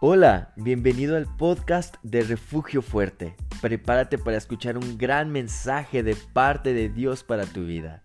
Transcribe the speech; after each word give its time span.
Hola, 0.00 0.52
bienvenido 0.54 1.16
al 1.16 1.26
podcast 1.26 1.96
de 2.04 2.22
Refugio 2.22 2.82
Fuerte. 2.82 3.34
Prepárate 3.60 4.16
para 4.16 4.36
escuchar 4.36 4.78
un 4.78 4.96
gran 4.96 5.32
mensaje 5.32 6.04
de 6.04 6.14
parte 6.14 6.72
de 6.72 6.88
Dios 6.88 7.24
para 7.24 7.46
tu 7.46 7.64
vida. 7.64 8.04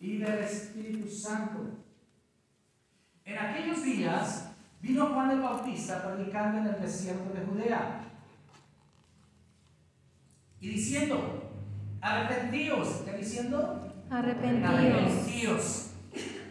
y 0.00 0.18
del 0.18 0.38
Espíritu 0.38 1.08
Santo. 1.08 1.58
En 3.24 3.38
aquellos 3.38 3.82
días 3.82 4.50
vino 4.80 5.06
Juan 5.06 5.30
el 5.32 5.40
Bautista 5.40 6.02
predicando 6.02 6.58
en 6.58 6.74
el 6.74 6.80
desierto 6.80 7.32
de 7.34 7.44
Judea 7.44 8.04
y 10.60 10.68
diciendo, 10.68 11.50
arrepentíos, 12.00 13.02
¿qué 13.04 13.12
diciendo? 13.12 13.92
Arrepentíos. 14.10 14.74
Arrepentíos. 14.74 15.90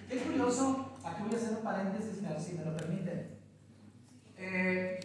Qué 0.07 0.17
curioso, 0.19 0.97
aquí 1.03 1.23
voy 1.23 1.33
a 1.33 1.37
hacer 1.37 1.57
un 1.57 1.63
paréntesis, 1.63 2.19
si 2.39 2.53
me 2.53 2.65
lo 2.65 2.77
permiten. 2.77 3.37
Eh, 4.37 4.99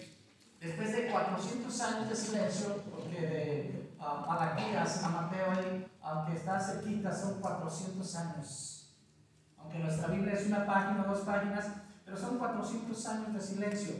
después 0.61 0.93
de 0.93 1.09
400 1.09 1.81
años 1.81 2.09
de 2.11 2.17
silencio, 2.17 2.83
porque 2.91 3.92
uh, 4.03 4.27
Malaquías 4.27 5.05
a 5.05 5.09
Mateo 5.09 5.53
aunque 6.03 6.37
está 6.37 6.59
cerquita, 6.59 7.13
son 7.13 7.41
400 7.41 8.17
años. 8.17 8.95
Aunque 9.57 9.79
nuestra 9.79 10.09
Biblia 10.09 10.35
es 10.35 10.47
una 10.47 10.67
página, 10.67 11.05
dos 11.05 11.21
páginas, 11.21 11.69
pero 12.05 12.17
son 12.17 12.39
400 12.39 13.07
años 13.07 13.33
de 13.33 13.41
silencio. 13.41 13.95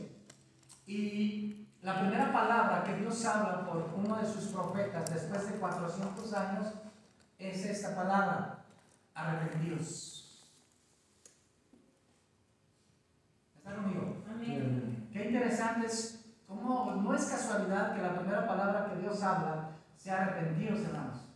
Y 0.85 1.67
la 1.81 1.99
primera 2.01 2.31
palabra 2.33 2.83
que 2.83 2.95
Dios 2.95 3.25
habla 3.25 3.65
por 3.65 3.93
uno 3.95 4.17
de 4.17 4.25
sus 4.25 4.45
profetas 4.45 5.09
después 5.13 5.49
de 5.49 5.59
400 5.59 6.33
años 6.33 6.67
es 7.37 7.65
esta 7.65 7.95
palabra, 7.95 8.65
arrepentidos. 9.13 10.43
¿Está 13.55 13.75
conmigo? 13.75 14.23
Amén. 14.29 15.09
Qué 15.13 15.25
interesante 15.25 15.87
es 15.87 16.25
cómo 16.47 16.91
no 16.91 17.13
es 17.15 17.25
casualidad 17.25 17.95
que 17.95 18.01
la 18.01 18.19
primera 18.19 18.45
palabra 18.45 18.89
que 18.89 18.99
Dios 18.99 19.23
habla 19.23 19.72
sea 20.03 20.23
arrepentidos, 20.23 20.81
hermanos 20.81 21.33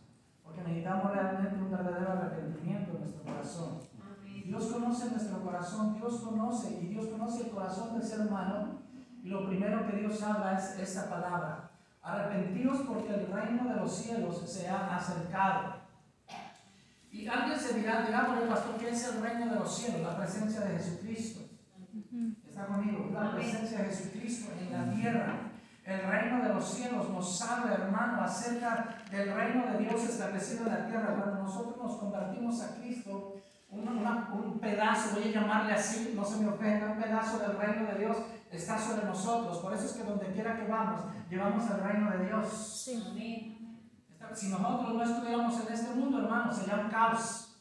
necesitamos 0.68 1.12
realmente 1.12 1.54
un 1.56 1.70
verdadero 1.70 2.12
arrepentimiento 2.12 2.92
en 2.92 3.00
nuestro 3.00 3.22
corazón. 3.22 3.80
Dios 4.44 4.66
conoce 4.72 5.10
nuestro 5.10 5.42
corazón, 5.42 5.94
Dios 5.94 6.20
conoce 6.22 6.80
y 6.80 6.86
Dios 6.86 7.06
conoce 7.08 7.44
el 7.44 7.50
corazón 7.50 7.98
del 7.98 8.08
ser 8.08 8.20
humano. 8.20 8.82
Y 9.22 9.28
lo 9.28 9.46
primero 9.46 9.86
que 9.86 9.98
Dios 9.98 10.22
habla 10.22 10.58
es 10.58 10.78
esta 10.78 11.10
palabra. 11.10 11.70
Arrepentidos 12.02 12.80
porque 12.86 13.12
el 13.12 13.26
reino 13.26 13.64
de 13.68 13.76
los 13.76 13.94
cielos 13.94 14.42
se 14.50 14.68
ha 14.68 14.96
acercado. 14.96 15.74
Y 17.10 17.26
alguien 17.26 17.58
se 17.58 17.74
dirá, 17.74 18.06
dirá 18.06 18.26
por 18.26 18.38
el 18.38 18.48
pastor, 18.48 18.76
¿qué 18.76 18.90
es 18.90 19.08
el 19.08 19.22
reino 19.22 19.52
de 19.52 19.56
los 19.56 19.74
cielos? 19.74 20.02
La 20.02 20.16
presencia 20.16 20.60
de 20.60 20.78
Jesucristo. 20.78 21.40
¿Está 22.46 22.66
conmigo? 22.66 23.10
La 23.12 23.32
presencia 23.32 23.78
de 23.78 23.84
Jesucristo 23.84 24.52
en 24.58 24.72
la 24.72 24.94
tierra. 24.94 25.47
El 25.88 26.02
reino 26.02 26.42
de 26.42 26.50
los 26.50 26.68
cielos 26.68 27.08
nos 27.08 27.40
habla, 27.40 27.72
hermano, 27.72 28.20
acerca 28.20 28.98
del 29.10 29.32
reino 29.32 29.72
de 29.72 29.78
Dios 29.78 30.04
establecido 30.04 30.66
en 30.66 30.74
la 30.74 30.86
tierra. 30.86 31.16
Cuando 31.16 31.44
nosotros 31.44 31.78
nos 31.78 31.96
convertimos 31.96 32.60
a 32.60 32.74
Cristo, 32.74 33.36
un 33.70 34.58
pedazo, 34.60 35.14
voy 35.14 35.30
a 35.30 35.40
llamarle 35.40 35.72
así, 35.72 36.12
no 36.14 36.22
se 36.22 36.42
me 36.42 36.50
ofenda, 36.50 36.92
un 36.92 37.02
pedazo 37.02 37.38
del 37.38 37.56
reino 37.56 37.90
de 37.90 38.00
Dios 38.00 38.18
está 38.50 38.78
sobre 38.78 39.06
nosotros. 39.06 39.56
Por 39.60 39.72
eso 39.72 39.86
es 39.86 39.92
que 39.92 40.04
donde 40.04 40.30
quiera 40.32 40.56
que 40.56 40.66
vamos, 40.66 41.04
llevamos 41.30 41.64
el 41.70 41.80
reino 41.80 42.10
de 42.10 42.26
Dios. 42.26 42.82
Sí. 42.84 43.54
Si 44.34 44.48
nosotros 44.50 44.92
no 44.92 45.02
estuviéramos 45.02 45.66
en 45.66 45.72
este 45.72 45.94
mundo, 45.94 46.18
hermano, 46.18 46.52
sería 46.52 46.82
un 46.84 46.90
caos. 46.90 47.56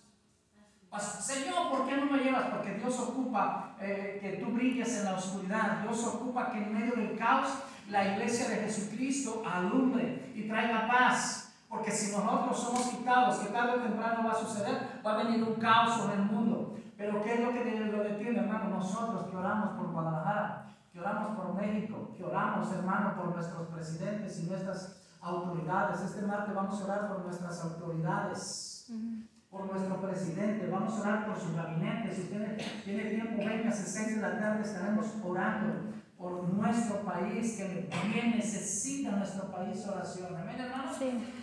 Señor, 0.99 1.69
¿por 1.69 1.87
qué 1.87 1.95
no 1.95 2.07
me 2.07 2.19
llevas? 2.19 2.49
Porque 2.49 2.73
Dios 2.73 2.99
ocupa 2.99 3.77
eh, 3.79 4.17
que 4.19 4.43
tú 4.43 4.51
brilles 4.51 4.97
en 4.97 5.05
la 5.05 5.13
oscuridad. 5.13 5.81
Dios 5.83 6.05
ocupa 6.05 6.51
que 6.51 6.57
en 6.57 6.73
medio 6.73 6.93
del 6.93 7.17
caos 7.17 7.47
la 7.89 8.13
iglesia 8.13 8.49
de 8.49 8.55
Jesucristo 8.63 9.43
alumbre 9.45 10.31
y 10.35 10.47
traiga 10.47 10.87
paz. 10.87 11.55
Porque 11.69 11.91
si 11.91 12.15
nosotros 12.15 12.57
somos 12.57 12.87
quitados, 12.87 13.37
que 13.39 13.51
tarde 13.51 13.79
o 13.79 13.81
temprano 13.81 14.23
va 14.25 14.31
a 14.31 14.35
suceder, 14.35 15.01
va 15.05 15.13
a 15.13 15.23
venir 15.23 15.43
un 15.43 15.55
caos 15.55 15.95
sobre 15.95 16.15
el 16.15 16.23
mundo. 16.23 16.77
Pero 16.97 17.21
¿qué 17.21 17.33
es 17.35 17.39
lo 17.41 17.51
que 17.51 17.63
lo 17.63 18.03
detiene, 18.03 18.39
hermano? 18.39 18.69
Nosotros 18.69 19.27
que 19.29 19.35
oramos 19.35 19.71
por 19.71 19.91
Guadalajara, 19.91 20.65
que 20.91 20.99
oramos 20.99 21.35
por 21.35 21.53
México, 21.55 22.13
que 22.15 22.23
oramos, 22.23 22.71
hermano, 22.71 23.15
por 23.15 23.35
nuestros 23.35 23.67
presidentes 23.67 24.39
y 24.39 24.49
nuestras 24.49 25.03
autoridades. 25.21 26.01
Este 26.01 26.25
martes 26.25 26.55
vamos 26.55 26.81
a 26.81 26.85
orar 26.85 27.07
por 27.09 27.25
nuestras 27.25 27.63
autoridades, 27.63 28.91
por 29.49 29.65
nuestro 29.65 30.01
presidente, 30.01 30.69
vamos 30.71 30.93
a 30.93 31.01
orar 31.01 31.25
por 31.27 31.37
su 31.37 31.53
gabinete. 31.53 32.15
Si 32.15 32.21
usted 32.21 32.57
tiene 32.85 33.09
tiempo, 33.09 33.37
venga 33.45 33.69
a 33.69 33.73
6 33.73 34.15
de 34.15 34.21
la 34.21 34.39
tarde, 34.39 34.63
estaremos 34.63 35.05
orando 35.23 35.86
por 36.17 36.49
nuestro 36.49 37.01
país, 37.01 37.57
que 37.57 37.89
bien 38.11 38.31
necesita 38.35 39.11
nuestro 39.11 39.51
país 39.51 39.85
oración. 39.87 40.35
Amén, 40.35 40.59
hermanos. 40.59 40.97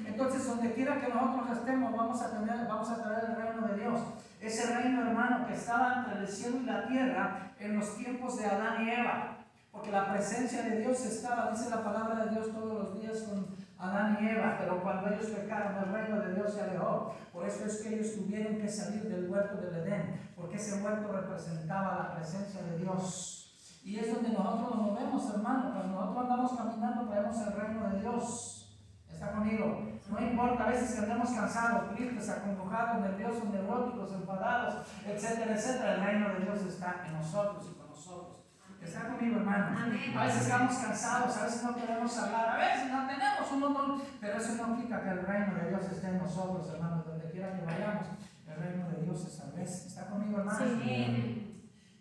Entonces, 0.05 0.47
donde 0.47 0.75
quiera 0.75 1.01
que 1.01 1.13
nosotros 1.13 1.59
estemos, 1.59 1.97
vamos 1.97 2.21
a 2.21 2.31
tener, 2.33 2.67
vamos 2.67 2.91
a 2.91 3.03
traer 3.03 3.25
el 3.31 3.37
reino 3.37 3.69
de 3.69 3.81
Dios. 3.81 4.01
Ese 4.41 4.75
reino, 4.75 5.03
hermano, 5.03 5.47
que 5.47 5.55
estaba 5.55 6.05
entre 6.05 6.21
el 6.23 6.29
cielo 6.29 6.59
y 6.61 6.67
la 6.67 6.87
tierra 6.87 7.53
en 7.61 7.79
los 7.79 7.97
tiempos 7.97 8.37
de 8.37 8.47
Adán 8.47 8.85
y 8.85 8.91
Eva. 8.91 9.39
Porque 9.71 9.91
la 9.91 10.13
presencia 10.13 10.63
de 10.63 10.81
Dios 10.81 11.05
estaba, 11.07 11.51
dice 11.51 11.71
la 11.71 11.83
palabra 11.83 12.25
de 12.25 12.31
Dios 12.33 12.53
todos 12.53 12.73
los 12.73 13.01
días 13.01 13.23
con 13.23 13.47
Adán 13.79 14.19
y 14.21 14.29
Eva, 14.29 14.57
pero 14.59 14.83
cuando 14.83 15.09
ellos 15.09 15.27
pecaron, 15.27 15.77
el 15.77 15.93
reino 15.93 16.21
de 16.21 16.35
Dios 16.35 16.53
se 16.53 16.63
alejó. 16.63 17.15
Por 17.33 17.47
eso 17.47 17.65
es 17.65 17.81
que 17.81 17.95
ellos 17.95 18.15
tuvieron 18.15 18.59
que 18.59 18.69
salir 18.69 19.03
del 19.03 19.29
huerto 19.29 19.57
del 19.57 19.75
Edén, 19.83 20.21
porque 20.37 20.57
ese 20.57 20.83
huerto 20.83 21.13
representaba 21.13 21.97
la 21.97 22.15
presencia 22.17 22.63
de 22.63 22.79
Dios. 22.79 23.44
Y 23.85 23.99
es 23.99 24.15
donde 24.15 24.31
nosotros 24.31 24.77
nos 24.77 24.87
movemos, 24.87 25.35
hermano. 25.35 25.73
Cuando 25.75 25.93
nosotros 26.01 26.25
andamos 26.25 26.53
caminando, 26.57 27.07
traemos 27.07 27.37
el 27.37 27.53
reino 27.53 27.91
de 27.91 28.01
Dios. 28.01 28.81
¿Está 29.13 29.33
conmigo? 29.33 29.87
No 30.11 30.21
importa, 30.21 30.65
a 30.65 30.69
veces 30.71 30.95
que 30.95 31.01
andamos 31.03 31.31
cansados, 31.31 31.95
tristes, 31.95 32.31
acongojados, 32.31 33.03
nerviosos, 33.03 33.45
neuróticos, 33.51 34.13
enfadados, 34.15 34.87
etcétera, 35.07 35.55
etcétera. 35.55 35.95
El 35.95 36.05
reino 36.05 36.29
de 36.31 36.41
Dios 36.41 36.63
está 36.63 37.05
en 37.07 37.13
nosotros 37.13 37.71
y 37.71 37.79
con 37.79 37.91
nosotros. 37.91 38.41
Está 38.83 39.09
conmigo, 39.09 39.37
hermano. 39.41 39.77
A 40.17 40.25
veces 40.25 40.43
estamos 40.43 40.77
cansados, 40.77 41.37
a 41.37 41.45
veces 41.45 41.63
no 41.63 41.75
queremos 41.75 42.19
hablar, 42.19 42.49
a 42.49 42.57
veces 42.57 42.91
no 42.91 43.07
tenemos 43.07 43.53
un 43.53 43.61
montón, 43.61 44.03
pero 44.21 44.39
eso 44.39 44.55
no 44.55 44.75
implica 44.75 45.03
que 45.03 45.11
el 45.11 45.27
reino 45.27 45.55
de 45.57 45.69
Dios 45.69 45.85
esté 45.91 46.09
en 46.09 46.19
nosotros, 46.19 46.71
hermano. 46.73 47.03
Donde 47.07 47.31
quiera 47.31 47.55
que 47.55 47.65
vayamos, 47.65 48.07
el 48.47 48.57
reino 48.57 48.89
de 48.89 49.03
Dios 49.03 49.27
establece. 49.27 49.89
¿Está 49.89 50.07
conmigo, 50.07 50.39
hermano? 50.39 50.59
Sí. 50.59 51.44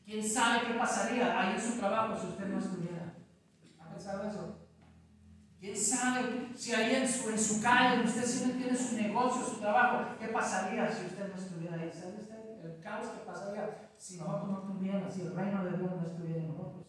¿Quién 0.06 0.22
sabe 0.28 0.68
qué 0.68 0.74
pasaría 0.74 1.40
ahí 1.40 1.54
en 1.54 1.62
su 1.62 1.80
trabajo 1.80 2.20
si 2.20 2.28
usted 2.28 2.48
no 2.48 2.60
estuviera? 2.60 3.16
¿Ha 3.80 3.90
pensado 3.90 4.28
eso? 4.28 4.60
¿Quién 5.60 5.78
sabe 5.78 6.50
si 6.56 6.74
ahí 6.74 6.96
en 6.96 7.08
su, 7.08 7.30
en 7.30 7.40
su 7.40 7.62
calle 7.62 8.04
usted 8.04 8.26
siempre 8.26 8.62
tiene 8.62 8.78
su 8.78 8.96
negocio, 8.98 9.46
su 9.46 9.62
trabajo? 9.62 10.16
¿Qué 10.20 10.28
pasaría 10.28 10.92
si 10.92 11.06
usted 11.06 11.30
no 11.30 11.42
estuviera 11.42 11.78
ahí? 11.78 11.90
¿Sabe 11.94 12.18
usted 12.20 12.66
el 12.66 12.80
caos 12.82 13.08
que 13.08 13.26
pasaría 13.26 13.92
si 13.98 14.18
nosotros 14.18 14.50
no 14.50 14.60
estuviéramos, 14.60 15.14
si 15.14 15.22
el 15.22 15.36
reino 15.36 15.64
de 15.64 15.78
Dios 15.78 15.92
no 15.96 16.06
estuviera 16.06 16.42
en 16.42 16.48
nosotros? 16.50 16.84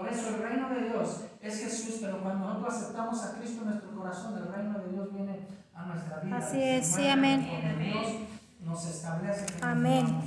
Por 0.00 0.08
eso 0.08 0.28
el 0.30 0.42
reino 0.42 0.70
de 0.70 0.88
Dios 0.88 1.24
es 1.40 1.60
Jesús, 1.62 1.98
pero 2.00 2.22
cuando 2.22 2.46
nosotros 2.46 2.74
aceptamos 2.74 3.22
a 3.24 3.34
Cristo 3.34 3.62
en 3.62 3.70
nuestro 3.70 3.94
corazón, 3.94 4.38
el 4.38 4.52
reino 4.52 4.78
de 4.78 4.92
Dios 4.92 5.12
viene 5.12 5.46
a 5.74 5.84
nuestra 5.84 6.20
vida. 6.20 6.36
Así 6.36 6.62
es, 6.62 6.86
sí, 6.86 7.06
amén. 7.08 7.46
Dios 7.78 8.06
nos 8.60 8.86
establece. 8.86 9.46
Amén. 9.60 10.22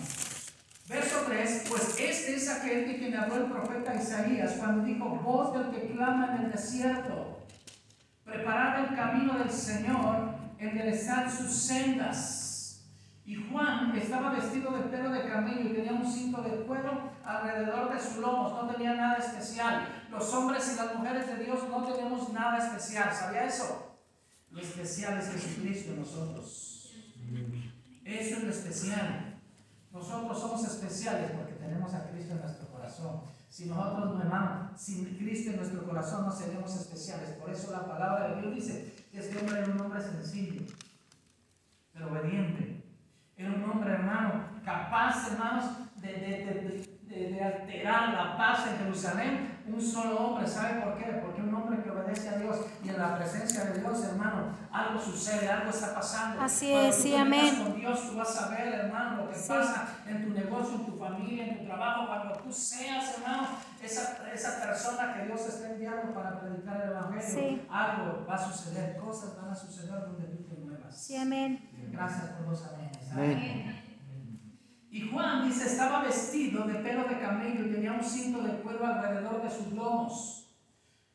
Verso 0.88 1.24
3, 1.28 1.66
pues 1.70 1.98
este 1.98 2.36
es 2.36 2.50
aquel 2.50 2.86
de 2.88 2.98
quien 2.98 3.16
habló 3.16 3.38
el 3.38 3.52
profeta 3.52 3.96
Isaías 3.96 4.56
cuando 4.60 4.84
dijo, 4.84 5.10
voz 5.10 5.54
del 5.54 5.72
que 5.72 5.94
clama 5.94 6.36
en 6.36 6.46
el 6.46 6.52
desierto, 6.52 7.40
preparad 8.26 8.84
el 8.84 8.96
camino 8.96 9.38
del 9.40 9.50
Señor, 9.50 10.36
enderezad 10.60 11.32
sus 11.34 11.54
sendas. 11.54 12.84
Y 13.26 13.36
Juan 13.36 13.96
estaba 13.96 14.32
vestido 14.32 14.72
de 14.72 14.84
pelo 14.90 15.10
de 15.12 15.30
camello 15.30 15.70
y 15.70 15.74
tenía 15.74 15.94
un 15.94 16.06
cinto 16.06 16.42
de 16.42 16.66
cuero 16.66 17.14
alrededor 17.24 17.94
de 17.94 18.02
sus 18.02 18.18
lomos, 18.18 18.52
no 18.52 18.70
tenía 18.70 18.96
nada 18.96 19.16
especial. 19.16 20.06
Los 20.12 20.34
hombres 20.34 20.74
y 20.74 20.76
las 20.76 20.96
mujeres 20.96 21.28
de 21.28 21.46
Dios 21.46 21.60
no 21.70 21.84
tenemos 21.86 22.34
nada 22.34 22.58
especial, 22.58 23.14
¿sabía 23.14 23.46
eso? 23.46 23.98
Lo 24.52 24.60
especial 24.60 25.18
es 25.18 25.32
Jesucristo 25.32 25.94
en 25.94 26.00
nosotros. 26.02 26.92
Eso 28.04 28.36
es 28.36 28.44
lo 28.44 28.50
especial. 28.50 29.33
Nosotros 29.94 30.40
somos 30.40 30.66
especiales 30.66 31.31
porque 31.31 31.54
tenemos 31.54 31.94
a 31.94 32.10
Cristo 32.10 32.34
en 32.34 32.42
nuestro 32.42 32.68
corazón. 32.69 33.22
Si 33.48 33.68
nosotros, 33.68 34.19
hermano, 34.19 34.72
sin 34.75 35.16
Cristo 35.18 35.51
en 35.51 35.57
nuestro 35.57 35.86
corazón 35.86 36.25
no 36.25 36.31
seremos 36.31 36.75
especiales. 36.75 37.30
Por 37.34 37.51
eso 37.51 37.72
la 37.72 37.86
palabra 37.86 38.30
de 38.30 38.42
Dios 38.42 38.56
dice 38.56 38.94
que 39.12 39.19
este 39.19 39.38
hombre 39.38 39.60
era 39.60 39.72
un 39.72 39.80
hombre 39.80 40.01
sencillo, 40.01 40.63
pero 41.94 42.12
obediente. 42.12 42.84
Era 43.38 43.51
un 43.51 43.63
hombre, 43.69 43.94
hermano, 43.94 44.45
capaz, 44.66 45.31
hermanos, 45.31 45.66
de, 46.01 46.07
de, 46.07 47.30
de, 47.30 47.44
alterar 47.44 48.13
la 48.13 48.36
paz 48.36 48.68
en 48.68 48.78
Jerusalén. 48.80 49.60
Un 49.68 49.80
solo 49.80 50.18
hombre, 50.18 50.48
¿sabe 50.48 50.81
por 50.81 50.98
qué? 50.98 51.22
Porque 51.24 51.42
un 51.42 51.53
obedece 52.13 52.30
a 52.30 52.38
Dios 52.38 52.57
y 52.83 52.89
en 52.89 52.98
la 52.98 53.18
presencia 53.18 53.65
de 53.65 53.80
Dios, 53.80 54.04
hermano, 54.04 54.56
algo 54.71 55.00
sucede, 55.00 55.50
algo 55.50 55.69
está 55.69 55.94
pasando. 55.94 56.42
Así 56.42 56.71
es, 56.71 56.95
sí, 56.95 57.15
amén. 57.15 57.56
Con 57.63 57.75
Dios 57.75 58.10
tú 58.10 58.18
vas 58.18 58.42
a 58.42 58.50
ver, 58.50 58.74
hermano, 58.74 59.24
lo 59.24 59.30
que 59.30 59.36
pasa 59.36 59.88
en 60.07 60.24
tu 60.24 60.33
negocio, 60.33 60.75
en 60.75 60.86
tu 60.86 60.98
familia, 60.98 61.48
en 61.48 61.60
tu 61.60 61.65
trabajo, 61.65 62.07
cuando 62.07 62.33
tú 62.39 62.51
seas, 62.51 63.18
hermano, 63.18 63.48
esa, 63.81 64.31
esa 64.33 64.62
persona 64.62 65.13
que 65.13 65.25
Dios 65.25 65.42
está 65.42 65.71
enviando 65.71 66.13
para 66.13 66.39
predicar 66.39 66.81
el 66.81 66.89
Evangelio, 66.89 67.60
algo 67.69 68.25
va 68.30 68.36
a 68.36 68.51
suceder, 68.51 68.98
cosas 68.98 69.36
van 69.36 69.51
a 69.51 69.56
suceder 69.56 70.00
donde 70.01 70.25
tú 70.27 70.44
te 70.44 70.62
muevas. 70.62 70.95
Sí, 70.95 71.15
amén. 71.15 71.69
Gracias 71.92 72.30
por 72.31 72.48
los 72.48 72.65
amén. 72.68 72.92
amén. 73.12 73.80
Y 74.89 75.10
Juan 75.10 75.48
dice, 75.48 75.65
estaba 75.65 76.04
vestido 76.04 76.65
de 76.65 76.75
pelo 76.75 77.06
de 77.06 77.18
camello 77.18 77.65
y 77.65 77.71
tenía 77.71 77.94
un 77.94 78.04
cinto 78.04 78.44
de 78.44 78.62
cuero 78.62 78.86
alrededor 78.86 79.42
de 79.42 79.50
sus 79.50 79.74
lomos. 79.74 80.43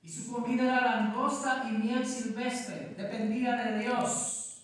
Y 0.08 0.10
su 0.10 0.32
comida 0.32 0.62
era 0.62 0.80
langosta 0.80 1.64
y 1.68 1.72
miel 1.72 2.06
silvestre, 2.06 2.94
dependía 2.96 3.56
de 3.56 3.80
Dios. 3.80 4.62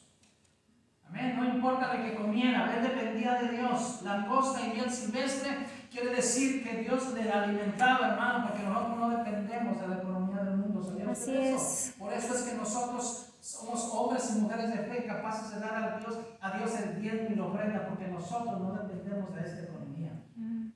Amén, 1.07 1.37
no 1.37 1.45
importa 1.45 1.93
de 1.93 2.03
qué 2.03 2.15
comiera, 2.15 2.75
él 2.75 2.83
dependía 2.83 3.35
de 3.35 3.51
Dios. 3.51 4.01
Langosta 4.05 4.67
y 4.67 4.71
miel 4.73 4.91
silvestre 4.91 5.67
quiere 5.93 6.15
decir 6.15 6.65
que 6.65 6.79
Dios 6.79 7.13
le 7.13 7.31
alimentaba, 7.31 8.09
hermano, 8.13 8.47
porque 8.49 8.63
nosotros 8.63 8.97
no 8.97 9.11
dependemos 9.11 9.79
de 9.83 9.89
la 9.89 9.97
economía 9.97 10.45
del 10.45 10.57
mundo. 10.57 11.11
Así 11.11 11.37
es. 11.37 11.95
Por 11.99 12.11
eso 12.15 12.35
es 12.35 12.43
que 12.45 12.57
nosotros 12.57 13.35
somos 13.41 13.91
hombres 13.93 14.35
y 14.35 14.41
mujeres 14.41 14.71
de 14.71 14.79
fe 14.79 15.05
capaces 15.05 15.51
de 15.51 15.61
dar 15.61 15.75
a 15.77 15.99
Dios, 15.99 16.21
a 16.41 16.57
Dios 16.57 16.71
el 16.81 17.01
bien 17.03 17.29
y 17.31 17.35
la 17.35 17.45
ofrenda, 17.45 17.87
porque 17.87 18.07
nosotros 18.07 18.61
no 18.63 18.73
dependemos 18.73 19.35
de 19.35 19.41
esta 19.43 19.63
economía. 19.65 20.13
Mm. 20.37 20.69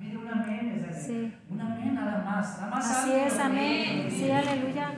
Mire, 0.00 0.16
un 0.16 0.28
amén, 0.28 0.86
es 0.90 1.06
sí. 1.06 1.36
un 1.50 1.60
amén 1.60 1.81
nada 1.81 1.81
más. 2.32 2.58
Nada 2.58 2.70
más 2.70 2.90
Así 2.90 3.12
es, 3.12 3.38
amén. 3.38 4.08
Sí, 4.10 4.30
aleluya. 4.30 4.94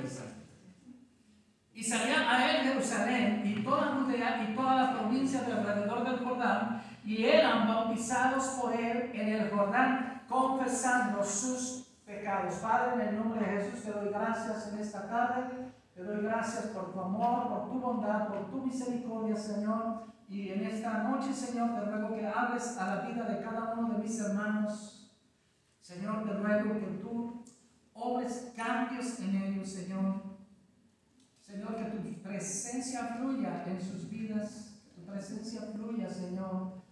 Y 1.73 1.83
salía 1.83 2.31
a 2.31 2.51
él 2.51 2.69
Jerusalén 2.69 3.43
y 3.45 3.63
toda 3.65 3.97
Judea 3.97 4.47
y 4.49 4.55
toda 4.55 4.77
la 4.77 4.93
provincia 4.93 5.43
de 5.43 5.53
alrededor 5.53 6.05
del 6.05 6.25
Jordán, 6.25 6.83
y 7.05 7.25
eran 7.25 7.67
bautizados 7.67 8.45
por 8.61 8.73
él 8.73 9.11
en 9.13 9.29
el 9.29 9.51
Jordán, 9.51 10.23
confesando 10.29 11.25
sus 11.25 11.89
pecados. 12.07 12.55
Padre, 12.57 12.95
en 12.95 13.09
el 13.09 13.17
nombre 13.17 13.41
de 13.41 13.61
Jesús 13.61 13.83
te 13.83 13.91
doy 13.91 14.11
gracias 14.11 14.73
en 14.73 14.79
esta 14.79 15.09
tarde 15.09 15.75
te 15.95 16.03
doy 16.03 16.23
gracias 16.25 16.67
por 16.67 16.93
tu 16.93 17.01
amor, 17.01 17.49
por 17.49 17.71
tu 17.71 17.81
bondad, 17.81 18.27
por 18.27 18.51
tu 18.51 18.67
misericordia, 18.67 19.37
Señor. 19.37 20.07
Y 20.29 20.49
en 20.49 20.65
esta 20.65 21.05
noche, 21.05 21.33
Señor, 21.33 21.73
te 21.73 21.83
ruego 21.83 22.17
que 22.17 22.27
hables 22.27 22.77
a 22.79 22.97
la 22.97 23.01
vida 23.03 23.25
de 23.27 23.41
cada 23.41 23.75
uno 23.75 23.91
de 23.91 23.99
mis 23.99 24.19
hermanos. 24.21 24.94
Señor, 25.85 26.25
te 26.25 26.33
ruego 26.33 26.81
que 26.81 26.99
tú 27.03 27.45
obres 27.93 28.53
cambios 28.57 29.21
en 29.21 29.37
ellos, 29.37 29.69
Señor. 29.69 30.23
Señor, 31.43 31.77
que 31.77 31.85
tu 31.85 32.23
presencia 32.23 33.17
fluya 33.19 33.65
en 33.67 33.79
sus 33.79 34.09
vidas, 34.09 34.81
tu 34.95 35.05
presencia 35.05 35.61
fluya, 35.75 36.09
Señor. 36.09 36.83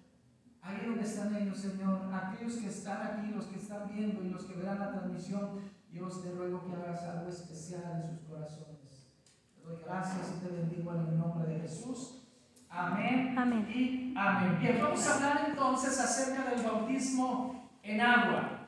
Ahí 0.60 0.84
donde 0.84 1.04
están 1.04 1.34
ellos, 1.34 1.56
Señor, 1.56 2.02
aquellos 2.12 2.56
que 2.56 2.68
están 2.68 3.06
aquí, 3.06 3.32
los 3.32 3.46
que 3.46 3.56
están 3.56 3.88
viendo 3.88 4.22
y 4.22 4.28
los 4.28 4.44
que 4.44 4.56
verán 4.56 4.78
la 4.78 4.92
transmisión, 4.92 5.60
Dios 5.90 6.22
te 6.22 6.30
ruego 6.32 6.62
que 6.66 6.74
hagas 6.74 7.02
algo 7.04 7.30
especial 7.30 8.04
en 8.04 8.18
sus 8.18 8.28
corazones 8.28 8.72
doy 9.64 9.76
gracias 9.84 10.34
y 10.36 10.44
te 10.44 10.54
bendigo 10.54 10.92
en 10.92 11.06
el 11.06 11.18
nombre 11.18 11.48
de 11.48 11.60
Jesús. 11.60 12.18
Amén. 12.68 13.38
Amén. 13.38 13.66
Y 13.72 14.14
amén. 14.16 14.58
Bien, 14.60 14.78
vamos 14.82 15.06
a 15.06 15.14
hablar 15.14 15.46
entonces 15.48 15.98
acerca 15.98 16.50
del 16.50 16.62
bautismo 16.62 17.70
en 17.82 18.00
agua. 18.00 18.61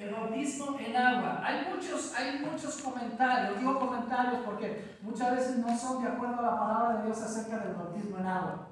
El 0.00 0.14
bautismo 0.14 0.78
en 0.78 0.96
agua. 0.96 1.42
Hay 1.44 1.68
muchos, 1.70 2.14
hay 2.14 2.38
muchos 2.38 2.80
comentarios, 2.80 3.58
digo 3.58 3.78
comentarios 3.78 4.40
porque 4.46 4.96
muchas 5.02 5.36
veces 5.36 5.58
no 5.58 5.76
son 5.76 6.02
de 6.02 6.08
acuerdo 6.08 6.38
a 6.38 6.42
la 6.42 6.58
palabra 6.58 6.96
de 6.96 7.04
Dios 7.04 7.20
acerca 7.20 7.58
del 7.58 7.74
bautismo 7.74 8.16
en 8.16 8.26
agua. 8.26 8.68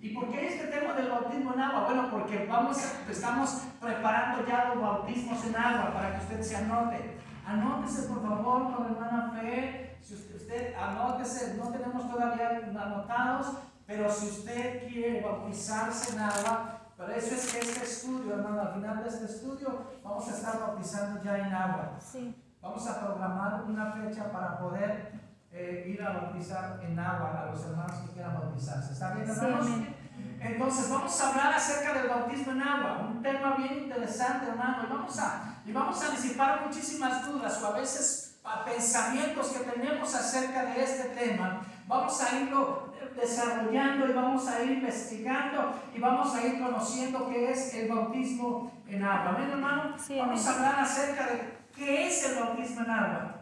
¿Y 0.00 0.10
por 0.10 0.30
qué 0.30 0.46
este 0.46 0.68
tema 0.68 0.92
del 0.92 1.10
bautismo 1.10 1.54
en 1.54 1.60
agua? 1.60 1.86
Bueno, 1.86 2.08
porque 2.08 2.46
vamos, 2.48 2.78
estamos 3.10 3.62
preparando 3.80 4.46
ya 4.46 4.66
los 4.72 4.80
bautismos 4.80 5.44
en 5.44 5.56
agua 5.56 5.92
para 5.92 6.12
que 6.12 6.22
usted 6.22 6.40
se 6.40 6.56
anote. 6.58 7.18
Anótese 7.44 8.02
por 8.04 8.22
favor 8.22 8.72
con 8.72 8.86
hermana 8.86 9.32
Fe. 9.34 9.98
Si 10.00 10.14
usted, 10.14 10.36
usted 10.36 10.74
anótese, 10.76 11.56
no 11.56 11.72
tenemos 11.72 12.08
todavía 12.08 12.62
anotados, 12.80 13.56
pero 13.86 14.08
si 14.08 14.26
usted 14.26 14.86
quiere 14.86 15.20
bautizarse 15.20 16.14
en 16.14 16.22
agua, 16.22 16.79
pero 17.00 17.14
eso 17.14 17.34
es 17.34 17.50
que 17.50 17.60
este 17.60 17.82
estudio, 17.82 18.34
hermano, 18.34 18.60
al 18.60 18.74
final 18.74 19.02
de 19.02 19.08
este 19.08 19.24
estudio 19.24 19.86
vamos 20.04 20.28
a 20.28 20.36
estar 20.36 20.60
bautizando 20.60 21.22
ya 21.22 21.38
en 21.38 21.54
agua. 21.54 21.96
Sí. 21.98 22.36
Vamos 22.60 22.86
a 22.86 23.00
programar 23.00 23.64
una 23.66 23.90
fecha 23.92 24.30
para 24.30 24.58
poder 24.58 25.12
eh, 25.50 25.86
ir 25.88 26.02
a 26.02 26.12
bautizar 26.12 26.78
en 26.82 26.98
agua 26.98 27.40
a 27.40 27.46
los 27.46 27.64
hermanos 27.64 28.00
que 28.00 28.12
quieran 28.12 28.34
bautizarse. 28.34 28.92
¿Está 28.92 29.14
bien, 29.14 29.30
hermanos? 29.30 29.66
Sí, 29.66 29.96
entonces 30.40 30.90
vamos 30.90 31.20
a 31.22 31.30
hablar 31.30 31.54
acerca 31.54 31.94
del 31.94 32.08
bautismo 32.08 32.52
en 32.52 32.62
agua, 32.62 33.08
un 33.10 33.22
tema 33.22 33.56
bien 33.56 33.84
interesante, 33.84 34.48
hermano, 34.48 34.84
y 34.84 34.92
vamos 34.92 35.18
a, 35.18 35.62
y 35.64 35.72
vamos 35.72 36.02
a 36.02 36.10
disipar 36.10 36.66
muchísimas 36.66 37.26
dudas 37.26 37.62
o 37.62 37.66
a 37.66 37.78
veces 37.78 38.38
a 38.44 38.62
pensamientos 38.62 39.48
que 39.48 39.60
tenemos 39.60 40.14
acerca 40.14 40.66
de 40.66 40.84
este 40.84 41.08
tema. 41.10 41.62
Vamos 41.86 42.20
a 42.22 42.38
irlo 42.40 42.89
desarrollando 43.16 44.08
y 44.08 44.12
vamos 44.12 44.46
a 44.48 44.62
ir 44.62 44.72
investigando 44.72 45.74
y 45.94 46.00
vamos 46.00 46.34
a 46.34 46.46
ir 46.46 46.60
conociendo 46.60 47.28
qué 47.28 47.50
es 47.50 47.74
el 47.74 47.88
bautismo 47.88 48.72
en 48.88 49.02
agua. 49.02 49.36
¿Ven, 49.38 49.50
hermano? 49.50 49.96
vamos 50.18 50.46
a 50.46 50.54
hablar 50.54 50.80
acerca 50.80 51.26
de 51.26 51.58
qué 51.74 52.08
es 52.08 52.30
el 52.30 52.42
bautismo 52.42 52.82
en 52.82 52.90
agua. 52.90 53.36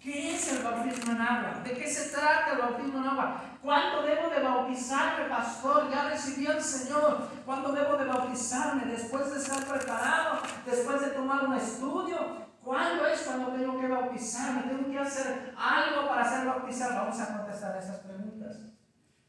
¿Qué 0.00 0.36
es 0.36 0.52
el 0.52 0.62
bautismo 0.62 1.12
en 1.12 1.20
agua? 1.20 1.60
¿De 1.64 1.72
qué 1.72 1.88
se 1.88 2.10
trata 2.10 2.52
el 2.52 2.58
bautismo 2.58 2.98
en 2.98 3.08
agua? 3.08 3.40
¿Cuándo 3.60 4.02
debo 4.02 4.30
de 4.30 4.40
bautizarme, 4.40 5.28
pastor? 5.28 5.90
Ya 5.90 6.08
recibí 6.08 6.46
al 6.46 6.62
Señor. 6.62 7.28
¿Cuándo 7.44 7.72
debo 7.72 7.96
de 7.96 8.04
bautizarme? 8.04 8.84
Después 8.84 9.32
de 9.32 9.40
estar 9.40 9.64
preparado, 9.64 10.38
después 10.64 11.00
de 11.00 11.08
tomar 11.08 11.46
un 11.46 11.54
estudio. 11.54 12.46
¿Cuándo 12.62 13.06
es 13.06 13.20
cuando 13.22 13.48
tengo 13.48 13.80
que 13.80 13.88
bautizarme? 13.88 14.62
¿Tengo 14.62 14.90
que 14.90 14.98
hacer 14.98 15.54
algo 15.56 16.08
para 16.08 16.28
ser 16.28 16.46
bautizado? 16.46 16.94
Vamos 16.94 17.20
a 17.20 17.38
contestar 17.38 17.76
esas 17.76 17.98
preguntas. 17.98 18.35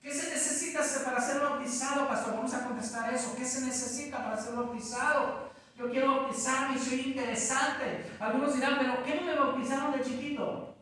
¿Qué 0.01 0.13
se 0.13 0.29
necesita 0.29 0.81
para 1.03 1.19
ser 1.19 1.41
bautizado, 1.41 2.07
pastor? 2.07 2.35
Vamos 2.35 2.53
a 2.53 2.65
contestar 2.65 3.13
eso. 3.13 3.35
¿Qué 3.35 3.45
se 3.45 3.65
necesita 3.65 4.23
para 4.23 4.37
ser 4.37 4.55
bautizado? 4.55 5.49
Yo 5.77 5.89
quiero 5.91 6.15
bautizarme 6.15 6.75
y 6.75 6.79
soy 6.79 7.01
interesante. 7.01 8.11
Algunos 8.19 8.55
dirán, 8.55 8.77
pero 8.79 9.03
¿qué 9.03 9.15
no 9.15 9.27
me 9.27 9.35
bautizaron 9.35 9.91
de 9.91 10.03
chiquito? 10.03 10.75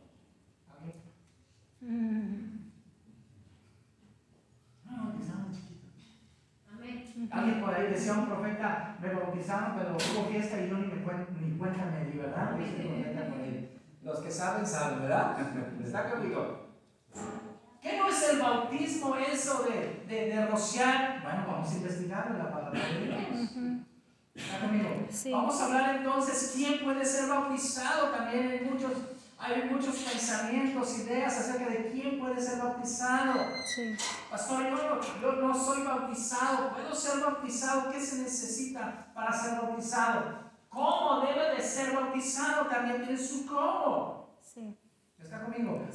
Mm. 1.82 2.72
No 4.86 4.92
me 4.92 5.04
bautizaron 5.04 5.52
de 5.52 5.58
chiquito. 5.58 5.88
Amén. 6.74 7.30
Alguien 7.32 7.62
por 7.62 7.74
ahí 7.74 7.88
decía 7.88 8.14
un 8.14 8.28
profeta, 8.28 8.98
me 9.02 9.14
bautizaron, 9.14 9.78
pero 9.78 9.98
hubo 9.98 10.30
fiesta 10.30 10.62
y 10.62 10.70
yo 10.70 10.78
ni, 10.78 10.88
me 10.88 10.96
ni 10.96 11.58
cuenta 11.58 11.86
me 11.86 12.06
di, 12.06 12.18
¿verdad? 12.18 12.56
Los 14.06 14.20
que 14.20 14.30
saben, 14.30 14.66
saben, 14.66 15.02
¿verdad? 15.02 15.36
¿Está 15.84 16.12
conmigo? 16.12 16.68
¿Qué 17.86 17.98
no 18.00 18.10
es 18.10 18.30
el 18.30 18.40
bautismo 18.40 19.16
eso 19.16 19.62
de, 19.62 20.04
de, 20.08 20.26
de 20.34 20.48
rociar? 20.48 21.22
Bueno, 21.22 21.44
vamos 21.46 21.72
a 21.72 21.76
investigar 21.76 22.26
en 22.32 22.40
la 22.40 22.52
palabra 22.52 22.82
de 22.84 23.06
Dios. 23.06 23.20
Vamos 25.32 25.62
a 25.62 25.66
hablar 25.66 25.96
entonces 25.98 26.54
quién 26.56 26.84
puede 26.84 27.06
ser 27.06 27.30
bautizado. 27.30 28.10
También 28.10 28.50
hay 28.50 28.62
muchos, 28.62 28.92
hay 29.38 29.70
muchos 29.70 29.98
pensamientos, 29.98 30.98
ideas 30.98 31.38
acerca 31.38 31.70
de 31.70 31.92
quién 31.92 32.20
puede 32.20 32.42
ser 32.42 32.58
bautizado. 32.58 33.34
Pastor, 34.32 34.68
yo, 34.68 35.00
yo 35.22 35.32
no 35.34 35.54
soy 35.54 35.84
bautizado. 35.84 36.72
¿Puedo 36.74 36.96
ser 36.96 37.20
bautizado? 37.20 37.92
¿Qué 37.92 38.02
se 38.02 38.24
necesita 38.24 39.12
para 39.14 39.32
ser 39.32 39.62
bautizado? 39.62 40.40
¿Cómo 40.70 41.22
debe 41.22 41.56
de 41.56 41.62
ser 41.62 41.96
bautizado? 41.96 42.66
También 42.66 43.04
tiene 43.04 43.16
su 43.16 43.46
cómo. 43.46 44.25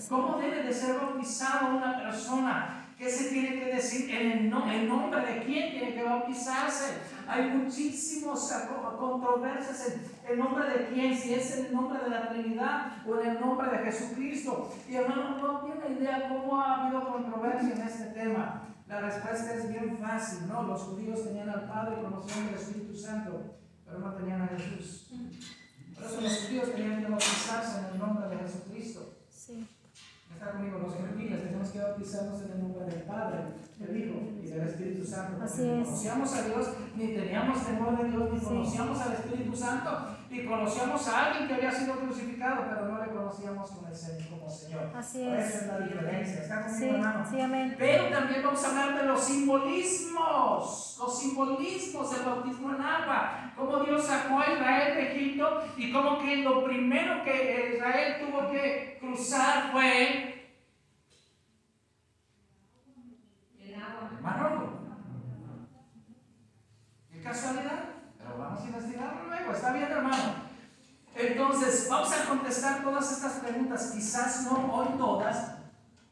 ¿Cómo 0.08 0.38
debe 0.38 0.62
de 0.62 0.72
ser 0.72 0.96
bautizado 0.96 1.76
una 1.76 1.96
persona? 1.96 2.87
¿Qué 2.96 3.08
se 3.08 3.30
tiene 3.30 3.58
que 3.58 3.75
decir? 3.76 4.10
¿En 4.14 4.52
el, 4.52 4.88
nombre 4.88 5.20
de 5.25 5.42
quién 5.44 5.70
tiene 5.70 5.94
que 5.94 6.02
bautizarse? 6.02 6.99
Hay 7.26 7.50
muchísimos 7.50 8.52
controversias 8.99 9.88
en 9.88 10.32
el 10.32 10.38
nombre 10.38 10.68
de 10.68 10.88
quién, 10.88 11.16
si 11.16 11.34
es 11.34 11.56
en 11.56 11.66
el 11.66 11.72
nombre 11.72 11.99
de 12.04 12.10
la 12.10 12.28
Trinidad 12.28 13.06
o 13.06 13.20
en 13.20 13.28
el 13.28 13.40
nombre 13.40 13.70
de 13.70 13.78
Jesucristo. 13.84 14.75
Y 14.88 14.96
hermano, 14.96 15.38
no 15.38 15.60
tiene 15.60 16.00
idea 16.00 16.28
cómo 16.28 16.60
ha 16.60 16.87
habido 16.87 17.10
controversia 17.10 17.75
en 17.75 17.80
este 17.82 18.04
tema. 18.06 18.62
La 18.87 19.00
respuesta 19.00 19.54
es 19.54 19.68
bien 19.68 19.96
fácil, 19.96 20.49
¿no? 20.49 20.64
Los 20.64 20.82
judíos 20.82 21.25
tenían 21.25 21.49
al 21.49 21.68
Padre 21.68 21.96
y 21.99 22.02
conocían 22.02 22.49
el 22.49 22.54
Espíritu 22.54 22.96
Santo, 22.96 23.58
pero 23.84 24.00
no 24.00 24.12
tenían 24.14 24.42
a 24.42 24.49
Jesús. 24.49 25.12
Por 25.94 26.04
eso 26.04 26.20
los 26.20 26.40
judíos 26.40 26.72
tenían 26.72 27.02
que 27.02 27.10
bautizarse 27.10 27.78
en 27.78 27.84
el 27.92 27.99
nombre 27.99 28.28
de 28.28 28.37
Jesucristo. 28.38 29.19
Sí. 29.50 29.66
Está 30.33 30.52
conmigo, 30.52 30.78
los 30.78 30.95
gentiles 30.95 31.42
tenemos 31.42 31.69
que 31.71 31.80
bautizarnos 31.80 32.40
en 32.42 32.52
el 32.52 32.61
nombre 32.62 32.85
del 32.87 33.02
Padre, 33.02 33.38
del 33.78 33.97
Hijo 33.97 34.21
y 34.40 34.47
del 34.47 34.61
Espíritu 34.69 35.04
Santo. 35.04 35.42
Así 35.42 35.57
Porque 35.62 35.75
ni 35.75 35.80
es. 35.83 35.87
conocíamos 35.88 36.35
a 36.35 36.42
Dios, 36.47 36.69
ni 36.97 37.07
teníamos 37.09 37.66
temor 37.66 37.99
de 37.99 38.09
Dios, 38.11 38.33
ni 38.33 38.38
Sí. 38.38 38.45
conocíamos 38.47 39.00
al 39.00 39.12
Espíritu 39.12 39.57
Santo, 39.57 39.90
ni 40.30 40.45
conocíamos 40.45 41.09
a 41.09 41.26
alguien 41.26 41.49
que 41.49 41.54
había 41.54 41.73
sido 41.73 41.95
crucificado, 41.97 42.64
pero 42.69 42.88
no 42.88 43.04
le 43.04 43.09
conocíamos 43.30 43.70
como, 43.70 43.88
el 43.88 43.94
Señor, 43.94 44.28
como 44.28 44.50
Señor. 44.50 44.90
Así 44.94 45.22
es. 45.22 45.46
Esa 45.46 45.58
es 45.60 45.66
la 45.68 45.78
diferencia. 45.87 46.42
¿Está 46.42 46.62
conmigo, 46.62 46.78
Sí, 46.78 46.88
hermano? 46.88 47.26
sí, 47.30 47.40
amén. 47.40 47.76
Pero 47.78 48.08
también 48.08 48.42
vamos 48.42 48.64
a 48.64 48.68
hablar 48.68 49.00
de 49.00 49.06
los 49.06 49.20
simbolismos, 49.25 50.96
los 50.99 51.18
simbolismos 51.20 52.10
del 52.12 52.22
bautismo 52.25 52.75
en 52.75 52.82
agua, 52.82 53.52
cómo 53.56 53.84
Dios 53.84 54.04
sacó 54.04 54.40
a 54.40 54.52
Israel 54.52 54.96
de 54.96 55.12
Egipto 55.12 55.62
y 55.76 55.92
cómo 55.92 56.18
que 56.18 56.37
lo 56.38 56.64
primero 56.64 57.22
que 57.22 57.76
Israel 57.76 58.26
tuvo 58.26 58.50
que 58.50 58.99
cruzar 59.00 59.70
fue 59.70 60.50
el 63.60 64.22
Mar 64.22 64.40
Rojo. 64.42 64.72
¿Qué 67.12 67.22
casualidad? 67.22 67.84
Pero 68.18 68.38
vamos 68.38 68.60
a 68.60 68.66
investigarlo 68.66 69.28
luego, 69.28 69.52
está 69.52 69.72
bien 69.72 69.90
hermano. 69.90 70.50
Entonces, 71.20 71.86
vamos 71.90 72.10
a 72.12 72.24
contestar 72.28 72.82
todas 72.82 73.12
estas 73.12 73.32
preguntas, 73.34 73.90
quizás 73.94 74.44
no 74.44 74.72
hoy 74.74 74.88
todas, 74.96 75.52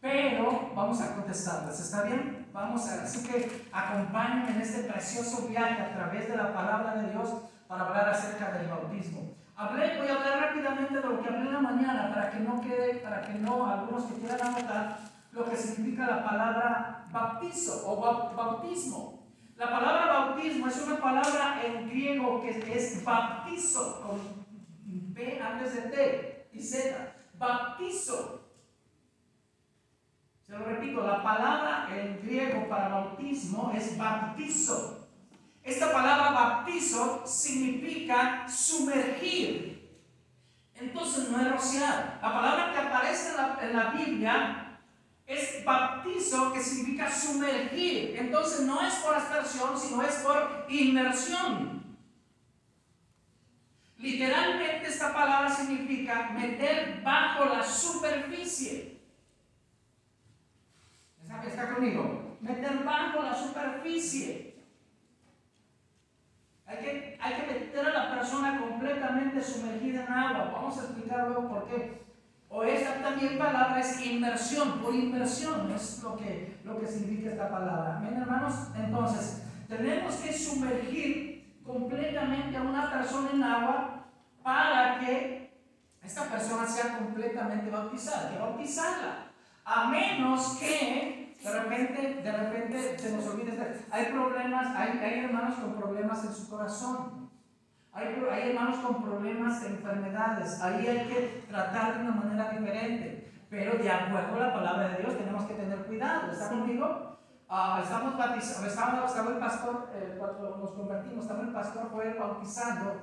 pero 0.01 0.71
vamos 0.75 1.01
a 1.01 1.15
contestarlas, 1.15 1.81
¿está 1.81 2.03
bien? 2.03 2.47
Vamos 2.53 2.87
a, 2.89 3.03
así 3.05 3.27
que 3.27 3.67
acompáñenme 3.73 4.51
en 4.51 4.61
este 4.61 4.83
precioso 4.85 5.49
viaje 5.49 5.81
a 5.83 5.95
través 5.95 6.29
de 6.29 6.37
la 6.37 6.53
palabra 6.53 6.95
de 6.97 7.11
Dios 7.11 7.29
para 7.67 7.85
hablar 7.87 8.09
acerca 8.11 8.51
del 8.53 8.69
bautismo. 8.69 9.33
Hablé, 9.57 9.99
voy 9.99 10.09
a 10.09 10.15
hablar 10.15 10.41
rápidamente 10.41 10.95
de 10.95 11.03
lo 11.03 11.21
que 11.23 11.29
hablé 11.29 11.41
en 11.41 11.53
la 11.55 11.61
mañana 11.61 12.11
para 12.15 12.31
que 12.31 12.41
no 12.41 12.61
quede, 12.61 12.97
para 12.97 13.23
que 13.23 13.35
no, 13.35 13.67
algunos 13.67 14.05
que 14.05 14.15
quieran 14.21 14.41
anotar, 14.55 14.99
lo 15.33 15.45
que 15.49 15.57
significa 15.57 16.07
la 16.07 16.23
palabra 16.25 17.05
bautizo 17.11 17.83
o 17.91 18.01
bau- 18.01 18.37
bautismo. 18.37 19.19
La 19.57 19.71
palabra 19.71 20.07
bautismo 20.07 20.69
es 20.69 20.81
una 20.87 21.01
palabra 21.01 21.61
en 21.65 21.89
griego 21.89 22.41
que 22.43 22.51
es 22.77 23.03
bautizo, 23.05 24.01
con 24.07 24.47
B 24.89 25.41
antes 25.41 25.75
de 25.75 25.83
T 25.83 26.49
y 26.53 26.63
Z. 26.63 27.15
Bautizo. 27.35 28.41
Se 30.43 30.53
lo 30.53 30.65
repito, 30.65 31.07
la 31.07 31.23
palabra 31.23 31.89
en 31.95 32.23
griego 32.23 32.69
para 32.69 32.89
bautismo 32.89 33.71
es 33.77 33.99
bautizo. 33.99 35.09
Esta 35.63 35.93
palabra 35.93 36.31
bautizo 36.31 37.27
significa 37.27 38.49
sumergir. 38.49 40.01
Entonces 40.75 41.29
no 41.29 41.41
es 41.41 41.51
rociar. 41.51 42.19
La 42.23 42.33
palabra 42.33 42.73
que 42.73 42.79
aparece 42.79 43.31
en 43.31 43.37
la, 43.37 43.59
en 43.61 43.77
la 43.77 43.91
Biblia 43.91 44.81
es 45.27 45.63
bautizo, 45.63 46.53
que 46.55 46.63
significa 46.63 47.11
sumergir. 47.11 48.17
Entonces 48.19 48.61
no 48.63 48.81
es 48.81 48.95
por 48.95 49.15
aspersión, 49.15 49.79
sino 49.79 50.01
es 50.01 50.15
por 50.17 50.65
inmersión. 50.71 51.88
Literalmente 53.99 54.87
esta 54.87 55.13
palabra 55.13 55.51
significa 55.51 56.31
meter 56.31 57.01
bajo 57.03 57.47
la 57.47 57.63
superficie. 57.63 58.97
¿Está, 61.47 61.75
conmigo? 61.75 62.37
Meter 62.41 62.85
bajo 62.85 63.23
la 63.23 63.35
superficie. 63.35 64.55
Hay 66.65 66.77
que, 66.77 67.19
hay 67.21 67.35
que 67.35 67.53
meter 67.53 67.87
a 67.87 67.93
la 67.93 68.15
persona 68.15 68.61
completamente 68.61 69.43
sumergida 69.43 70.05
en 70.05 70.13
agua. 70.13 70.51
Vamos 70.53 70.79
a 70.79 70.85
explicar 70.85 71.29
luego 71.29 71.49
por 71.49 71.69
qué. 71.69 72.03
O 72.51 72.63
esta 72.63 73.03
también 73.03 73.37
palabra 73.37 73.81
es 73.81 74.05
inmersión, 74.07 74.81
por 74.81 74.95
inmersión 74.95 75.71
es 75.73 76.03
lo 76.03 76.17
que, 76.17 76.59
lo 76.65 76.79
que 76.79 76.87
significa 76.87 77.31
esta 77.31 77.51
palabra. 77.51 77.99
Bien, 78.01 78.21
hermanos, 78.21 78.69
entonces 78.77 79.43
tenemos 79.69 80.15
que 80.17 80.33
sumergir 80.33 81.38
completamente 81.69 82.57
a 82.57 82.63
una 82.63 82.91
persona 82.91 83.29
en 83.33 83.43
agua 83.45 84.05
para 84.43 84.99
que 84.99 85.53
esta 86.03 86.25
persona 86.25 86.67
sea 86.67 86.99
completamente 86.99 87.71
bautizada, 87.71 88.31
que 88.31 88.39
bautizarla. 88.39 89.27
A 89.65 89.89
menos 89.89 90.57
que 90.59 91.37
de 91.43 91.51
repente, 91.53 92.21
de 92.25 92.33
repente 92.33 92.99
se 92.99 93.13
nos 93.15 93.27
olvide, 93.29 93.53
de- 93.53 93.81
hay 93.91 94.07
problemas, 94.07 94.75
hay, 94.75 94.99
hay 94.99 95.19
hermanos 95.25 95.55
con 95.57 95.75
problemas 95.75 96.25
en 96.25 96.33
su 96.35 96.49
corazón. 96.49 97.29
Hay, 97.93 98.07
hay 98.33 98.51
hermanos 98.51 98.77
con 98.79 99.03
problemas 99.03 99.61
de 99.61 99.69
enfermedades. 99.69 100.61
Ahí 100.63 100.87
hay 100.87 101.07
que 101.07 101.45
tratar 101.51 101.95
de 101.97 102.01
una 102.03 102.13
manera 102.13 102.51
diferente. 102.51 103.31
Pero 103.51 103.77
de 103.79 103.91
acuerdo 103.91 104.37
a 104.37 104.47
la 104.47 104.55
palabra 104.55 104.89
de 104.89 105.03
Dios 105.03 105.19
tenemos 105.19 105.45
que 105.45 105.55
tener 105.55 105.79
cuidado. 105.85 106.33
¿Está 106.33 106.49
conmigo? 106.49 107.18
Ah, 107.51 107.81
estamos 107.83 108.13
estaba, 108.67 109.07
estaba 109.07 109.31
el 109.31 109.39
pastor, 109.39 109.89
eh, 109.95 110.17
cuando 110.19 110.59
nos 110.59 110.71
convertimos, 110.73 111.25
estaba 111.25 111.43
el 111.43 111.53
pastor 111.53 111.89
fue 111.91 112.13
bautizando. 112.13 113.01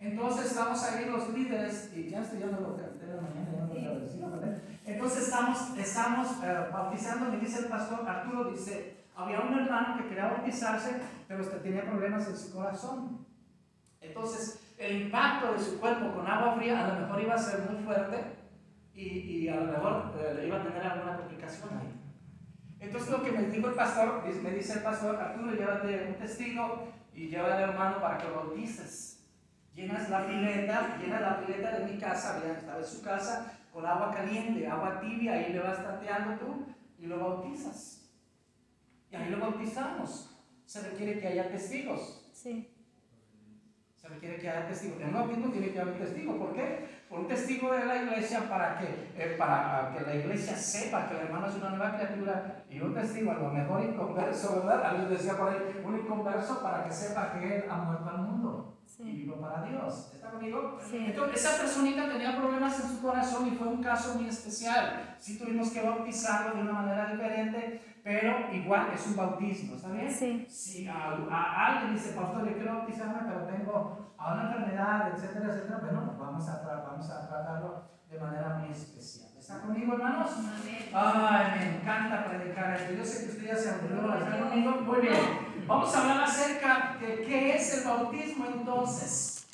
Entonces 0.00 0.46
estamos 0.46 0.82
ahí 0.82 1.08
los 1.08 1.28
líderes, 1.32 1.92
y 1.94 2.10
ya 2.10 2.20
estoy 2.20 2.40
dando 2.40 2.60
lo 2.62 2.76
que 2.76 2.82
de 2.82 3.14
la 3.14 3.22
mañana, 3.22 3.52
ya 3.52 4.26
no 4.26 4.36
lo. 4.36 4.56
Entonces 4.84 5.24
estamos, 5.24 5.78
estamos 5.78 6.28
eh, 6.42 6.68
bautizando, 6.72 7.30
me 7.30 7.38
dice 7.38 7.60
el 7.60 7.66
pastor 7.66 8.08
Arturo, 8.08 8.50
dice, 8.50 9.04
había 9.14 9.40
un 9.40 9.56
hermano 9.56 9.96
que 9.96 10.08
quería 10.08 10.32
bautizarse, 10.32 11.00
pero 11.28 11.42
este 11.42 11.58
tenía 11.58 11.88
problemas 11.88 12.26
en 12.26 12.36
su 12.36 12.52
corazón. 12.52 13.24
Entonces, 14.00 14.60
el 14.78 15.02
impacto 15.02 15.52
de 15.52 15.60
su 15.60 15.78
cuerpo 15.78 16.12
con 16.12 16.26
agua 16.26 16.56
fría 16.56 16.84
a 16.84 16.88
lo 16.88 17.00
mejor 17.02 17.22
iba 17.22 17.34
a 17.34 17.38
ser 17.38 17.60
muy 17.70 17.82
fuerte 17.84 18.36
y, 18.94 19.02
y 19.02 19.48
a 19.48 19.56
lo 19.56 19.72
mejor 19.72 20.12
eh, 20.18 20.44
iba 20.44 20.56
a 20.56 20.62
tener 20.62 20.82
alguna 20.82 21.16
complicación 21.18 21.68
ahí. 21.78 22.05
Entonces, 22.86 23.10
lo 23.10 23.22
que 23.22 23.32
me 23.32 23.42
dijo 23.42 23.68
el 23.68 23.74
pastor, 23.74 24.22
me 24.24 24.50
dice 24.50 24.74
el 24.74 24.82
pastor, 24.82 25.16
Arturo, 25.16 25.52
llévate 25.52 26.06
un 26.06 26.14
testigo 26.14 26.88
y 27.12 27.28
lleva 27.28 27.56
al 27.56 27.70
hermano 27.70 28.00
para 28.00 28.16
que 28.16 28.28
lo 28.28 28.36
bautices. 28.36 29.24
Llenas 29.74 30.08
la 30.08 30.24
pileta, 30.24 30.96
llena 31.00 31.20
la 31.20 31.40
pileta 31.40 31.78
de 31.78 31.92
mi 31.92 31.98
casa, 31.98 32.40
estaba 32.46 32.78
en 32.78 32.86
su 32.86 33.02
casa, 33.02 33.58
con 33.72 33.84
agua 33.84 34.14
caliente, 34.14 34.66
agua 34.68 35.00
tibia, 35.00 35.32
ahí 35.32 35.52
le 35.52 35.58
vas 35.58 35.82
tanteando 35.82 36.36
tú 36.38 36.64
y 37.00 37.06
lo 37.06 37.18
bautizas. 37.18 38.08
Y 39.10 39.16
ahí 39.16 39.30
lo 39.30 39.40
bautizamos. 39.40 40.30
Se 40.64 40.80
requiere 40.80 41.18
que 41.18 41.26
haya 41.26 41.50
testigos. 41.50 42.30
Sí. 42.32 42.72
Se 44.06 44.14
requiere 44.14 44.36
que 44.38 44.48
haya 44.48 44.68
testigo. 44.68 44.96
En 45.00 45.08
el 45.08 45.14
bautismo 45.14 45.50
tiene 45.50 45.72
que 45.72 45.80
haber 45.80 45.98
testigo. 45.98 46.38
¿Por 46.38 46.54
qué? 46.54 46.86
Por 47.08 47.20
un 47.20 47.26
testigo 47.28 47.72
de 47.72 47.86
la 47.86 47.96
iglesia 48.02 48.48
para 48.48 48.78
que, 48.78 49.10
eh, 49.16 49.34
para 49.36 49.92
que 49.96 50.04
la 50.04 50.14
iglesia 50.14 50.56
sepa 50.56 51.08
que 51.08 51.16
el 51.16 51.26
hermano 51.26 51.48
es 51.48 51.56
una 51.56 51.70
nueva 51.70 51.96
criatura 51.96 52.64
y 52.70 52.80
un 52.80 52.94
testigo, 52.94 53.32
a 53.32 53.34
lo 53.34 53.50
mejor 53.50 53.82
inconverso, 53.82 54.60
¿verdad? 54.60 54.84
Alguien 54.84 55.10
decía 55.10 55.36
por 55.36 55.48
ahí, 55.48 55.82
un 55.84 55.98
inconverso 55.98 56.62
para 56.62 56.84
que 56.84 56.92
sepa 56.92 57.32
que 57.32 57.56
él 57.56 57.64
ha 57.68 57.76
muerto 57.78 58.08
al 58.08 58.18
mundo 58.18 58.78
y 58.84 58.88
Sí. 58.88 59.02
vivo 59.02 59.40
para 59.40 59.62
Dios. 59.64 60.12
¿Está 60.14 60.30
conmigo? 60.30 60.78
Sí. 60.88 61.06
Entonces, 61.06 61.44
esa 61.44 61.58
personita 61.58 62.08
tenía 62.08 62.36
problemas 62.36 62.80
en 62.80 62.88
su 62.88 63.02
corazón 63.02 63.48
y 63.48 63.56
fue 63.56 63.66
un 63.68 63.82
caso 63.82 64.14
muy 64.14 64.28
especial. 64.28 65.16
Sí 65.18 65.36
tuvimos 65.38 65.70
que 65.72 65.82
bautizarlo 65.82 66.54
de 66.54 66.62
una 66.62 66.72
manera 66.72 67.12
diferente, 67.12 67.95
pero 68.06 68.52
igual 68.52 68.92
es 68.94 69.04
un 69.08 69.16
bautismo, 69.16 69.74
¿está 69.74 69.88
bien? 69.88 70.08
Sí. 70.08 70.46
Si 70.48 70.86
a, 70.86 71.08
a 71.28 71.66
alguien 71.66 71.94
dice, 71.94 72.14
pastor, 72.14 72.48
yo 72.48 72.54
quiero 72.54 72.76
bautizarme, 72.76 73.22
pero 73.26 73.46
tengo 73.46 74.14
a 74.16 74.32
una 74.32 74.42
enfermedad, 74.44 75.10
etcétera, 75.12 75.52
etcétera, 75.52 75.80
bueno, 75.82 76.14
vamos 76.16 76.48
a, 76.48 76.62
vamos 76.88 77.10
a 77.10 77.28
tratarlo 77.28 77.82
de 78.08 78.20
manera 78.20 78.60
muy 78.60 78.70
especial. 78.70 79.30
¿Está 79.36 79.60
conmigo, 79.60 79.94
hermanos? 79.94 80.30
Ay, 80.94 81.58
me 81.58 81.78
encanta 81.78 82.26
predicar 82.26 82.74
esto. 82.74 82.94
Yo 82.94 83.04
sé 83.04 83.24
que 83.24 83.32
usted 83.32 83.46
ya 83.48 83.56
se 83.56 83.70
aburrió. 83.70 84.14
¿Está 84.14 84.38
conmigo? 84.38 84.70
Muy 84.82 85.00
bien. 85.00 85.66
Vamos 85.66 85.92
a 85.96 86.00
hablar 86.02 86.20
acerca 86.22 86.96
de 87.00 87.22
qué 87.22 87.56
es 87.56 87.78
el 87.78 87.88
bautismo 87.88 88.46
entonces. 88.46 89.48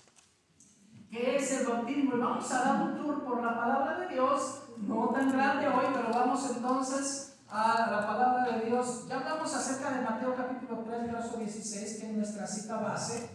¿Qué 1.10 1.36
es 1.36 1.58
el 1.58 1.66
bautismo? 1.68 2.16
Y 2.16 2.20
vamos 2.20 2.52
a 2.52 2.64
dar 2.64 2.82
un 2.82 2.98
tour 2.98 3.24
por 3.24 3.42
la 3.42 3.56
palabra 3.56 3.98
de 4.00 4.08
Dios, 4.08 4.74
no 4.76 5.08
tan 5.08 5.32
grande 5.32 5.68
hoy, 5.68 5.86
pero 5.94 6.10
vamos 6.12 6.54
entonces 6.54 7.31
a 7.52 7.90
la 7.90 8.06
palabra 8.06 8.46
de 8.50 8.66
Dios. 8.66 9.06
Ya 9.08 9.18
hablamos 9.18 9.54
acerca 9.54 9.90
de 9.90 10.00
Mateo 10.00 10.34
capítulo 10.34 10.84
3, 10.86 11.12
verso 11.12 11.36
16, 11.36 12.00
que 12.00 12.06
es 12.06 12.12
nuestra 12.12 12.46
cita 12.46 12.78
base. 12.78 13.28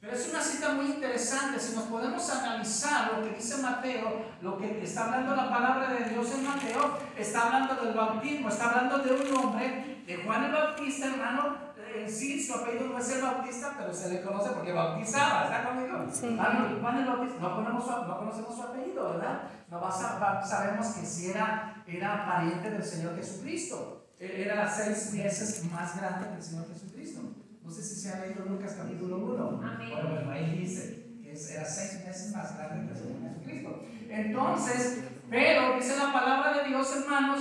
Pero 0.00 0.12
es 0.12 0.28
una 0.28 0.40
cita 0.42 0.74
muy 0.74 0.86
interesante. 0.86 1.58
Si 1.60 1.74
nos 1.74 1.84
podemos 1.84 2.28
analizar 2.30 3.12
lo 3.12 3.22
que 3.22 3.36
dice 3.36 3.62
Mateo, 3.62 4.26
lo 4.42 4.58
que 4.58 4.82
está 4.82 5.04
hablando 5.04 5.36
la 5.36 5.48
palabra 5.48 5.94
de 5.94 6.10
Dios 6.10 6.30
en 6.32 6.44
Mateo, 6.44 6.98
está 7.16 7.46
hablando 7.46 7.76
del 7.76 7.94
bautismo, 7.94 8.48
está 8.48 8.70
hablando 8.70 8.98
de 8.98 9.12
un 9.12 9.36
hombre, 9.36 10.02
de 10.04 10.16
Juan 10.16 10.44
el 10.44 10.52
Bautista, 10.52 11.06
hermano. 11.06 11.63
En 11.94 12.10
sí, 12.10 12.42
su 12.42 12.54
apellido 12.54 12.88
no 12.88 12.98
es 12.98 13.08
el 13.10 13.22
Bautista, 13.22 13.74
pero 13.78 13.92
se 13.92 14.10
le 14.10 14.22
conoce 14.22 14.50
porque 14.50 14.72
bautizaba. 14.72 15.44
¿Está 15.44 15.64
conmigo? 15.64 16.06
Sí. 16.12 16.36
Ah, 16.40 16.68
no, 16.68 16.80
Juan 16.80 16.98
el 16.98 17.06
Bautista, 17.06 17.40
no 17.40 17.54
conocemos 17.54 17.84
su, 17.84 17.90
no 17.90 18.18
conocemos 18.18 18.56
su 18.56 18.62
apellido, 18.62 19.10
¿verdad? 19.10 19.42
No 19.70 19.90
sabemos 19.90 20.86
que 20.88 21.06
si 21.06 21.30
era, 21.30 21.82
era 21.86 22.26
pariente 22.26 22.70
del 22.70 22.82
Señor 22.82 23.16
Jesucristo. 23.16 24.06
Él 24.18 24.30
era 24.32 24.68
seis 24.68 25.12
veces 25.12 25.64
más 25.70 25.96
grande 26.00 26.28
que 26.28 26.34
el 26.36 26.42
Señor 26.42 26.66
Jesucristo. 26.72 27.20
No 27.62 27.70
sé 27.70 27.82
si 27.82 27.96
se 27.96 28.12
ha 28.12 28.20
leído 28.20 28.44
Lucas 28.44 28.74
capítulo 28.76 29.18
1. 29.18 29.50
Bueno, 29.56 30.10
bueno, 30.10 30.30
ahí 30.30 30.58
dice 30.58 31.20
que 31.22 31.30
era 31.30 31.64
seis 31.64 32.04
veces 32.04 32.34
más 32.34 32.56
grande 32.56 32.86
que 32.86 32.92
el 32.92 32.98
Señor 32.98 33.34
Jesucristo. 33.34 33.84
Entonces, 34.08 35.04
pero 35.30 35.76
dice 35.76 35.96
la 35.96 36.12
palabra 36.12 36.62
de 36.62 36.68
Dios, 36.68 36.96
hermanos, 36.96 37.40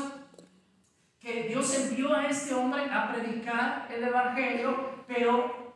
que 1.23 1.43
Dios 1.43 1.73
envió 1.79 2.13
a 2.13 2.27
este 2.27 2.53
hombre 2.53 2.83
a 2.91 3.13
predicar 3.13 3.87
el 3.89 4.03
Evangelio, 4.03 4.89
pero 5.07 5.73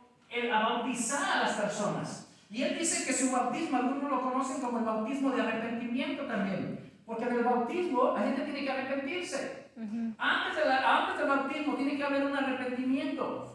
a 0.52 0.60
bautizar 0.60 1.38
a 1.38 1.40
las 1.44 1.52
personas. 1.56 2.28
Y 2.50 2.62
él 2.62 2.78
dice 2.78 3.06
que 3.06 3.14
su 3.14 3.32
bautismo, 3.32 3.78
algunos 3.78 4.10
lo 4.10 4.22
conocen 4.22 4.60
como 4.60 4.78
el 4.78 4.84
bautismo 4.84 5.30
de 5.30 5.40
arrepentimiento 5.40 6.24
también. 6.24 6.92
Porque 7.06 7.24
en 7.24 7.32
el 7.36 7.44
bautismo 7.44 8.12
la 8.14 8.24
gente 8.24 8.42
tiene 8.42 8.64
que 8.64 8.70
arrepentirse. 8.70 9.70
antes, 10.18 10.64
antes, 10.66 11.18
del 11.18 11.28
bautismo 11.28 11.74
tiene 11.76 11.96
que 11.96 12.04
haber 12.04 12.26
un 12.26 12.36
arrepentimiento. 12.36 13.54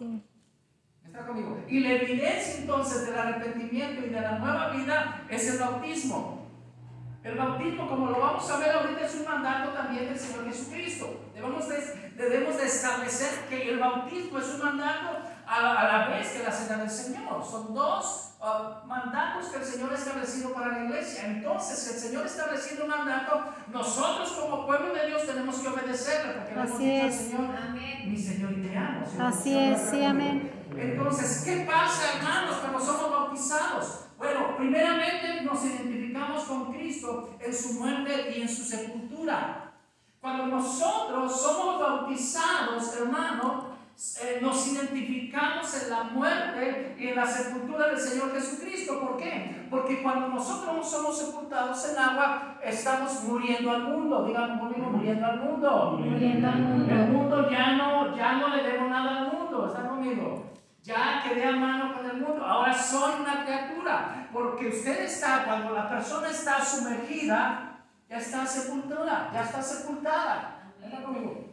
¿Está 1.06 1.28
conmigo? 1.28 1.64
Y 1.68 1.80
la 1.82 1.92
evidencia 1.92 2.62
entonces 2.62 3.06
del 3.06 3.20
arrepentimiento 3.20 4.04
y 4.04 4.10
de 4.10 4.22
la 4.22 4.40
nueva 4.40 4.70
vida 4.72 5.22
es 5.30 5.54
el 5.54 5.60
bautismo. 5.60 6.43
El 7.24 7.36
bautismo, 7.36 7.88
como 7.88 8.08
lo 8.08 8.20
vamos 8.20 8.50
a 8.50 8.58
ver 8.58 8.72
ahorita, 8.72 9.06
es 9.06 9.16
un 9.16 9.26
mandato 9.26 9.72
también 9.72 10.10
del 10.10 10.20
Señor 10.20 10.46
Jesucristo. 10.46 11.32
Debemos 11.34 11.70
de, 11.70 11.78
debemos 12.18 12.58
de 12.58 12.66
establecer 12.66 13.46
que 13.48 13.70
el 13.70 13.80
bautismo 13.80 14.40
es 14.40 14.48
un 14.50 14.60
mandato 14.60 15.23
a 15.54 15.84
la, 15.84 16.08
vez 16.08 16.30
que 16.30 16.44
la 16.44 16.52
cena 16.52 16.78
del 16.78 16.90
Señor. 16.90 17.44
Son 17.44 17.74
dos 17.74 18.36
uh, 18.40 18.88
mandatos 18.88 19.48
que 19.48 19.58
el 19.58 19.64
Señor 19.64 19.92
ha 19.92 19.96
establecido 19.96 20.54
para 20.54 20.70
la 20.70 20.84
iglesia. 20.86 21.26
Entonces, 21.26 21.78
si 21.80 21.94
el 21.94 22.00
Señor 22.00 22.26
establecido 22.26 22.86
un 22.86 22.90
mandato, 22.90 23.46
nosotros 23.72 24.32
como 24.32 24.66
pueblo 24.66 24.94
de 24.94 25.08
Dios 25.08 25.26
tenemos 25.26 25.58
que 25.58 25.68
obedecerle, 25.68 26.34
porque 26.34 26.60
Así 26.60 26.86
le 26.86 27.00
hemos 27.00 27.12
dicho 27.12 27.38
al 27.38 27.54
Señor, 27.54 28.08
mi 28.08 28.18
Señor 28.18 28.52
y 28.54 28.62
te 28.62 28.78
amo. 28.78 29.06
Así 29.20 29.58
es, 29.58 29.82
sí, 29.90 30.04
amén. 30.04 30.52
Entonces, 30.76 31.44
¿qué 31.46 31.66
pasa, 31.70 32.18
hermanos, 32.18 32.56
cuando 32.58 32.80
somos 32.80 33.12
bautizados? 33.12 34.00
Bueno, 34.18 34.56
primeramente 34.58 35.42
nos 35.44 35.64
identificamos 35.66 36.44
con 36.44 36.74
Cristo 36.74 37.36
en 37.40 37.54
su 37.54 37.74
muerte 37.74 38.34
y 38.36 38.42
en 38.42 38.50
su 38.50 38.64
sepultura. 38.64 39.74
Cuando 40.20 40.46
nosotros 40.48 41.42
somos 41.42 41.80
bautizados, 41.80 42.96
hermano, 42.96 43.73
eh, 43.96 44.40
nos 44.42 44.68
identificamos 44.68 45.84
en 45.84 45.90
la 45.90 46.04
muerte 46.04 46.96
y 46.98 47.08
en 47.08 47.16
la 47.16 47.26
sepultura 47.26 47.88
del 47.88 48.00
Señor 48.00 48.34
Jesucristo. 48.34 49.00
¿Por 49.00 49.18
qué? 49.18 49.68
Porque 49.70 50.02
cuando 50.02 50.30
nosotros 50.30 50.90
somos 50.90 51.18
sepultados 51.18 51.90
en 51.90 51.98
agua, 51.98 52.60
estamos 52.64 53.24
muriendo 53.24 53.72
al 53.72 53.84
mundo. 53.84 54.26
Digan 54.26 54.60
conmigo, 54.60 54.90
muriendo 54.90 55.26
al 55.26 55.40
mundo. 55.40 55.98
Muriendo 56.00 56.48
al 56.48 56.60
mundo. 56.60 56.94
El 56.94 57.08
mundo 57.10 57.50
ya 57.50 57.72
no, 57.74 58.16
ya 58.16 58.34
no 58.34 58.56
le 58.56 58.64
debo 58.64 58.88
nada 58.88 59.20
al 59.20 59.32
mundo. 59.32 59.68
¿Están 59.68 59.88
conmigo? 59.88 60.54
Ya 60.84 61.24
quedé 61.24 61.46
a 61.46 61.52
mano 61.54 61.94
con 61.94 62.06
el 62.06 62.18
mundo, 62.18 62.46
ahora 62.46 62.74
soy 62.74 63.22
una 63.22 63.46
criatura, 63.46 64.28
porque 64.34 64.68
usted 64.68 65.06
está, 65.06 65.46
cuando 65.46 65.74
la 65.74 65.90
persona 65.90 66.30
está 66.30 66.64
sumergida, 66.64 67.86
ya 68.10 68.18
está 68.18 68.46
sepultada, 68.46 69.30
ya 69.34 69.44
está 69.44 69.62
sepultada. 69.62 70.74
¿Está 70.84 71.02
conmigo? 71.02 71.53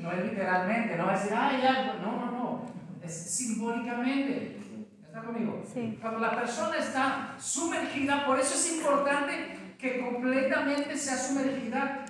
No 0.00 0.12
es 0.12 0.24
literalmente, 0.24 0.96
no 0.96 1.06
va 1.06 1.14
a 1.14 1.18
decir, 1.18 1.32
ay, 1.36 1.60
ya, 1.62 1.94
no, 2.02 2.16
no, 2.16 2.30
no, 2.30 2.66
es 3.02 3.12
simbólicamente. 3.12 4.58
¿Está 5.02 5.22
conmigo? 5.22 5.62
Sí. 5.72 5.98
Cuando 6.00 6.20
la 6.20 6.34
persona 6.34 6.76
está 6.76 7.36
sumergida, 7.38 8.26
por 8.26 8.38
eso 8.38 8.54
es 8.54 8.76
importante 8.76 9.74
que 9.78 10.00
completamente 10.00 10.96
sea 10.96 11.16
sumergida, 11.16 12.04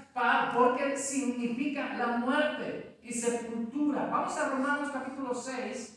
porque 0.54 0.96
significa 0.96 1.94
la 1.94 2.18
muerte 2.18 2.98
y 3.02 3.12
sepultura. 3.12 4.06
Vamos 4.06 4.36
a 4.36 4.48
Romanos 4.48 4.90
capítulo 4.92 5.34
6. 5.34 5.94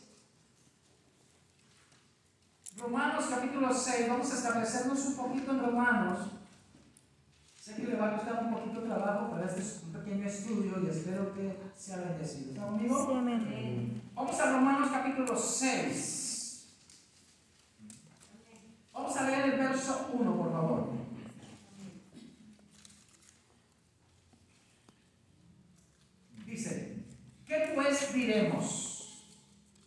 Romanos 2.78 3.26
capítulo 3.28 3.72
6, 3.72 4.08
vamos 4.08 4.32
a 4.32 4.34
establecernos 4.34 5.04
un 5.06 5.16
poquito 5.16 5.52
en 5.52 5.60
Romanos. 5.60 6.41
Sé 7.62 7.76
que 7.76 7.86
le 7.86 7.94
va 7.94 8.08
a 8.08 8.16
costar 8.16 8.42
un 8.42 8.54
poquito 8.54 8.80
de 8.80 8.88
trabajo, 8.88 9.30
pero 9.32 9.46
este 9.46 9.60
es 9.60 9.82
un 9.84 9.92
pequeño 9.92 10.26
estudio 10.26 10.82
y 10.82 10.88
espero 10.88 11.32
que 11.32 11.60
sea 11.76 11.98
bendecido. 11.98 12.54
¿Está 12.54 12.64
conmigo? 12.64 13.06
Sí, 13.06 13.12
amén. 13.16 14.02
Vamos 14.14 14.40
a 14.40 14.50
Romanos 14.50 14.90
capítulo 14.92 15.36
6. 15.36 16.66
Vamos 18.92 19.16
a 19.16 19.30
leer 19.30 19.54
el 19.54 19.60
verso 19.60 20.10
1, 20.12 20.36
por 20.36 20.50
favor. 20.50 20.90
Dice, 26.44 27.04
¿qué 27.46 27.70
pues 27.76 28.12
diremos? 28.12 29.24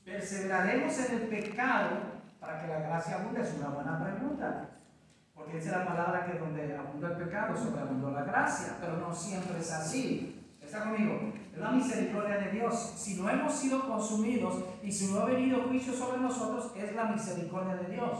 ¿Perseveraremos 0.05 0.97
en 0.97 1.15
el 1.15 1.27
pecado? 1.27 2.15
para 2.39 2.61
que 2.61 2.67
la 2.67 2.79
gracia 2.79 3.15
abunde? 3.15 3.41
Es 3.41 3.53
una 3.55 3.67
buena 3.67 4.01
pregunta. 4.01 4.69
Porque 5.55 5.69
es 5.69 5.73
la 5.73 5.85
palabra 5.85 6.25
que 6.25 6.37
donde 6.37 6.75
abundó 6.75 7.07
el 7.07 7.13
pecado, 7.15 7.55
sobreabundó 7.55 8.11
la 8.11 8.23
gracia. 8.23 8.75
Pero 8.81 8.97
no 8.97 9.15
siempre 9.15 9.57
es 9.57 9.71
así. 9.71 10.43
¿Está 10.61 10.83
conmigo? 10.83 11.31
Es 11.53 11.57
la 11.57 11.71
misericordia 11.71 12.39
de 12.39 12.51
Dios. 12.51 12.93
Si 12.97 13.21
no 13.21 13.29
hemos 13.29 13.53
sido 13.53 13.87
consumidos 13.87 14.65
y 14.83 14.91
si 14.91 15.13
no 15.13 15.21
ha 15.21 15.25
venido 15.25 15.61
juicio 15.61 15.93
sobre 15.93 16.19
nosotros, 16.19 16.73
es 16.75 16.93
la 16.93 17.05
misericordia 17.05 17.75
de 17.75 17.93
Dios. 17.93 18.11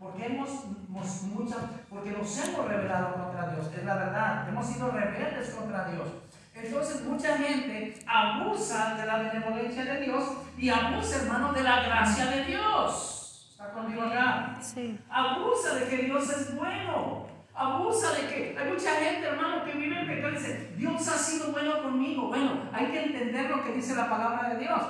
Porque 0.00 0.26
hemos, 0.26 0.64
mucha, 0.88 1.56
porque 1.88 2.10
nos 2.10 2.48
hemos 2.48 2.66
rebelado 2.66 3.14
contra 3.14 3.54
Dios. 3.54 3.70
Es 3.72 3.84
la 3.84 3.94
verdad. 3.94 4.48
Hemos 4.48 4.66
sido 4.66 4.90
rebeldes 4.90 5.50
contra 5.50 5.84
Dios. 5.90 6.08
Entonces 6.56 7.04
mucha 7.04 7.38
gente 7.38 8.00
abusa 8.04 8.96
de 8.96 9.06
la 9.06 9.18
benevolencia 9.18 9.84
de 9.84 10.00
Dios 10.00 10.24
y 10.58 10.68
abusa, 10.68 11.22
hermano, 11.22 11.52
de 11.52 11.62
la 11.62 11.84
gracia 11.84 12.26
de 12.26 12.46
Dios. 12.46 13.19
¿Está 13.80 13.82
conmigo 13.82 14.02
acá? 14.02 14.58
Sí. 14.60 14.98
Abusa 15.08 15.74
de 15.76 15.88
que 15.88 16.04
Dios 16.04 16.30
es 16.30 16.56
bueno. 16.56 17.26
Abusa 17.54 18.12
de 18.12 18.26
que 18.28 18.56
hay 18.58 18.70
mucha 18.70 18.94
gente, 18.96 19.26
hermano, 19.26 19.64
que 19.64 19.72
vive 19.72 20.00
en 20.00 20.06
pecado 20.06 20.32
y 20.32 20.36
dice, 20.36 20.70
Dios 20.76 21.08
ha 21.08 21.18
sido 21.18 21.52
bueno 21.52 21.82
conmigo. 21.82 22.28
Bueno, 22.28 22.52
hay 22.72 22.86
que 22.86 23.04
entender 23.04 23.50
lo 23.50 23.62
que 23.62 23.72
dice 23.72 23.94
la 23.94 24.08
palabra 24.08 24.50
de 24.50 24.60
Dios. 24.60 24.80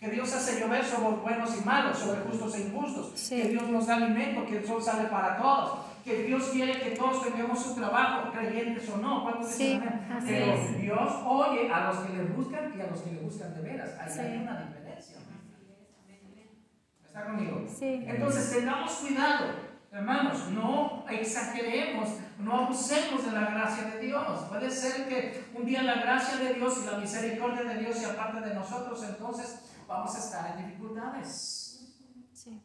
Que 0.00 0.10
Dios 0.10 0.32
hace 0.34 0.60
llover 0.60 0.84
sobre 0.84 1.16
buenos 1.16 1.58
y 1.58 1.64
malos, 1.64 1.98
sobre 1.98 2.20
justos 2.20 2.54
e 2.54 2.60
injustos. 2.62 3.28
Que 3.28 3.48
Dios 3.48 3.68
nos 3.68 3.86
da 3.86 3.96
alimento, 3.96 4.44
que 4.46 4.58
el 4.58 4.66
sol 4.66 4.82
sale 4.82 5.08
para 5.08 5.38
todos. 5.38 5.78
Que 6.04 6.22
Dios 6.22 6.50
quiere 6.52 6.80
que 6.80 6.90
todos 6.90 7.24
tengamos 7.24 7.66
un 7.66 7.76
trabajo, 7.76 8.30
creyentes 8.30 8.88
o 8.90 8.98
no. 8.98 9.24
¿Cuántos 9.24 9.50
sí, 9.50 9.80
Pero 10.26 10.54
Dios 10.78 11.12
oye 11.26 11.70
a 11.72 11.88
los 11.88 11.98
que 11.98 12.12
le 12.12 12.22
buscan 12.24 12.72
y 12.76 12.80
a 12.80 12.86
los 12.86 13.00
que 13.00 13.12
le 13.12 13.20
buscan 13.20 13.54
de 13.54 13.62
veras. 13.62 13.90
Ahí 13.98 14.26
hay 14.26 14.38
una 14.42 14.75
conmigo? 17.24 17.64
Sí. 17.66 18.04
Entonces 18.06 18.50
tengamos 18.50 18.92
cuidado, 18.92 19.46
hermanos, 19.90 20.50
no 20.50 21.04
exageremos, 21.08 22.08
no 22.38 22.64
abusemos 22.64 23.24
de 23.24 23.32
la 23.32 23.50
gracia 23.50 23.84
de 23.84 24.00
Dios. 24.00 24.40
Puede 24.48 24.70
ser 24.70 25.08
que 25.08 25.44
un 25.54 25.64
día 25.64 25.82
la 25.82 25.96
gracia 25.96 26.38
de 26.38 26.54
Dios 26.54 26.82
y 26.82 26.90
la 26.90 26.98
misericordia 26.98 27.62
de 27.64 27.80
Dios 27.80 27.96
sea 27.96 28.16
parte 28.16 28.46
de 28.46 28.54
nosotros, 28.54 29.02
entonces 29.08 29.60
vamos 29.88 30.14
a 30.14 30.18
estar 30.18 30.58
en 30.58 30.66
dificultades. 30.66 31.94
Sí. 32.32 32.62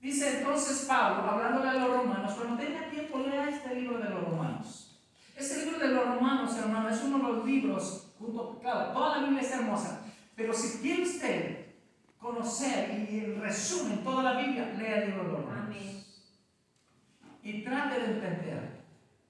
Dice 0.00 0.38
entonces 0.38 0.84
Pablo, 0.86 1.28
hablándole 1.30 1.68
a 1.68 1.74
los 1.74 1.96
romanos, 1.96 2.34
cuando 2.34 2.56
tenga 2.62 2.88
tiempo 2.90 3.18
lea 3.18 3.48
este 3.48 3.74
libro 3.74 3.98
de 3.98 4.10
los 4.10 4.24
romanos. 4.24 5.00
Este 5.36 5.64
libro 5.64 5.78
de 5.78 5.88
los 5.88 6.06
romanos, 6.06 6.56
hermano, 6.56 6.88
es 6.88 7.02
uno 7.02 7.18
de 7.18 7.32
los 7.34 7.44
libros, 7.44 8.14
junto, 8.18 8.58
claro, 8.60 8.92
toda 8.92 9.18
la 9.18 9.24
Biblia 9.24 9.42
es 9.42 9.50
hermosa, 9.50 10.00
pero 10.34 10.52
si 10.54 10.78
quiere 10.78 11.02
usted 11.02 11.55
conocer 12.36 13.08
y 13.10 13.24
en 13.24 13.40
resumen 13.40 14.04
toda 14.04 14.22
la 14.22 14.40
Biblia, 14.40 14.74
lea 14.76 15.02
el 15.02 15.10
libro 15.10 15.24
de 15.24 15.30
los 15.30 15.40
Romanos. 15.40 15.76
Y 17.42 17.62
trate 17.62 18.00
de 18.00 18.06
entender. 18.06 18.76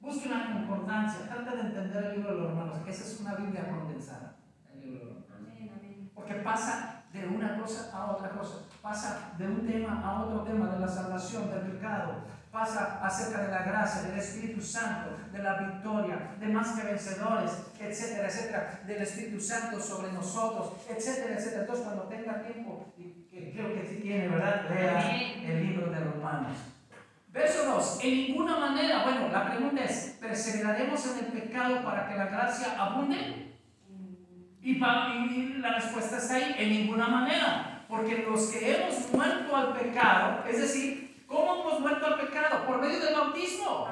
Busque 0.01 0.29
una 0.29 0.53
concordancia, 0.53 1.29
trate 1.29 1.57
de 1.57 1.63
entender 1.63 2.05
el 2.05 2.17
libro 2.17 2.35
de 2.35 2.41
los 2.41 2.51
Romanos. 2.51 2.79
Esa 2.87 3.05
es 3.05 3.21
una 3.21 3.35
Biblia 3.35 3.69
condensada. 3.69 4.37
El 4.73 4.81
libro 4.81 5.07
de 5.07 5.15
los 5.15 6.11
Porque 6.15 6.35
pasa 6.37 7.05
de 7.13 7.29
una 7.29 7.59
cosa 7.61 7.91
a 7.93 8.13
otra 8.13 8.31
cosa. 8.31 8.65
Pasa 8.83 9.33
de 9.37 9.47
un 9.47 9.67
tema 9.67 10.03
a 10.05 10.23
otro 10.23 10.43
tema, 10.43 10.71
de 10.71 10.81
la 10.81 10.89
salvación, 10.89 11.51
del 11.51 11.73
pecado, 11.73 12.25
pasa 12.57 13.01
acerca 13.03 13.43
de 13.43 13.49
la 13.49 13.63
gracia, 13.65 14.03
del 14.03 14.19
Espíritu 14.19 14.63
Santo, 14.63 15.11
de 15.31 15.43
la 15.43 15.59
victoria, 15.59 16.35
de 16.41 16.47
más 16.49 16.69
que 16.71 16.87
vencedores, 16.87 17.51
etcétera, 17.79 18.29
etcétera, 18.29 18.81
del 18.87 19.03
Espíritu 19.03 19.41
Santo 19.41 19.79
sobre 19.79 20.13
nosotros, 20.13 20.73
etcétera, 20.89 21.35
etcétera. 21.37 21.63
Entonces, 21.63 21.85
cuando 21.85 22.05
tenga 22.05 22.43
tiempo, 22.43 22.86
creo 23.53 23.75
que 23.75 23.87
sí 23.87 24.01
tiene, 24.03 24.29
¿verdad? 24.29 24.67
Lea 24.69 25.33
el 25.45 25.67
libro 25.67 25.91
de 25.91 26.01
Romanos. 26.01 26.57
Verso 27.29 27.65
2. 27.65 27.99
En 28.03 28.11
ninguna 28.11 28.59
manera, 28.59 29.03
bueno, 29.05 29.29
la 29.29 29.51
pregunta 29.51 29.85
es, 29.85 30.19
¿perseveraremos 30.21 31.07
en 31.07 31.25
el 31.25 31.33
pecado 31.33 31.83
para 31.85 32.09
que 32.09 32.17
la 32.17 32.27
gracia 32.27 32.75
abunde? 32.79 33.55
Y, 34.63 34.71
y 34.71 35.55
la 35.59 35.75
respuesta 35.75 36.19
está 36.19 36.37
ahí, 36.37 36.55
en 36.59 36.71
ninguna 36.71 37.09
manera. 37.09 37.85
Porque 37.89 38.25
los 38.29 38.47
que 38.47 38.75
hemos 38.75 39.13
muerto 39.13 39.55
al 39.55 39.75
pecado, 39.75 40.45
es 40.49 40.59
decir, 40.59 41.07
¿Cómo 41.27 41.61
hemos 41.61 41.83
vuelto 41.83 42.07
al 42.07 42.21
pecado? 42.21 42.65
Por 42.67 42.81
medio 42.81 43.01
del 43.01 43.15
bautismo. 43.15 43.89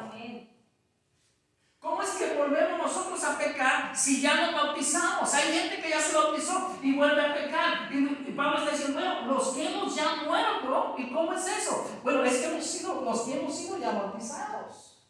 ¿Cómo 1.84 2.00
es 2.00 2.12
que 2.12 2.34
volvemos 2.34 2.78
nosotros 2.78 3.22
a 3.24 3.36
pecar? 3.36 3.94
si 3.94 4.22
ya 4.22 4.46
nos 4.46 4.54
bautizamos? 4.54 5.34
Hay 5.34 5.52
gente 5.52 5.82
que 5.82 5.90
ya 5.90 6.00
se 6.00 6.16
bautizó 6.16 6.78
y 6.82 6.96
vuelve 6.96 7.20
a 7.20 7.34
pecar. 7.34 7.92
Y, 7.92 8.32
Pablo 8.32 8.58
está 8.58 8.70
diciendo, 8.70 8.98
bueno, 8.98 9.26
los 9.26 9.48
que 9.48 9.68
hemos 9.68 9.94
ya 9.94 10.16
muerto, 10.26 10.94
¿y 10.96 11.12
cómo 11.12 11.34
es 11.34 11.46
eso? 11.46 11.86
Bueno, 12.02 12.24
es 12.24 12.38
que 12.38 12.46
hemos 12.46 12.64
sido, 12.64 13.02
los 13.02 13.20
que 13.20 13.38
hemos 13.38 13.54
sido 13.54 13.78
ya 13.78 13.92
bautizados. 13.92 15.06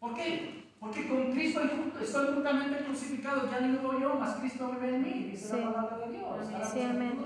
¿Por 0.00 0.14
qué? 0.14 0.72
Porque 0.80 1.08
con 1.08 1.32
Cristo 1.32 1.60
estoy 2.02 2.34
juntamente 2.34 2.84
crucificado, 2.84 3.48
ya 3.48 3.60
no 3.60 3.78
vivo 3.78 4.00
yo, 4.00 4.14
más 4.14 4.36
Cristo 4.36 4.72
vive 4.72 4.96
en 4.96 5.02
mí, 5.02 5.30
dice 5.30 5.56
la 5.56 5.72
palabra 5.72 5.98
de 5.98 6.18
Dios. 6.18 6.72
Sí, 6.72 6.82
amén. 6.82 7.24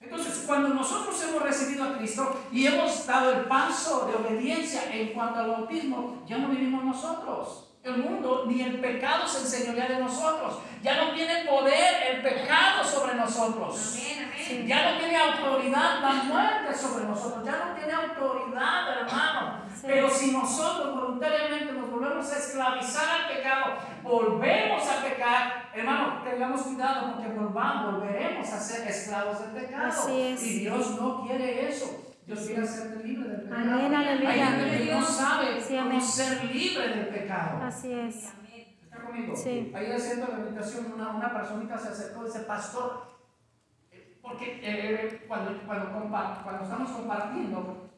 Entonces, 0.00 0.44
cuando 0.46 0.70
nosotros 0.70 1.19
hemos 1.40 1.58
recibido 1.58 1.84
a 1.84 1.96
Cristo 1.96 2.40
y 2.52 2.66
hemos 2.66 3.06
dado 3.06 3.32
el 3.32 3.40
paso 3.46 4.06
de 4.06 4.14
obediencia 4.14 4.82
en 4.92 5.08
cuanto 5.08 5.40
al 5.40 5.48
bautismo, 5.48 6.22
ya 6.26 6.38
no 6.38 6.48
vivimos 6.48 6.84
nosotros. 6.84 7.66
El 7.82 7.96
mundo 7.96 8.44
ni 8.46 8.60
el 8.60 8.78
pecado 8.78 9.26
se 9.26 9.38
enseñorea 9.38 9.88
de 9.88 10.00
nosotros. 10.00 10.58
Ya 10.82 11.02
no 11.02 11.14
tiene 11.14 11.46
poder 11.46 12.14
el 12.14 12.22
pecado 12.22 12.84
sobre 12.84 13.14
nosotros. 13.14 13.74
Ya 14.66 14.92
no 14.92 14.98
tiene 14.98 15.16
autoridad 15.16 16.00
la 16.00 16.12
muerte 16.24 16.74
sobre 16.74 17.04
nosotros. 17.04 17.44
Ya 17.44 17.52
no 17.52 17.74
tiene 17.74 17.92
autoridad, 17.92 18.98
hermano. 18.98 19.62
Pero 19.82 20.10
si 20.10 20.32
nosotros 20.32 20.94
voluntariamente 20.94 21.72
nos 21.72 21.90
volvemos 21.90 22.32
a 22.32 22.38
esclavizar 22.38 23.04
al 23.08 23.36
pecado, 23.36 23.76
volvemos 24.02 24.82
a 24.88 25.02
pecar, 25.02 25.70
hermano, 25.74 26.22
tengamos 26.22 26.62
cuidado 26.62 27.12
porque 27.12 27.28
volvamos, 27.28 27.94
volveremos 27.94 28.48
a 28.48 28.60
ser 28.60 28.86
esclavos 28.88 29.40
del 29.40 29.62
pecado. 29.62 30.08
Y 30.10 30.58
Dios 30.60 31.00
no 31.00 31.22
quiere 31.26 31.68
eso. 31.68 32.06
Dios 32.26 32.40
quiere 32.46 32.62
hacerte 32.62 33.04
libre 33.04 33.28
del 33.28 33.42
pecado. 33.42 33.72
Amén, 33.72 33.94
aleluya. 33.94 34.30
Hay 34.30 34.40
gente 34.40 34.84
que 34.84 34.94
no 34.94 35.02
sabe 35.02 35.60
cómo 35.68 36.00
ser 36.00 36.44
libre 36.44 36.88
del 36.88 37.08
pecado. 37.08 37.64
Así 37.64 37.92
es. 37.92 38.28
¿Está 38.84 39.02
conmigo? 39.02 39.34
Sí. 39.34 39.72
Ahí 39.74 39.90
haciendo 39.90 40.28
la 40.28 40.38
invitación, 40.38 40.92
una, 40.94 41.08
una 41.08 41.32
personita 41.32 41.78
se 41.78 41.88
acercó 41.88 42.22
y 42.22 42.26
dice, 42.26 42.40
pastor, 42.40 43.09
porque 44.22 44.60
eh, 44.62 45.24
cuando, 45.26 45.60
cuando, 45.66 45.90
cuando 45.90 46.62
estamos 46.62 46.90
compartiendo, 46.90 47.90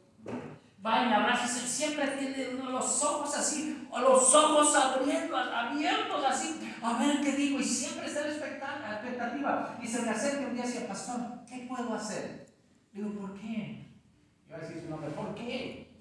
va 0.84 1.06
y 1.06 1.12
abraza, 1.12 1.46
siempre 1.46 2.06
tiene 2.08 2.54
los 2.54 3.04
ojos 3.04 3.36
así, 3.36 3.88
o 3.90 4.00
los 4.00 4.34
ojos 4.34 4.74
abriendo, 4.74 5.36
abiertos 5.36 6.24
así, 6.24 6.74
a 6.82 6.98
ver 6.98 7.20
qué 7.20 7.32
digo, 7.32 7.60
y 7.60 7.64
siempre 7.64 8.06
está 8.06 8.26
la 8.26 8.32
expectativa. 8.32 9.78
Y 9.80 9.86
se 9.86 10.02
me 10.02 10.10
acerca 10.10 10.46
un 10.48 10.54
día 10.54 10.64
y 10.64 10.68
dice, 10.68 10.84
pastor, 10.86 11.44
¿qué 11.48 11.66
puedo 11.68 11.94
hacer? 11.94 12.46
Digo, 12.92 13.10
¿por 13.12 13.34
qué? 13.34 13.88
Yo 14.48 14.56
voy 14.56 14.64
a 14.64 14.66
decir 14.66 14.82
su 14.82 14.90
nombre, 14.90 15.10
¿por 15.10 15.34
qué? 15.34 15.92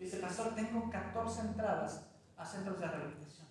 Dice, 0.00 0.18
pastor, 0.18 0.54
tengo 0.54 0.90
14 0.90 1.40
entradas 1.40 2.06
a 2.36 2.44
centros 2.44 2.80
de 2.80 2.86
rehabilitación. 2.86 3.46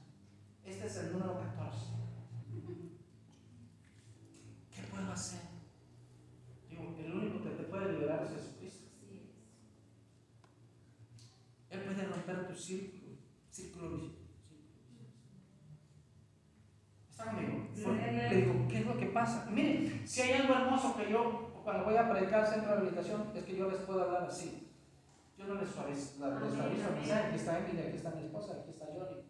Este 0.66 0.88
es 0.88 0.98
el 0.98 1.14
número 1.14 1.40
14. 1.40 1.78
¿Qué 4.72 4.82
puedo 4.84 5.12
hacer? 5.12 5.42
Digo, 6.70 6.96
el 6.98 7.14
único 7.14 7.44
que 7.44 7.52
te 7.52 7.64
puede 7.64 7.94
liberar 7.94 8.24
es 8.24 8.30
Jesucristo. 8.30 8.84
Romper 12.26 12.48
tu 12.48 12.56
círculo, 12.56 13.18
círculo 13.50 14.12
¿Está 17.10 17.26
conmigo? 17.26 17.68
Le 17.76 18.36
digo, 18.38 18.68
¿qué 18.70 18.80
es 18.80 18.86
lo 18.86 18.98
que 18.98 19.08
pasa? 19.08 19.50
Mire, 19.52 20.08
si 20.08 20.22
hay 20.22 20.42
algo 20.42 20.54
hermoso 20.54 20.96
que 20.96 21.12
yo, 21.12 21.62
cuando 21.64 21.84
voy 21.84 21.98
a 21.98 22.10
predicar 22.10 22.48
centro 22.48 22.70
de 22.70 22.76
rehabilitación, 22.76 23.32
es 23.36 23.44
que 23.44 23.58
yo 23.58 23.70
les 23.70 23.82
puedo 23.82 24.04
hablar 24.04 24.24
así. 24.24 24.72
Yo 25.38 25.46
no 25.46 25.56
les 25.56 25.70
suavizo, 25.70 26.14
les 26.40 26.54
suavizo. 26.54 26.86
Aquí 26.88 27.36
está 27.36 27.60
Emily, 27.60 27.88
aquí 27.88 27.98
está 27.98 28.12
mi 28.12 28.24
esposa, 28.24 28.54
aquí 28.62 28.70
está 28.70 28.86
Johnny. 28.86 29.22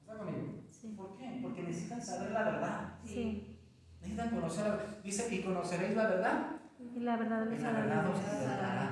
¿Está 0.00 0.18
conmigo? 0.18 0.62
Sí. 0.70 0.88
¿Por 0.88 1.16
qué? 1.16 1.40
Porque 1.42 1.62
necesitan 1.62 2.02
saber 2.02 2.32
la 2.32 2.44
verdad. 2.44 2.98
Sí. 3.02 3.58
Necesitan 4.00 4.30
conocer, 4.30 5.00
dice, 5.02 5.34
y 5.34 5.42
conoceréis 5.42 5.96
la 5.96 6.06
verdad. 6.06 6.60
Y 6.78 7.00
la 7.00 7.16
verdad 7.16 7.46
les 7.48 7.64
hará 7.64 8.90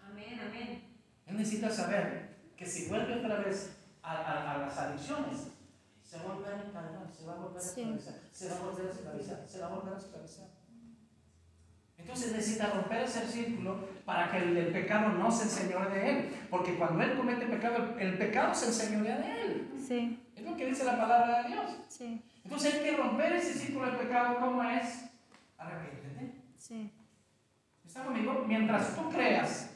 Amén, 0.00 0.40
amén. 0.40 0.91
Él 1.32 1.38
necesita 1.38 1.70
saber 1.70 2.36
que 2.54 2.66
si 2.66 2.88
vuelve 2.90 3.14
otra 3.14 3.36
vez 3.36 3.74
a, 4.02 4.12
a, 4.12 4.52
a 4.52 4.58
las 4.58 4.76
adicciones, 4.76 5.48
se 6.04 6.18
va 6.18 6.24
a 6.24 6.34
volver 6.34 6.52
a 6.52 6.62
encadenar, 6.62 7.10
se 7.10 7.24
va 7.24 7.32
a 7.32 7.36
volver 7.36 7.56
a 7.56 7.64
esclavizar, 7.64 8.14
se 8.30 8.48
va 8.50 8.56
a 8.56 8.60
volver 8.60 8.86
a 8.86 8.90
esclavizar, 8.90 9.48
se 9.48 9.58
va 9.58 9.66
a 9.66 9.70
volver 9.70 9.94
a 9.94 9.96
esclavizar. 9.96 10.46
Entonces 11.96 12.32
necesita 12.32 12.66
romper 12.66 13.04
ese 13.04 13.26
círculo 13.26 13.78
para 14.04 14.30
que 14.30 14.38
el, 14.38 14.72
pecado 14.72 15.08
no 15.10 15.30
se 15.30 15.44
enseñore 15.44 15.88
de 15.88 16.10
él. 16.10 16.28
Porque 16.50 16.74
cuando 16.74 17.02
él 17.02 17.16
comete 17.16 17.46
pecado, 17.46 17.96
el, 17.98 18.18
pecado 18.18 18.54
se 18.54 18.66
enseñorea 18.66 19.16
de 19.16 19.42
él. 19.42 19.70
Sí. 19.78 20.22
Es 20.36 20.44
lo 20.44 20.54
que 20.54 20.66
dice 20.66 20.84
la 20.84 20.98
palabra 20.98 21.44
de 21.44 21.48
Dios. 21.48 21.64
Sí. 21.88 22.22
Entonces 22.44 22.74
hay 22.74 22.80
que 22.82 22.96
romper 22.96 23.32
ese 23.32 23.54
círculo 23.54 23.86
del 23.86 23.96
pecado. 23.96 24.38
¿Cómo 24.38 24.62
es? 24.64 25.04
Arrepiéntete. 25.56 26.42
Sí. 26.58 26.92
¿Está 27.86 28.04
conmigo? 28.04 28.44
Mientras 28.46 28.94
tú 28.94 29.08
creas 29.08 29.71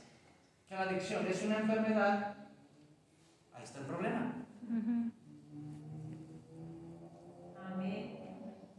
que 0.69 0.75
la 0.75 0.83
adicción 0.83 1.27
es 1.27 1.43
una 1.45 1.59
enfermedad, 1.59 2.37
ahí 3.55 3.63
está 3.63 3.81
el 3.81 3.87
problema. 3.87 4.33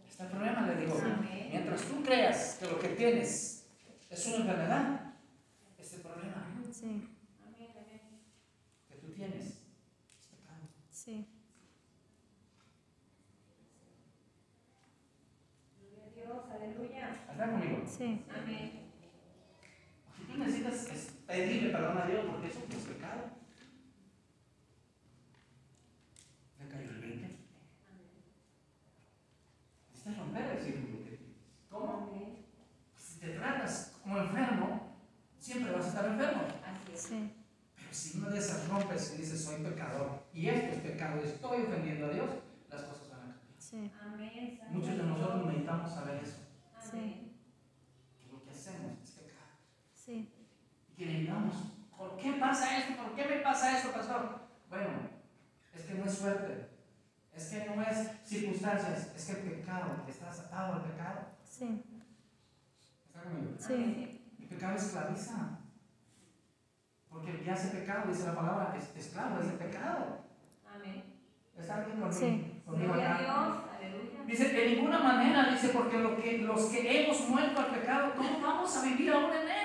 Está 0.08 0.24
el 0.26 0.30
problema, 0.32 0.68
le 0.68 0.76
digo. 0.78 1.00
Mientras 1.52 1.82
tú 1.84 2.04
creas 2.04 2.58
que 2.60 2.68
lo 2.68 2.80
que 2.80 2.90
tienes 2.90 3.68
es 4.10 4.28
una 4.28 4.38
enfermedad, 4.38 5.14
es 5.78 5.94
el 5.94 6.02
problema. 6.02 6.48
Sí. 6.72 7.08
Que 8.90 8.96
tú 8.96 9.12
tienes 9.12 9.46
es 9.46 10.28
pecado. 10.28 10.68
Sí. 10.90 11.28
Dios, 16.16 16.50
aleluya. 16.52 17.12
¿Estás 17.32 17.50
conmigo? 17.50 17.84
Sí. 17.88 18.26
Amén. 18.36 18.92
Si 20.18 20.24
tú 20.24 20.38
necesitas 20.40 21.17
pedirle 21.28 21.70
perdón 21.70 21.98
a 21.98 22.06
Dios 22.06 22.26
porque 22.26 22.48
eso 22.48 22.60
es 22.70 22.86
pecado. 22.86 23.24
Le 26.60 26.68
cayó 26.70 26.90
el 26.90 27.02
20. 27.02 27.28
Necesitas 29.92 30.18
romper 30.18 30.58
el 30.58 30.64
círculo. 30.64 30.98
¿Cómo? 31.70 32.10
Si 32.98 33.20
te 33.20 33.30
tratas 33.30 33.98
como 34.02 34.18
enfermo, 34.18 34.96
siempre 35.38 35.74
vas 35.74 35.86
a 35.86 35.88
estar 35.90 36.06
enfermo. 36.06 36.44
Así 36.66 36.94
es. 36.94 37.02
Sí. 37.02 37.34
Pero 37.76 37.94
si 37.94 38.18
una 38.18 38.30
de 38.30 38.40
esas 38.40 38.68
rompes 38.68 39.14
y 39.14 39.22
dices 39.22 39.44
soy 39.44 39.64
pecador 39.64 40.24
y 40.34 40.48
esto 40.48 40.76
es 40.76 40.82
pecado 40.82 41.22
y 41.22 41.28
estoy 41.28 41.62
ofendiendo 41.64 42.08
a 42.08 42.10
Dios, 42.10 42.30
las 42.70 42.82
cosas 42.84 43.10
van 43.10 43.20
a 43.20 43.24
cambiar. 43.24 43.60
Sí. 43.60 43.92
Amén. 44.02 44.60
Muchos 44.70 44.98
de 44.98 45.04
nosotros 45.04 45.46
necesitamos 45.46 45.94
saber 45.94 46.24
eso. 46.24 46.38
Amén. 46.76 47.34
Que 48.18 48.32
lo 48.32 48.44
que 48.44 48.50
hacemos 48.50 48.94
es 49.04 49.12
pecado. 49.12 49.58
Sí. 49.94 50.34
Y 50.87 50.87
que 50.98 51.06
le 51.06 51.20
digamos, 51.20 51.56
¿por 51.96 52.18
qué 52.18 52.34
pasa 52.34 52.80
esto? 52.80 53.04
¿Por 53.04 53.16
qué 53.16 53.26
me 53.26 53.42
pasa 53.42 53.78
esto, 53.78 53.92
pastor? 53.92 54.40
Bueno, 54.68 54.90
es 55.74 55.84
que 55.84 55.94
no 55.94 56.06
es 56.06 56.14
suerte. 56.18 56.70
Es 57.36 57.50
que 57.50 57.70
no 57.70 57.82
es 57.84 58.12
circunstancias, 58.26 59.12
es 59.16 59.26
que 59.26 59.32
el 59.34 59.52
pecado, 59.54 60.04
estás 60.08 60.40
atado 60.40 60.74
al 60.74 60.82
pecado. 60.82 61.20
Sí. 61.44 61.84
¿Está 63.06 63.22
conmigo? 63.22 63.54
Sí. 63.60 64.22
El 64.40 64.48
pecado 64.48 64.76
esclaviza. 64.76 65.60
Porque 67.10 67.32
el 67.32 67.44
que 67.44 67.52
hace 67.52 67.78
pecado, 67.78 68.10
dice 68.10 68.26
la 68.26 68.36
palabra, 68.36 68.76
es 68.76 69.06
esclavo, 69.06 69.40
es 69.40 69.50
el 69.50 69.58
pecado. 69.58 70.26
Amén. 70.66 71.04
¿Está 71.56 71.86
bien 71.86 72.00
conmigo? 72.00 72.12
Sí. 72.12 72.64
conmigo 72.66 72.94
Gloria 72.94 73.12
a 73.12 73.16
acá? 73.16 73.24
Dios. 73.24 73.58
Aleluya. 73.78 74.24
Dice, 74.26 74.50
de 74.50 74.70
ninguna 74.72 75.00
manera, 75.00 75.52
dice, 75.52 75.70
porque 75.70 76.00
lo 76.00 76.18
que, 76.20 76.40
los 76.40 76.66
que 76.66 77.04
hemos 77.04 77.30
muerto 77.30 77.62
al 77.62 77.68
pecado, 77.68 78.14
¿cómo 78.16 78.42
vamos 78.42 78.76
a 78.76 78.84
vivir 78.84 79.14
aún 79.14 79.32
en 79.32 79.48
él? 79.48 79.57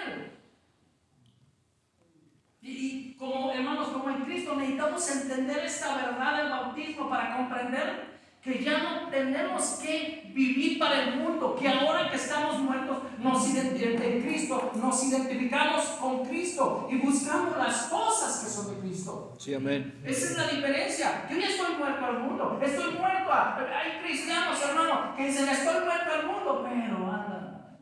Y, 2.63 2.71
y 2.71 3.15
como 3.19 3.53
hermanos, 3.53 3.89
como 3.89 4.09
en 4.11 4.23
Cristo, 4.23 4.55
necesitamos 4.55 5.11
entender 5.11 5.65
esta 5.65 5.97
verdad 5.97 6.39
del 6.39 6.51
bautismo 6.51 7.11
para 7.11 7.37
comprender 7.37 8.13
que 8.43 8.63
ya 8.63 8.79
no 8.79 9.09
tenemos 9.09 9.79
que 9.83 10.33
vivir 10.35 10.79
para 10.79 11.03
el 11.05 11.17
mundo, 11.17 11.55
que 11.55 11.69
ahora 11.69 12.11
que 12.11 12.17
estamos 12.17 12.59
muertos 12.59 12.99
nos 13.19 13.55
en 13.55 14.23
Cristo, 14.23 14.73
nos 14.75 15.05
identificamos 15.05 15.85
con 16.01 16.25
Cristo 16.25 16.89
y 16.91 16.97
buscamos 16.97 17.57
las 17.57 17.85
cosas 17.85 18.43
que 18.43 18.51
son 18.51 18.75
de 18.75 18.81
Cristo. 18.81 19.35
Sí, 19.39 19.55
amén. 19.55 20.01
Esa 20.05 20.25
es 20.27 20.37
la 20.37 20.49
diferencia. 20.49 21.29
Yo 21.31 21.39
ya 21.39 21.47
estoy 21.47 21.77
muerto 21.77 22.05
al 22.05 22.19
mundo. 22.19 22.61
Estoy 22.61 22.95
muerto 22.95 23.33
a... 23.33 23.57
Hay 23.59 24.03
cristianos, 24.03 24.59
hermano, 24.69 25.15
que 25.17 25.27
dicen, 25.27 25.49
estoy 25.49 25.85
muerto 25.85 26.13
al 26.13 26.27
mundo, 26.27 26.67
pero 26.69 26.97
anda. 26.97 27.79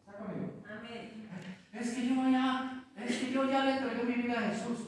¿Está 0.00 0.18
conmigo? 0.18 0.62
Amén. 0.68 1.30
Es 1.80 1.90
que 1.94 2.06
yo 2.08 2.28
ya, 2.30 2.84
es 2.96 3.16
que 3.16 3.32
yo 3.32 3.50
ya 3.50 3.64
le 3.64 3.78
entregué 3.78 4.02
mi 4.04 4.22
vida 4.22 4.38
a 4.38 4.50
Jesús. 4.50 4.78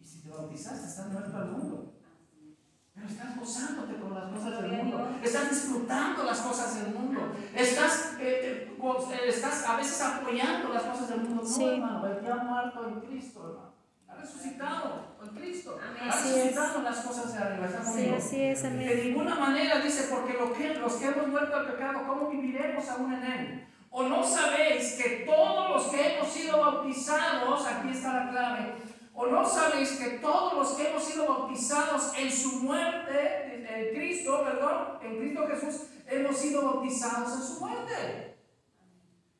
Y 0.00 0.04
si 0.04 0.18
te 0.22 0.28
bautizaste, 0.30 0.86
estás 0.86 1.08
muerto 1.10 1.36
al 1.36 1.50
mundo. 1.52 1.94
Pero 2.94 3.06
estás 3.08 3.36
gozándote 3.38 3.94
con 4.00 4.14
las 4.14 4.30
cosas 4.30 4.62
del 4.62 4.72
mundo. 4.72 5.18
Estás 5.22 5.48
disfrutando 5.50 6.24
las 6.24 6.40
cosas 6.40 6.74
del 6.84 6.94
mundo. 6.94 7.32
Estás, 7.54 8.16
eh, 8.20 8.68
eh, 8.78 9.28
estás 9.28 9.66
a 9.66 9.76
veces 9.76 10.00
apoyando 10.02 10.68
las 10.74 10.82
cosas 10.82 11.08
del 11.08 11.20
mundo. 11.20 11.42
No, 11.42 11.48
Sí. 11.48 11.64
hermano, 11.64 12.06
el 12.06 12.30
ha 12.32 12.36
muerto 12.36 12.88
en 12.88 13.00
Cristo, 13.00 13.40
hermano. 13.48 13.72
Ha 14.08 14.14
resucitado 14.16 15.16
en 15.24 15.28
Cristo. 15.30 15.78
Ha 15.80 16.08
Así 16.10 16.34
resucitado 16.34 16.78
en 16.78 16.84
las 16.84 16.98
cosas 16.98 17.32
de 17.32 17.38
arriba. 17.38 17.66
¿Está 17.66 17.82
Sí, 17.84 18.08
así 18.10 18.42
es, 18.42 18.62
De 18.62 18.68
amén. 18.68 19.00
ninguna 19.08 19.34
manera 19.36 19.80
dice, 19.80 20.08
porque 20.14 20.34
lo 20.34 20.52
que, 20.52 20.74
los 20.74 20.92
que 20.94 21.06
hemos 21.06 21.28
muerto 21.28 21.56
al 21.56 21.72
pecado, 21.72 22.06
¿cómo 22.06 22.28
viviremos 22.28 22.86
aún 22.90 23.14
en 23.14 23.24
él? 23.24 23.66
¿O 23.94 24.04
no 24.04 24.24
sabéis 24.24 24.94
que 24.94 25.24
todos 25.26 25.68
los 25.70 25.86
que 25.92 26.14
hemos 26.14 26.28
sido 26.28 26.58
bautizados, 26.58 27.66
aquí 27.66 27.90
está 27.90 28.24
la 28.24 28.30
clave, 28.30 28.72
o 29.14 29.26
no 29.26 29.44
sabéis 29.46 29.90
que 29.92 30.18
todos 30.18 30.54
los 30.54 30.70
que 30.70 30.88
hemos 30.88 31.04
sido 31.04 31.26
bautizados 31.28 32.12
en 32.16 32.32
su 32.32 32.60
muerte, 32.62 33.66
en 33.68 33.94
Cristo, 33.94 34.42
perdón, 34.44 34.98
en 35.02 35.18
Cristo 35.18 35.46
Jesús, 35.46 35.82
hemos 36.06 36.36
sido 36.36 36.62
bautizados 36.62 37.32
en 37.34 37.42
su 37.42 37.60
muerte? 37.60 38.38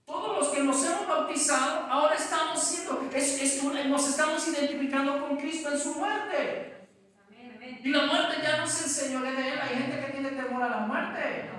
Todos 0.04 0.38
los 0.38 0.48
que 0.48 0.62
nos 0.62 0.84
hemos 0.84 1.06
bautizado, 1.08 1.86
ahora 1.90 2.14
estamos 2.14 2.60
siendo, 2.62 3.08
es- 3.14 3.40
es 3.42 3.62
nos 3.64 4.08
estamos 4.08 4.46
identificando 4.48 5.26
con 5.26 5.38
Cristo 5.38 5.72
en 5.72 5.78
su 5.78 5.94
muerte. 5.94 6.88
Y 7.82 7.88
la 7.88 8.04
muerte 8.06 8.36
ya 8.42 8.58
no 8.58 8.66
se 8.66 8.84
enseñorea 8.84 9.32
de 9.32 9.48
él. 9.48 9.58
Hay 9.60 9.76
gente 9.76 10.06
que 10.06 10.12
tiene 10.12 10.30
temor 10.30 10.62
a 10.62 10.68
la 10.68 10.78
muerte. 10.80 11.50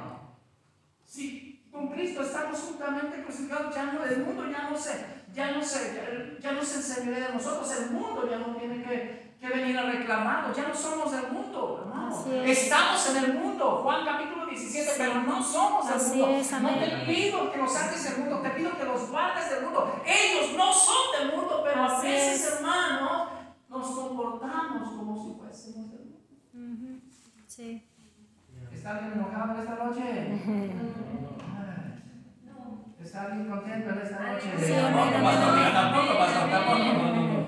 Si 1.06 1.43
con 1.74 1.88
Cristo 1.90 2.22
estamos 2.22 2.60
juntamente 2.60 3.24
crucificados, 3.24 3.74
ya 3.74 3.86
no, 3.86 4.06
el 4.06 4.24
mundo 4.24 4.46
ya 4.48 4.70
no 4.70 4.78
se, 4.78 5.06
ya 5.34 5.52
no 5.52 5.64
se, 5.64 6.38
ya, 6.40 6.52
no 6.52 6.64
se 6.64 6.76
enseñorea 6.78 7.28
de 7.30 7.34
nosotros. 7.34 7.70
El 7.82 7.90
mundo 7.92 8.30
ya 8.30 8.38
no 8.38 8.56
tiene 8.56 8.84
que, 8.84 9.34
que 9.40 9.48
venir 9.50 9.76
a 9.80 9.90
reclamarnos. 9.92 10.56
Ya 10.56 10.68
no 10.68 10.76
somos 10.76 11.12
del 11.12 11.32
mundo, 11.32 11.80
hermano. 11.82 12.26
Es. 12.46 12.64
Estamos 12.64 13.10
en 13.10 13.24
el 13.24 13.34
mundo. 13.40 13.80
Juan 13.84 14.06
capítulo 14.06 14.46
17, 14.46 14.92
pero 15.00 15.16
no 15.24 15.44
somos 15.44 15.88
del 15.88 15.96
Así 15.98 16.18
mundo. 16.20 16.38
es, 16.38 16.52
no 16.62 16.70
te 16.70 17.06
pido 17.08 17.52
que 17.52 17.58
los 17.58 17.74
saques 17.74 18.04
del 18.04 18.18
mundo, 18.20 18.42
te 18.42 18.50
pido 18.52 18.78
que 18.78 18.86
los 18.86 19.10
guardes 19.10 19.50
del 19.50 19.64
mundo. 19.64 20.02
Ellos 20.06 20.56
no 20.56 20.72
son 20.72 21.20
del 21.20 21.36
mundo, 21.36 21.62
pero 21.64 21.84
a 21.86 22.02
veces, 22.02 22.36
es. 22.46 22.54
hermano, 22.54 23.30
nos 23.68 23.88
comportamos 23.90 24.90
como 24.92 25.18
si 25.18 25.40
fuésemos 25.40 25.92
del 25.92 26.06
mundo. 26.06 26.20
Ujú. 26.54 27.02
Sí. 27.48 27.84
¿Está 28.72 28.92
alguien 28.98 29.14
enojado 29.14 29.54
en 29.56 29.60
esta 29.60 29.76
noche? 29.84 30.04
¿Está 33.04 33.24
alguien 33.24 33.50
contento 33.50 33.90
en 33.92 34.00
esta 34.00 34.20
noche? 34.20 34.48
Sí, 34.60 34.74
Tampoco, 34.74 35.04
amén, 35.04 35.24
pastor, 35.24 35.50
amén. 35.50 35.60
mira, 35.60 35.74
tampoco, 35.74 36.18
pastor, 36.18 36.50
tampoco, 36.50 36.78
no, 36.80 37.16
no, 37.16 37.28
no. 37.34 37.48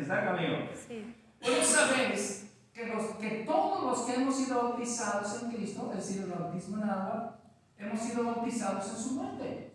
Está 0.00 0.26
conmigo. 0.26 0.56
Sí. 0.88 1.16
Pero 1.40 1.62
sabéis 1.64 2.50
que, 2.72 2.86
los, 2.86 3.02
que 3.20 3.28
todos 3.46 3.84
los 3.84 4.00
que 4.06 4.14
hemos 4.20 4.36
sido 4.36 4.62
bautizados 4.62 5.42
en 5.42 5.50
Cristo, 5.52 5.90
es 5.92 5.96
decir, 6.06 6.22
el 6.22 6.30
bautismo 6.32 6.82
en 6.82 6.88
agua, 6.90 7.38
hemos 7.78 8.00
sido 8.00 8.24
bautizados 8.24 8.88
en 8.90 8.96
su 8.96 9.10
muerte. 9.14 9.72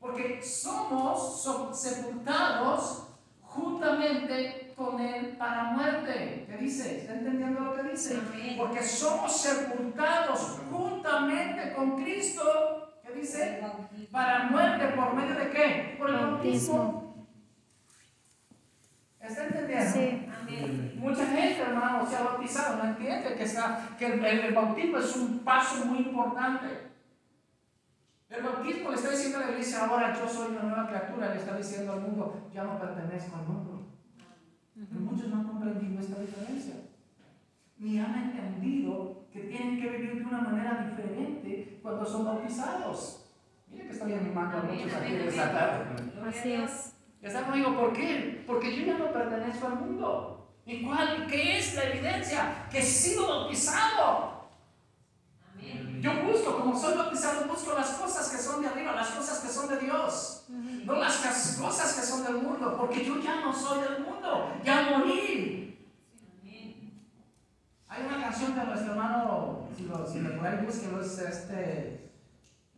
Porque 0.00 0.40
somos 0.42 1.42
so- 1.42 1.74
sepultados 1.74 3.08
juntamente 3.42 4.72
con 4.76 5.00
Él 5.00 5.36
para 5.38 5.64
muerte. 5.64 6.46
¿Qué 6.48 6.56
dice? 6.56 6.98
¿Está 7.00 7.14
entendiendo 7.14 7.60
lo 7.60 7.74
que 7.74 7.82
dice? 7.90 8.18
Porque 8.56 8.82
somos 8.82 9.36
sepultados 9.36 10.60
juntamente 10.70 11.74
con 11.74 12.02
Cristo. 12.02 12.87
Para 14.10 14.44
muerte, 14.50 14.88
¿por 14.96 15.14
medio 15.14 15.34
de 15.34 15.50
qué? 15.50 15.96
Por 15.98 16.10
el 16.10 16.16
bautismo. 16.16 17.26
¿Está 19.20 19.46
entendiendo? 19.46 19.90
Sí. 19.92 20.26
Amén. 20.40 20.94
Mucha 20.98 21.26
gente, 21.26 21.60
hermano, 21.60 22.06
se 22.08 22.16
ha 22.16 22.22
bautizado, 22.22 22.76
no 22.82 22.90
entiende 22.90 23.34
que, 23.34 23.42
está, 23.44 23.88
que 23.98 24.06
el, 24.06 24.24
el- 24.24 24.40
el 24.40 24.54
bautismo 24.54 24.98
es 24.98 25.16
un 25.16 25.40
paso 25.40 25.84
muy 25.86 25.98
importante. 25.98 26.66
El 28.30 28.42
bautismo 28.42 28.90
le 28.90 28.96
está 28.96 29.10
diciendo 29.10 29.38
a 29.38 29.40
la 29.42 29.50
iglesia, 29.50 29.84
ahora 29.86 30.14
yo 30.18 30.28
soy 30.28 30.52
una 30.52 30.62
nueva 30.62 30.86
criatura, 30.88 31.34
le 31.34 31.40
está 31.40 31.56
diciendo 31.56 31.92
al 31.94 32.00
mundo, 32.02 32.48
ya 32.54 32.62
no 32.64 32.78
pertenezco 32.78 33.36
al 33.36 33.46
mundo. 33.46 33.86
Pero 34.74 35.00
muchos 35.00 35.28
no 35.28 35.36
han 35.36 35.44
comprendido 35.44 36.00
esta 36.00 36.20
diferencia, 36.20 36.74
ni 37.78 37.98
han 37.98 38.14
entendido 38.14 39.26
que 39.32 39.40
tienen 39.40 39.80
que 39.80 39.88
vivir 39.90 40.18
de 40.20 40.24
una 40.24 40.40
manera 40.40 40.86
diferente 40.88 41.67
cuando 41.88 42.04
son 42.04 42.24
bautizados. 42.26 43.20
Mira 43.70 43.84
que 43.84 43.92
estoy 43.92 44.12
animando 44.12 44.58
a 44.58 44.62
muchos 44.62 44.92
aquí 44.92 45.12
de 45.12 45.28
esta 45.28 45.52
tarde. 45.52 45.84
Así 46.28 46.52
es. 46.52 46.92
¿Está 47.22 47.46
conmigo? 47.46 47.74
¿Por 47.74 47.92
qué? 47.94 48.44
Porque 48.46 48.76
yo 48.76 48.84
ya 48.84 48.98
no 48.98 49.10
pertenezco 49.10 49.66
al 49.68 49.76
mundo. 49.76 50.50
¿Y 50.66 50.82
cuál? 50.82 51.26
¿Qué 51.26 51.58
es 51.58 51.74
la 51.74 51.84
evidencia? 51.84 52.66
Que 52.70 52.80
he 52.80 52.82
sido 52.82 53.26
bautizado. 53.26 54.48
Amén. 55.50 56.00
Yo 56.02 56.12
busco, 56.24 56.58
como 56.58 56.78
soy 56.78 56.94
bautizado, 56.94 57.48
busco 57.48 57.72
las 57.74 57.88
cosas 57.92 58.28
que 58.28 58.36
son 58.36 58.60
de 58.60 58.68
arriba, 58.68 58.92
las 58.92 59.08
cosas 59.08 59.38
que 59.40 59.48
son 59.48 59.68
de 59.68 59.78
Dios. 59.78 60.44
No 60.84 60.92
las 60.94 61.16
cosas 61.58 61.94
que 61.94 62.02
son 62.02 62.22
del 62.22 62.42
mundo, 62.42 62.76
porque 62.78 63.02
yo 63.02 63.18
ya 63.18 63.40
no 63.40 63.52
soy 63.52 63.80
del 63.80 64.04
mundo, 64.04 64.52
ya 64.62 64.90
morí. 64.90 65.77
Hay 67.98 68.06
una 68.06 68.22
canción 68.22 68.54
de 68.54 68.64
nuestro 68.64 68.92
hermano, 68.92 69.68
si 69.76 69.86
lo, 69.86 70.06
si 70.06 70.20
lo 70.20 70.36
por 70.36 70.46
ahí 70.46 70.64
es 70.68 71.18
este, 71.18 72.12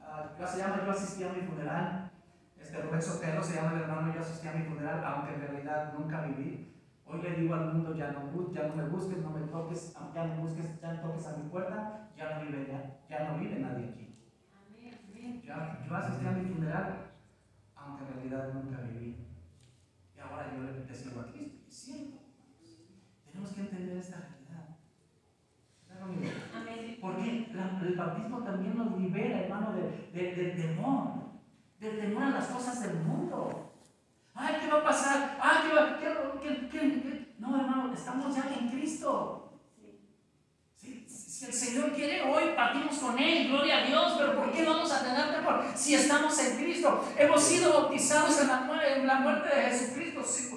ah, 0.00 0.30
se 0.46 0.59
llama 0.59 0.83
Yo 0.83 0.92
asistí 0.92 1.24
a 1.24 1.33
mi 1.33 1.42
funeral. 1.42 2.11
Este 2.59 2.80
Rubén 2.80 3.02
Sotelo 3.02 3.42
se 3.42 3.56
llama 3.56 3.74
el 3.74 3.83
hermano 3.83 4.14
Yo 4.14 4.20
asistí 4.20 4.48
a 4.48 4.52
mi 4.54 4.64
funeral, 4.64 5.04
aunque 5.04 5.35
en 5.35 5.40
realidad 5.42 5.92
nunca 5.92 6.22
viví. 6.22 6.74
Hoy 7.04 7.20
le 7.20 7.35
digo 7.35 7.54
al 7.54 7.74
mundo, 7.74 7.94
ya 7.94 8.12
no, 8.12 8.50
ya 8.50 8.68
no 8.68 8.76
me 8.76 8.88
busques, 8.88 9.18
no 9.18 9.30
me 9.30 9.42
toques, 9.42 9.94
ya 10.14 10.24
no 10.24 10.37
busques, 10.37 10.80
ya 10.80 10.92
no 10.94 11.00
toques 11.02 11.26
a 11.26 11.37
mi 11.37 11.50
puerta, 11.50 12.09
ya 12.16 12.38
no 12.38 12.46
vive, 12.46 12.66
ya, 12.66 13.00
ya 13.11 13.30
no 13.30 13.38
vive 13.38 13.59
nadie 13.59 13.90
aquí. 13.90 14.16
Ya, 15.44 15.85
yo 15.87 15.96
asistí 15.96 16.26
a 16.26 16.30
mi 16.30 16.48
funeral, 16.48 17.12
aunque 17.76 18.04
en 18.04 18.14
realidad 18.14 18.54
nunca 18.54 18.80
viví. 18.80 19.26
Y 20.16 20.18
ahora 20.18 20.50
yo 20.56 20.62
le 20.62 20.94
sigo 20.94 21.20
a 21.20 21.26
Cristo. 21.30 21.59
Es 21.68 21.74
cierto. 21.74 22.16
Tenemos 23.26 23.50
que 23.50 23.61
entender 23.61 23.98
esta 23.98 24.16
realidad. 24.16 24.39
Porque 27.00 27.46
el 27.86 27.94
bautismo 27.96 28.42
también 28.42 28.76
nos 28.76 28.98
libera, 28.98 29.40
hermano, 29.40 29.72
de- 29.72 30.10
de- 30.12 30.34
del 30.34 30.56
temor. 30.56 31.14
Del 31.78 31.98
temor 31.98 32.22
a 32.24 32.30
las 32.30 32.46
cosas 32.46 32.82
del 32.82 32.94
mundo. 32.96 33.72
Ay, 34.34 34.56
¿qué 34.60 34.70
va 34.70 34.80
a 34.80 34.84
pasar? 34.84 35.38
Ay, 35.40 35.68
¿qué 35.68 35.74
va? 35.74 36.00
No, 37.38 37.58
hermano, 37.58 37.92
estamos 37.92 38.34
ya 38.34 38.44
en 38.58 38.68
Cristo. 38.68 39.58
Si, 40.76 41.46
el 41.46 41.52
Señor 41.54 41.92
quiere, 41.92 42.22
hoy 42.22 42.52
partimos 42.54 42.98
con 42.98 43.18
Él, 43.18 43.48
gloria 43.48 43.78
a 43.78 43.86
Dios, 43.86 44.14
pero 44.18 44.36
¿por 44.36 44.52
qué 44.52 44.62
vamos 44.64 44.92
a 44.92 45.02
tener 45.02 45.34
temor 45.34 45.64
si 45.74 45.94
estamos 45.94 46.38
en 46.38 46.56
Cristo? 46.58 47.02
Hemos 47.18 47.42
sido 47.42 47.72
bautizados 47.72 48.40
en 48.42 49.06
la, 49.06 49.14
muerte 49.20 49.48
de 49.56 49.62
Jesucristo, 49.62 50.22
sí, 50.22 50.50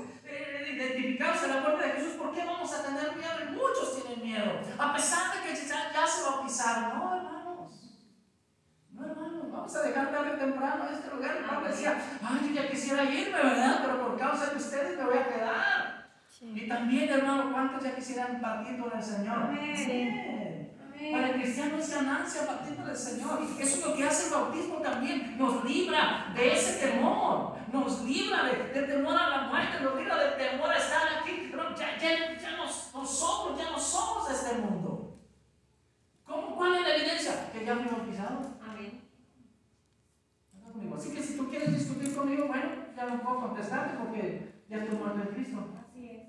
identificados 1.04 1.44
en 1.44 1.50
la 1.50 1.62
muerte 1.62 1.88
de 1.88 1.94
Jesús, 1.94 2.14
¿por 2.14 2.34
qué 2.34 2.46
vamos 2.46 2.74
a 2.74 2.84
tener 2.84 3.16
miedo? 3.16 3.34
Y 3.42 3.56
muchos 3.56 4.02
tienen 4.02 4.24
miedo, 4.24 4.60
a 4.78 4.94
pesar 4.94 5.34
de 5.34 5.42
que 5.42 5.56
ya, 5.68 5.92
ya 5.94 6.08
se 6.08 6.24
bautizaron. 6.24 7.00
No, 7.00 7.16
hermanos, 7.16 8.04
no, 8.92 9.06
hermanos, 9.06 9.52
vamos 9.52 9.76
a 9.76 9.82
dejar 9.82 10.12
tarde 10.12 10.32
o 10.32 10.38
temprano 10.38 10.86
este 10.92 11.10
lugar. 11.14 11.46
Pablo 11.48 11.68
decía, 11.68 12.02
ay, 12.24 12.50
yo 12.50 12.62
ya 12.62 12.70
quisiera 12.70 13.04
irme, 13.04 13.38
¿verdad? 13.38 13.80
Pero 13.82 14.08
por 14.08 14.18
causa 14.18 14.48
de 14.48 14.58
ustedes 14.58 14.98
me 14.98 15.06
voy 15.06 15.18
a 15.18 15.28
quedar. 15.28 16.10
Sí. 16.28 16.54
Y 16.56 16.68
también, 16.68 17.10
hermano, 17.10 17.52
¿cuántos 17.52 17.84
ya 17.84 17.96
quisieran 17.96 18.42
partir 18.42 18.80
con 18.80 18.96
el 18.96 19.04
Señor? 19.04 19.36
Amén. 19.36 19.76
Amén. 19.76 20.53
Para 21.12 21.30
el 21.30 21.42
cristiano 21.42 21.78
es 21.78 21.90
ganancia 21.94 22.48
partir 22.48 22.76
con 22.76 22.90
el 22.90 22.96
Señor. 22.96 23.40
Eso 23.60 23.78
es 23.78 23.86
lo 23.86 23.96
que 23.96 24.04
hace 24.04 24.28
el 24.28 24.34
bautismo 24.34 24.76
también. 24.78 25.38
Nos 25.38 25.64
libra 25.66 26.32
de 26.36 26.54
ese 26.54 26.86
temor. 26.88 27.56
Nos 27.72 28.04
libra 28.04 28.44
de, 28.46 28.74
del 28.74 28.88
temor 28.88 29.18
a 29.18 29.30
la 29.30 29.42
muerte. 29.50 29.80
Nos 29.82 29.96
libra 29.98 30.18
del 30.18 30.38
temor 30.38 30.70
a 30.70 30.78
estar 30.78 31.02
aquí. 31.20 31.50
Pero 31.52 31.76
ya, 31.76 31.98
ya, 31.98 32.38
ya 32.40 32.58
nos- 32.58 32.92
nosotros 32.94 33.58
ya 33.60 33.72
no 33.72 33.80
somos 33.80 34.28
de 34.30 34.34
este 34.36 34.58
mundo. 34.60 35.20
¿Cómo, 36.26 36.56
¿Cuál 36.56 36.76
es 36.76 36.82
la 36.82 36.96
evidencia? 36.96 37.52
Que 37.52 37.66
ya 37.66 37.76
fui 37.76 37.86
bautizado. 37.86 38.40
Amén. 38.62 39.02
Así 40.96 41.12
que 41.14 41.22
si 41.22 41.36
tú 41.38 41.50
quieres 41.50 41.74
discutir 41.74 42.16
conmigo, 42.16 42.48
bueno, 42.48 42.70
ya 42.96 43.06
no 43.06 43.22
puedo 43.22 43.40
contestarte 43.42 43.98
porque 43.98 44.64
ya 44.70 44.78
estoy 44.78 44.98
muerto 44.98 45.22
en 45.22 45.28
Cristo. 45.36 45.58
Así 45.90 46.06
es. 46.10 46.24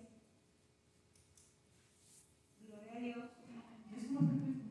Gloria 2.67 2.93
a 2.97 2.99
Dios. 3.01 3.17
Ya 3.93 3.97
estoy 3.97 4.11
muerto 4.11 4.33
en 4.35 4.41
Cristo. 4.43 4.65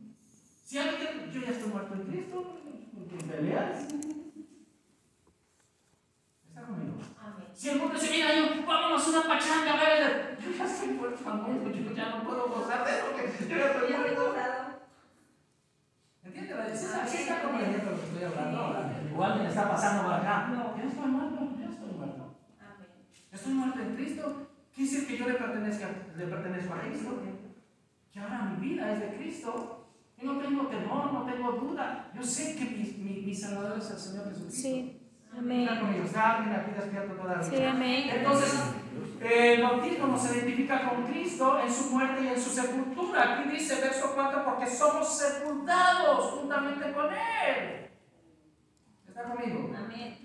Si 0.66 0.78
alguien, 0.80 1.32
yo 1.32 1.42
ya 1.42 1.50
estoy 1.52 1.70
muerto 1.70 1.94
en 1.94 2.02
Cristo, 2.04 2.58
¿qué 3.10 3.26
peleas? 3.26 3.84
¿Está 6.48 6.62
conmigo? 6.66 6.96
Amén. 7.22 7.48
Si 7.54 7.70
el 7.70 7.80
mundo 7.80 7.94
dice, 7.94 8.12
mira, 8.12 8.36
yo, 8.36 8.66
vámonos 8.66 9.06
a 9.08 9.10
una 9.10 9.28
pachanga, 9.28 9.74
bebé. 9.76 10.38
Yo 10.44 10.52
ya 10.58 10.66
estoy 10.66 10.88
muerto 10.90 11.30
al 11.30 11.42
mundo, 11.42 11.70
yo 11.72 11.94
ya 11.94 12.10
no 12.10 12.24
puedo 12.24 12.48
gozar 12.50 12.84
de 12.86 12.92
eso, 12.92 13.06
porque 13.12 13.32
yo 13.48 13.58
ya 13.58 13.66
estoy 13.68 13.82
Ya 13.82 13.88
te 13.88 13.94
he 13.94 13.98
muerto. 14.16 14.26
gozado. 14.34 14.64
¿Entiendes? 16.24 16.58
La 16.58 17.06
sí, 17.06 17.18
sí 17.18 17.24
está 17.24 17.42
comprendiendo 17.44 17.92
lo 17.92 17.98
que 18.00 18.04
estoy 18.06 18.24
hablando. 18.24 18.60
O 19.16 19.24
alguien 19.24 19.46
está 19.48 19.70
pasando 19.70 20.04
por 20.04 20.14
acá. 20.14 20.48
No. 20.48 20.76
Yo 20.82 20.88
estoy 20.90 21.06
muerto, 21.06 21.40
yo 21.60 21.70
estoy 21.70 21.92
muerto. 21.92 22.36
Amén. 22.60 22.88
Estoy 23.32 23.54
muerto 23.54 23.80
en 23.80 23.96
Cristo. 23.96 24.48
Quiere 24.74 24.90
decir 24.92 25.08
que 25.08 25.18
yo 25.18 25.28
le 25.28 25.34
pertenezco, 25.36 25.86
le 26.18 26.26
pertenezco 26.28 26.74
a 26.74 26.80
Cristo. 26.82 27.22
Que 28.12 28.20
de 29.00 29.16
Cristo. 29.18 29.88
Yo 30.18 30.34
no 30.34 30.40
tengo 30.40 30.68
temor, 30.68 31.14
no 31.14 31.26
tengo 31.26 31.52
duda. 31.54 32.12
Yo 32.16 32.24
sé 32.24 32.56
que 32.56 32.66
mi, 32.66 32.84
mi, 33.04 33.22
mi 33.22 33.36
Salvador 33.36 33.78
es 33.78 33.92
el 33.92 33.98
Señor 33.98 34.30
Jesucristo. 34.30 34.62
Sí. 34.62 35.00
Amén. 35.38 35.68
Sí, 37.50 37.64
amén. 37.64 38.10
Entonces, 38.14 38.54
el 39.20 39.64
bautismo 39.64 40.08
nos 40.08 40.32
identifica 40.32 40.88
con 40.88 41.06
Cristo 41.06 41.60
en 41.60 41.74
su 41.74 41.90
muerte 41.90 42.24
y 42.24 42.28
en 42.28 42.40
su 42.40 42.50
sepultura. 42.50 43.40
Aquí 43.40 43.50
dice 43.50 43.82
verso 43.82 44.12
4, 44.14 44.46
porque 44.46 44.68
somos 44.68 45.18
sepultados 45.18 46.34
juntamente 46.34 46.92
con 46.94 47.06
Él. 47.08 47.90
¿Está 49.08 49.24
conmigo? 49.24 49.72
Amén. 49.76 50.18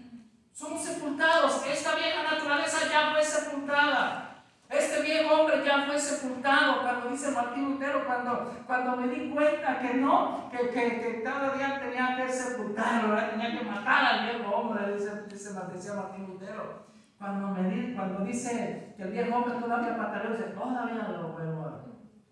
Somos 0.53 0.85
sepultados. 0.85 1.65
Esta 1.67 1.95
vieja 1.95 2.23
naturaleza 2.23 2.79
ya 2.91 3.13
fue 3.13 3.25
sepultada. 3.25 4.28
Este 4.69 5.01
viejo 5.01 5.35
hombre 5.35 5.65
ya 5.65 5.87
fue 5.87 5.99
sepultado. 5.99 6.83
Cuando 6.83 7.09
dice 7.09 7.31
Martín 7.31 7.71
Lutero, 7.71 8.05
cuando, 8.07 8.53
cuando 8.67 8.97
me 8.97 9.09
di 9.09 9.31
cuenta 9.31 9.79
que 9.81 9.95
no, 9.95 10.51
que, 10.51 10.69
que, 10.69 11.01
que 11.01 11.23
cada 11.23 11.55
día 11.55 11.81
tenía 11.81 12.17
que 12.17 12.31
sepultarlo, 12.31 13.09
¿verdad? 13.09 13.31
tenía 13.31 13.59
que 13.59 13.65
matar 13.65 14.05
al 14.05 14.25
viejo 14.27 14.51
hombre, 14.55 14.93
dice, 14.93 15.25
dice, 15.27 15.59
decía 15.73 15.95
Martín 15.95 16.27
Lutero. 16.27 16.87
Cuando, 17.19 17.49
me 17.49 17.69
di, 17.69 17.95
cuando 17.95 18.25
dice 18.25 18.95
que 18.97 19.03
el 19.03 19.13
viejo 19.13 19.37
hombre 19.37 19.59
todavía 19.59 19.97
pataleó, 19.97 20.33
dice, 20.33 20.51
todavía 20.51 21.09
lo 21.09 21.33
vuelvo 21.33 21.89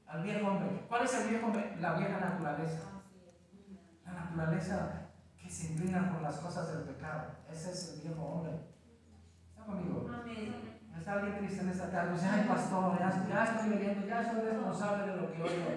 al 0.07 0.23
viejo 0.23 0.47
hombre. 0.47 0.85
¿Cuál 0.89 1.05
es 1.05 1.21
el 1.21 1.31
viejo 1.31 1.47
hombre? 1.47 1.77
La 1.81 1.95
vieja 1.95 2.21
naturaleza. 2.21 2.83
La 4.05 4.13
naturaleza 4.13 5.09
que 5.43 5.49
se 5.51 5.73
inclina 5.73 6.13
por 6.13 6.21
las 6.21 6.37
cosas 6.37 6.73
del 6.73 6.95
pecado. 6.95 7.33
Ese 7.51 7.71
es 7.71 7.95
el 7.95 8.09
viejo 8.09 8.23
hombre. 8.23 8.53
¿Está 9.49 9.65
conmigo? 9.65 10.07
Amén. 10.13 10.76
Está 10.99 11.13
alguien 11.13 11.39
triste 11.39 11.63
en 11.63 11.69
esta 11.69 11.91
tarde. 11.91 12.15
Dice, 12.15 12.27
ay, 12.33 12.45
pastor, 12.49 12.99
ya, 12.99 13.25
ya 13.29 13.45
estoy 13.45 13.71
viviendo, 13.71 14.07
ya 14.07 14.25
soy 14.25 14.41
responsable 14.41 15.13
de 15.13 15.17
lo 15.17 15.33
que 15.33 15.43
oigo. 15.43 15.71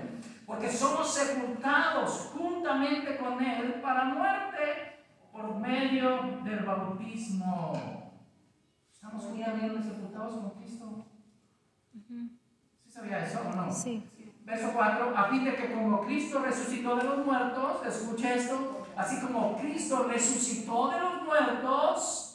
Porque 0.45 0.71
somos 0.71 1.13
sepultados 1.13 2.31
juntamente 2.33 3.17
con 3.17 3.43
Él 3.43 3.75
para 3.81 4.05
muerte 4.05 5.05
por 5.31 5.55
medio 5.55 6.39
del 6.43 6.65
bautismo. 6.65 8.11
Estamos 8.91 9.23
juntamente 9.23 9.83
sepultados 9.83 10.33
con 10.35 10.49
Cristo. 10.51 11.05
¿Sí 11.91 12.91
sabía 12.91 13.23
eso 13.25 13.41
o 13.47 13.55
no? 13.55 13.71
Sí. 13.71 14.09
Verso 14.43 14.71
4, 14.73 15.13
a 15.15 15.25
fin 15.25 15.45
de 15.45 15.55
que 15.55 15.71
como 15.71 16.01
Cristo 16.01 16.39
resucitó 16.39 16.95
de 16.95 17.03
los 17.03 17.23
muertos, 17.23 17.85
escucha 17.85 18.33
esto, 18.33 18.87
así 18.95 19.21
como 19.21 19.55
Cristo 19.57 20.07
resucitó 20.09 20.89
de 20.89 20.99
los 20.99 21.21
muertos 21.21 22.28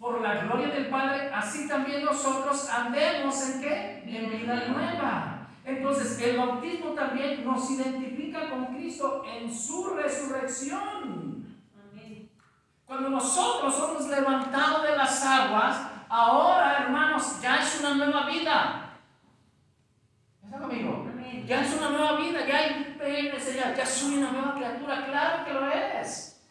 por 0.00 0.22
la 0.22 0.42
gloria 0.44 0.68
del 0.68 0.88
Padre, 0.88 1.30
así 1.32 1.68
también 1.68 2.06
nosotros 2.06 2.70
andemos 2.70 3.50
en 3.50 3.60
qué? 3.60 4.02
En 4.06 4.30
vida 4.30 4.64
nueva. 4.68 5.46
Entonces, 5.62 6.18
el 6.22 6.38
bautismo 6.38 6.92
también 6.92 7.44
nos 7.44 7.70
identifica 7.70 8.48
con 8.48 8.74
Cristo 8.74 9.22
en 9.26 9.54
su 9.54 9.90
resurrección. 9.94 11.46
Amén. 11.92 12.30
Cuando 12.86 13.10
nosotros 13.10 13.74
somos 13.74 14.08
levantados 14.08 14.84
de 14.84 14.96
las 14.96 15.22
aguas, 15.22 15.76
ahora, 16.08 16.78
hermanos, 16.78 17.38
ya 17.42 17.58
es 17.58 17.78
una 17.80 17.94
nueva 17.94 18.24
vida. 18.26 18.96
¿Está 20.42 20.58
conmigo? 20.60 21.06
Amén. 21.12 21.44
Ya 21.46 21.60
es 21.60 21.76
una 21.76 21.90
nueva 21.90 22.16
vida, 22.16 22.46
ya 22.46 22.56
hay 22.56 22.96
PNC, 22.98 23.54
ya, 23.54 23.74
ya 23.74 23.84
soy 23.84 24.16
una 24.16 24.32
nueva 24.32 24.54
criatura, 24.54 25.04
claro 25.04 25.44
que 25.44 25.52
lo 25.52 25.70
es. 25.70 26.42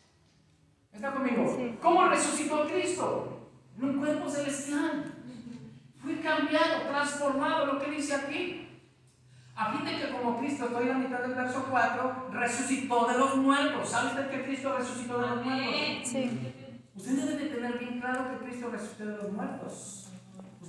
¿Está 0.94 1.12
conmigo? 1.12 1.58
¿Cómo 1.82 2.08
resucitó 2.10 2.68
Cristo? 2.68 3.39
En 3.80 3.90
un 3.90 3.98
cuerpo 3.98 4.30
celestial. 4.30 5.14
Fui 6.02 6.16
cambiado, 6.16 6.82
transformado, 6.90 7.66
lo 7.66 7.80
que 7.80 7.92
dice 7.92 8.16
aquí. 8.16 8.68
A 9.56 9.74
fin 9.74 9.86
de 9.86 9.98
que 9.98 10.12
como 10.12 10.38
Cristo, 10.38 10.66
estoy 10.66 10.84
en 10.84 10.90
la 10.90 10.98
mitad 10.98 11.20
del 11.20 11.34
verso 11.34 11.66
4, 11.70 12.30
resucitó 12.32 13.08
de 13.08 13.18
los 13.18 13.36
muertos. 13.38 13.90
¿Sabe 13.90 14.10
usted 14.10 14.30
que 14.30 14.44
Cristo 14.44 14.78
resucitó 14.78 15.20
de 15.20 15.28
los 15.28 15.46
muertos? 15.46 16.10
Sí. 16.10 16.54
Usted 16.96 17.12
debe 17.12 17.44
de 17.44 17.50
tener 17.56 17.78
bien 17.78 18.00
claro 18.00 18.30
que 18.30 18.46
Cristo 18.46 18.70
resucitó 18.70 19.06
de 19.06 19.18
los 19.18 19.32
muertos. 19.32 20.09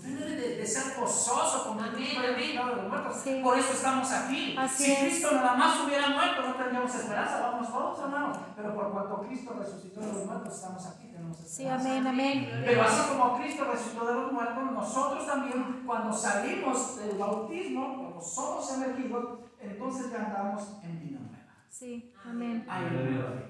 Usted 0.01 0.19
debe 0.19 0.35
de, 0.41 0.57
de 0.57 0.67
ser 0.67 0.99
gozoso 0.99 1.69
con 1.69 1.79
que 1.79 2.17
Amén, 2.35 2.67
de 2.67 2.77
los 2.77 2.89
muertos. 2.89 3.17
Sí. 3.23 3.41
Por 3.43 3.59
eso 3.59 3.73
estamos 3.75 4.11
aquí. 4.11 4.57
Así 4.59 4.85
si 4.85 4.93
es. 4.93 4.99
Cristo 5.01 5.33
nada 5.33 5.55
más 5.55 5.79
hubiera 5.85 6.09
muerto, 6.09 6.41
no 6.43 6.55
tendríamos 6.55 6.95
esperanza. 6.95 7.41
Vamos 7.51 7.69
todos, 7.71 7.99
hermanos. 8.01 8.39
Pero 8.57 8.75
por 8.75 8.93
cuanto 8.93 9.21
Cristo 9.29 9.55
resucitó 9.59 10.01
de 10.01 10.07
los 10.07 10.25
muertos, 10.25 10.55
estamos 10.55 10.87
aquí, 10.87 11.09
tenemos 11.09 11.37
Sí, 11.37 11.45
esperanza. 11.65 11.91
amén, 11.91 12.07
amén. 12.07 12.63
Pero 12.65 12.83
así 12.83 13.09
como 13.11 13.37
Cristo 13.39 13.65
resucitó 13.71 14.07
de 14.07 14.15
los 14.15 14.33
muertos, 14.33 14.73
nosotros 14.73 15.27
también, 15.27 15.83
cuando 15.85 16.13
salimos 16.17 16.97
del 16.97 17.19
bautismo, 17.19 17.97
cuando 17.99 18.21
somos 18.23 18.73
emergidos, 18.73 19.39
entonces 19.61 20.11
ya 20.11 20.25
andamos 20.27 20.79
en 20.83 20.99
vida 21.01 21.19
nueva. 21.21 21.45
Sí, 21.69 22.15
amén. 22.25 22.65
Hay 22.69 22.85
una 22.87 23.03
nueva 23.03 23.31
vida. 23.33 23.47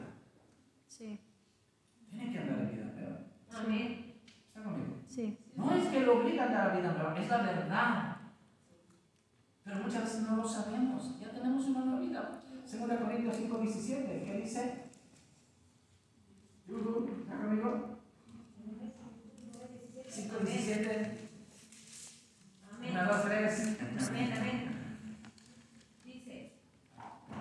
Sí, 0.89 1.21
Tienen 2.11 2.33
que 2.33 2.39
andar 2.41 2.59
en 2.59 2.71
vida 2.73 2.85
nueva. 2.93 3.19
Amén. 3.55 4.21
¿Está 4.49 4.63
conmigo? 4.65 4.97
sí. 5.07 5.39
No 5.61 5.75
es 5.75 5.89
que 5.89 6.01
lo 6.01 6.19
obliga 6.21 6.45
a 6.45 6.47
andar 6.47 6.71
a 6.71 6.75
vida 6.77 6.93
nueva, 6.93 7.19
es 7.19 7.29
la 7.29 7.39
verdad. 7.43 8.17
Pero 9.65 9.77
muchas 9.77 10.03
veces 10.05 10.23
no 10.23 10.37
lo 10.37 10.49
sabemos. 10.49 11.19
Ya 11.21 11.31
tenemos 11.31 11.65
una 11.67 11.81
nueva 11.85 12.01
vida. 12.01 12.31
Segunda 12.65 12.99
Corintios 12.99 13.37
5, 13.37 13.59
17, 13.59 14.23
¿qué 14.25 14.33
dice? 14.43 14.85
¿Está 16.69 17.37
conmigo? 17.37 17.99
5, 20.09 20.37
17. 20.45 21.19
Amén. 22.73 22.91
1, 22.93 23.05
2, 23.05 23.23
3. 23.25 23.79
Amén. 24.09 24.33
Amén. 24.37 24.59
Dice. 26.05 26.53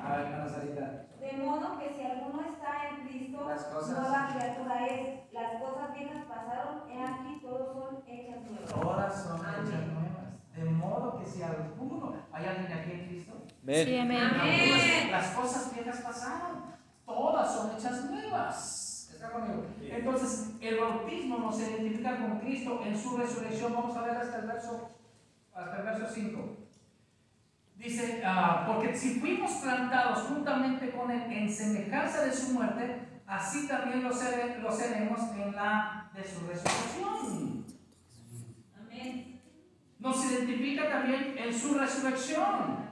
A 0.03 0.17
ver, 0.17 0.25
hermana 0.27 0.49
Sarita. 0.49 1.05
De 1.19 1.33
modo 1.37 1.77
que 1.79 1.93
si 1.95 2.01
alguno 2.03 2.41
está 2.41 2.89
en 2.89 3.07
Cristo, 3.07 3.47
Las 3.49 3.63
cosas- 3.65 3.99
nueva 3.99 4.29
criatura 4.33 4.87
es. 4.87 5.33
Las 5.33 5.61
cosas 5.61 5.93
viejas 5.93 6.25
pasaron, 6.25 6.89
he 6.89 7.01
aquí 7.03 7.39
todos 7.41 7.73
son 7.73 8.03
hechas 8.07 8.41
nuevas. 8.49 8.69
Todas 8.73 9.23
son 9.23 9.45
Amén. 9.45 9.61
hechas 9.67 9.87
nuevas. 9.87 10.55
De 10.55 10.63
alguno, 11.43 12.15
¿hay 12.31 12.45
alguien 12.45 12.71
aquí 12.71 12.91
en 12.91 13.07
Cristo? 13.07 13.33
Sí, 13.65 13.97
amén. 13.97 14.21
Amén. 14.21 15.11
Las 15.11 15.27
cosas 15.31 15.73
viejas 15.73 16.01
pasaron, 16.01 16.63
todas 17.05 17.53
son 17.53 17.77
hechas 17.77 18.05
nuevas. 18.05 19.09
¿Está 19.13 19.31
conmigo? 19.31 19.65
Entonces, 19.81 20.51
el 20.61 20.79
bautismo 20.79 21.39
nos 21.39 21.59
identifica 21.59 22.17
con 22.17 22.39
Cristo 22.39 22.81
en 22.85 22.97
su 22.97 23.17
resurrección. 23.17 23.73
Vamos 23.73 23.95
a 23.97 24.01
ver 24.03 24.15
hasta 24.15 24.39
el 24.39 24.47
verso, 24.47 24.89
hasta 25.53 25.77
el 25.77 25.83
verso 25.83 26.05
5. 26.13 26.57
Dice, 27.75 28.21
ah, 28.25 28.65
porque 28.67 28.95
si 28.95 29.19
fuimos 29.19 29.51
plantados 29.51 30.23
juntamente 30.23 30.91
con 30.91 31.11
Él 31.11 31.31
en 31.31 31.51
semejanza 31.51 32.25
de 32.25 32.33
su 32.33 32.53
muerte, 32.53 33.21
así 33.25 33.67
también 33.67 34.03
lo 34.03 34.11
seremos 34.11 35.19
en 35.35 35.55
la 35.55 36.11
de 36.13 36.23
su 36.23 36.45
resurrección. 36.47 37.65
Nos 39.99 40.25
identifica 40.25 40.89
también 40.89 41.35
en 41.37 41.53
su 41.53 41.73
resurrección. 41.73 42.89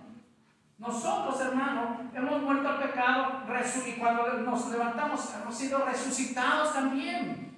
Nosotros, 0.77 1.39
hermano, 1.41 2.11
hemos 2.13 2.41
muerto 2.41 2.69
al 2.69 2.79
pecado 2.79 3.43
y 3.87 3.91
cuando 3.93 4.33
nos 4.33 4.69
levantamos 4.69 5.33
hemos 5.41 5.55
sido 5.55 5.85
resucitados 5.85 6.73
también. 6.73 7.57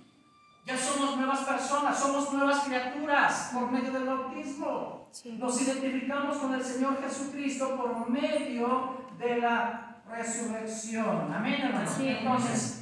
Ya 0.66 0.78
somos 0.78 1.18
nuevas 1.18 1.40
personas, 1.40 2.00
somos 2.00 2.32
nuevas 2.32 2.60
criaturas 2.60 3.50
por 3.54 3.72
medio 3.72 3.92
del 3.92 4.06
bautismo. 4.06 5.08
Sí. 5.12 5.38
Nos 5.40 5.60
identificamos 5.62 6.38
con 6.38 6.54
el 6.54 6.64
Señor 6.64 7.02
Jesucristo 7.02 7.76
por 7.76 8.10
medio 8.10 9.08
de 9.18 9.38
la 9.38 9.96
resurrección. 10.08 11.34
Amén, 11.34 11.62
hermano. 11.62 11.90
Sí. 11.90 12.08
Entonces, 12.08 12.79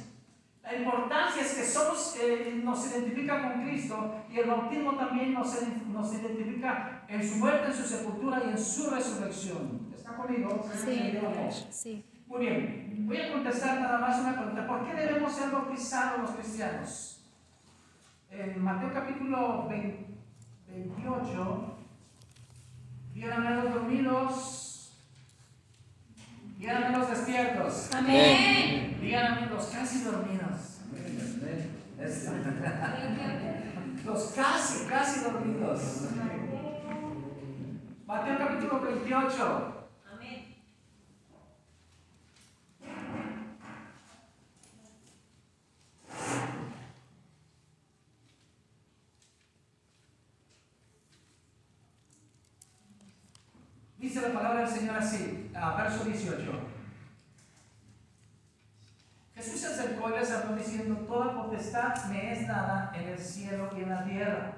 la 0.70 0.78
importancia 0.78 1.42
es 1.42 1.54
que 1.54 1.64
somos, 1.64 2.16
eh, 2.20 2.60
nos 2.62 2.86
identifica 2.90 3.42
con 3.42 3.62
Cristo 3.62 4.14
y 4.30 4.38
el 4.38 4.48
bautismo 4.48 4.96
también 4.96 5.32
nos, 5.32 5.56
nos 5.88 6.14
identifica 6.14 7.04
en 7.08 7.26
su 7.26 7.36
muerte, 7.36 7.68
en 7.68 7.74
su 7.74 7.84
sepultura 7.84 8.42
y 8.46 8.50
en 8.50 8.58
su 8.58 8.90
resurrección. 8.90 9.88
¿Está 9.96 10.16
conmigo? 10.16 10.68
Sí. 10.84 11.18
Sí. 11.70 12.04
Muy 12.26 12.40
bien, 12.40 13.06
voy 13.06 13.16
a 13.16 13.32
contestar 13.32 13.80
nada 13.80 13.98
más 13.98 14.20
una 14.20 14.34
pregunta. 14.34 14.66
¿Por 14.66 14.84
qué 14.84 14.94
debemos 14.94 15.32
ser 15.32 15.50
bautizados 15.50 16.20
los 16.20 16.30
cristianos? 16.32 17.24
En 18.30 18.62
Mateo 18.62 18.92
capítulo 18.92 19.66
20 19.68 20.08
28, 20.68 21.76
díganme 23.14 23.50
los 23.50 23.74
dormidos, 23.74 24.92
díganme 26.58 26.98
los 26.98 27.08
despiertos, 27.08 27.90
Amén. 27.94 28.98
díganme 29.00 29.46
los 29.46 29.66
casi 29.66 30.04
dormidos. 30.04 30.57
Es- 31.18 32.30
Los 34.06 34.32
casi, 34.32 34.86
casi 34.86 35.20
dormidos. 35.24 35.80
Mateo 38.06 38.38
capítulo 38.38 38.80
28. 38.80 39.88
Amén. 40.14 40.54
Dice 53.98 54.20
la 54.20 54.32
palabra 54.32 54.60
del 54.60 54.68
Señor 54.70 54.96
así, 54.96 55.50
a 55.54 55.82
verso 55.82 56.04
18. 56.04 56.38
Jesús 59.38 59.60
se 59.60 59.66
acercó 59.68 60.10
y 60.10 60.18
les 60.18 60.32
habló 60.32 60.56
diciendo, 60.56 60.96
toda 61.06 61.32
potestad 61.32 61.94
me 62.06 62.32
es 62.32 62.48
dada 62.48 62.90
en 62.92 63.08
el 63.10 63.18
cielo 63.20 63.70
y 63.76 63.82
en 63.82 63.88
la 63.88 64.04
tierra. 64.04 64.52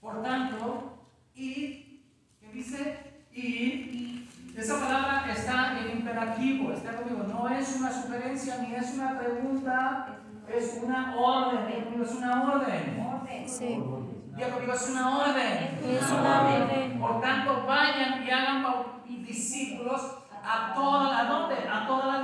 Por 0.00 0.22
tanto, 0.22 1.06
id, 1.34 2.00
¿qué 2.40 2.48
dice? 2.50 2.98
Id. 3.30 4.26
Esa 4.56 4.80
palabra 4.80 5.26
está 5.30 5.78
en 5.80 5.98
imperativo, 5.98 6.72
está 6.72 6.96
conmigo. 6.96 7.24
No 7.24 7.46
es 7.46 7.76
una 7.76 7.92
sugerencia 7.92 8.56
ni 8.62 8.74
es 8.74 8.94
una 8.94 9.18
pregunta, 9.18 10.16
es 10.48 10.80
una 10.82 11.14
orden. 11.14 12.02
Es 12.02 12.12
una 12.12 12.50
orden. 12.50 13.06
Orden. 13.06 13.48
Sí. 13.48 13.74
Conmigo, 13.76 14.72
es 14.72 14.88
una 14.88 15.18
orden. 15.18 15.78
Es 15.84 16.10
una 16.10 16.42
orden. 16.42 16.98
Por 16.98 17.20
tanto, 17.20 17.66
vayan 17.66 18.26
y 18.26 18.30
hagan 18.30 18.64
discípulos 19.06 20.00
a 20.42 20.72
todas, 20.74 21.20
¿a 21.20 21.24
dónde? 21.24 21.68
A 21.68 21.86
todas 21.86 22.06
las 22.06 22.17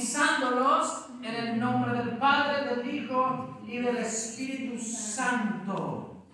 bautizándolos 0.00 1.06
en 1.22 1.34
el 1.34 1.60
nombre 1.60 1.92
del 1.92 2.16
Padre, 2.16 2.74
del 2.74 2.94
Hijo 2.94 3.60
y 3.66 3.78
del 3.78 3.98
Espíritu 3.98 4.82
Santo. 4.82 6.24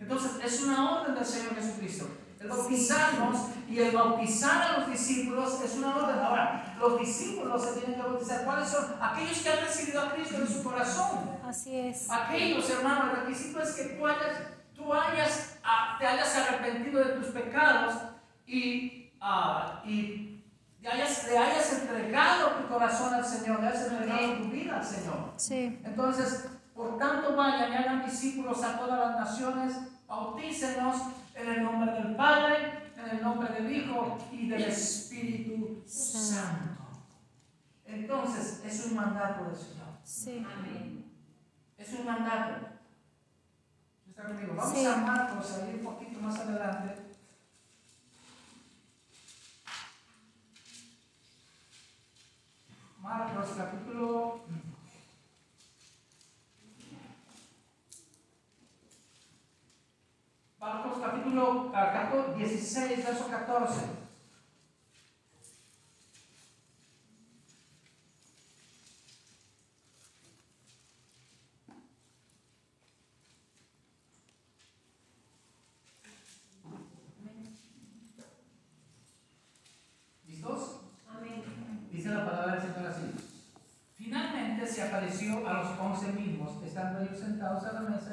Entonces, 0.00 0.32
es 0.44 0.62
una 0.62 1.00
orden 1.00 1.14
del 1.14 1.24
Señor 1.24 1.54
Jesucristo. 1.54 2.08
El 2.40 2.48
bautizarnos 2.48 3.36
y 3.68 3.78
el 3.78 3.94
bautizar 3.94 4.62
a 4.62 4.78
los 4.78 4.90
discípulos 4.90 5.60
es 5.64 5.74
una 5.76 5.96
orden. 5.96 6.18
Ahora, 6.18 6.76
los 6.80 6.98
discípulos 7.00 7.62
se 7.64 7.80
tienen 7.80 8.00
que 8.00 8.08
bautizar. 8.08 8.44
¿Cuáles 8.44 8.68
son? 8.68 8.96
Aquellos 9.00 9.38
que 9.38 9.50
han 9.50 9.60
recibido 9.60 10.02
a 10.02 10.12
Cristo 10.12 10.36
en 10.38 10.48
su 10.48 10.64
corazón. 10.64 11.30
Así 11.46 11.78
es. 11.78 12.10
Aquellos, 12.10 12.68
hermanos, 12.70 13.14
el 13.14 13.20
requisito 13.20 13.62
es 13.62 13.70
que 13.70 13.84
tú 13.84 14.06
hayas, 14.06 14.38
tú 14.74 14.92
hayas, 14.92 15.58
ah, 15.64 15.96
te 15.98 16.06
hayas 16.06 16.36
arrepentido 16.36 17.04
de 17.04 17.12
tus 17.12 17.26
pecados 17.28 17.94
y, 18.46 19.12
ah, 19.20 19.80
y 19.86 20.35
te 20.86 20.92
hayas, 20.92 21.26
le 21.26 21.36
hayas 21.36 21.72
entregado 21.80 22.50
tu 22.62 22.68
corazón 22.68 23.12
al 23.12 23.24
Señor, 23.24 23.60
le 23.60 23.66
hayas 23.68 23.90
entregado 23.90 24.34
tu 24.34 24.44
vida 24.50 24.76
al 24.78 24.84
Señor. 24.84 25.32
Sí. 25.36 25.80
Entonces, 25.84 26.46
por 26.74 26.96
tanto, 26.96 27.34
vayan 27.34 27.72
y 27.72 27.76
hagan 27.76 28.04
discípulos 28.04 28.62
a 28.62 28.78
todas 28.78 29.00
las 29.00 29.18
naciones, 29.18 29.72
bautícenos 30.06 30.96
en 31.34 31.48
el 31.50 31.64
nombre 31.64 31.90
del 31.92 32.14
Padre, 32.14 32.92
en 32.96 33.16
el 33.16 33.20
nombre 33.22 33.52
del 33.52 33.72
Hijo 33.72 34.16
y 34.30 34.48
del 34.48 34.62
Espíritu 34.62 35.82
Santo. 35.84 36.82
Entonces, 37.84 38.62
es 38.64 38.86
un 38.86 38.94
mandato 38.94 39.44
del 39.46 39.56
Señor. 39.56 39.86
Sí. 40.04 40.46
Amén. 40.56 41.12
Es 41.76 41.92
un 41.94 42.06
mandato. 42.06 42.68
¿Está 44.08 44.22
conmigo? 44.22 44.54
Vamos 44.56 44.72
Sí. 44.78 44.86
a 44.86 44.96
Marcos, 44.98 45.52
ahí 45.54 45.80
un 45.80 45.84
poquito 45.84 46.20
más 46.20 46.38
adelante. 46.38 47.05
Marcos, 53.06 53.50
capítulo. 53.56 54.40
Marcos, 60.58 60.98
capítulo 61.00 61.70
ah, 61.72 61.92
14, 62.10 62.36
16, 62.36 63.04
verso 63.04 63.28
14. 63.28 63.80
¿Listos? 80.26 80.80
Amén. 81.08 81.44
Dice 81.92 82.08
la 82.08 82.26
palabra 82.26 82.56
del 82.56 82.62
Señor 82.62 82.90
así. 82.90 83.12
Finalmente 83.96 84.66
se 84.66 84.82
apareció 84.82 85.48
a 85.48 85.52
los 85.54 85.78
once 85.78 86.12
mismos, 86.12 86.62
estando 86.62 87.00
ellos 87.00 87.22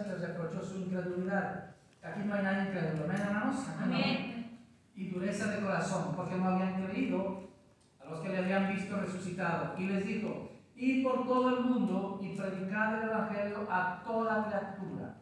y 0.03 0.09
les 0.09 0.21
reprochó 0.21 0.61
su 0.63 0.79
incredulidad. 0.79 1.71
Aquí 2.03 2.21
no 2.25 2.33
hay 2.33 2.43
nadie 2.43 2.69
incrédulo, 2.69 3.07
¿ven 3.07 3.21
hermanos? 3.21 3.55
Amén. 3.81 4.59
Y 4.95 5.09
dureza 5.09 5.47
de 5.51 5.61
corazón, 5.61 6.13
porque 6.15 6.35
no 6.35 6.49
habían 6.49 6.83
creído 6.85 7.49
a 7.99 8.09
los 8.09 8.19
que 8.19 8.29
le 8.29 8.37
habían 8.39 8.73
visto 8.73 8.95
resucitado. 8.99 9.75
Y 9.77 9.87
les 9.87 10.05
dijo, 10.05 10.51
id 10.75 11.03
por 11.03 11.25
todo 11.25 11.57
el 11.57 11.65
mundo 11.65 12.19
y 12.21 12.35
predicad 12.35 13.01
el 13.01 13.09
Evangelio 13.09 13.67
a 13.69 14.03
toda 14.03 14.45
criatura. 14.45 15.15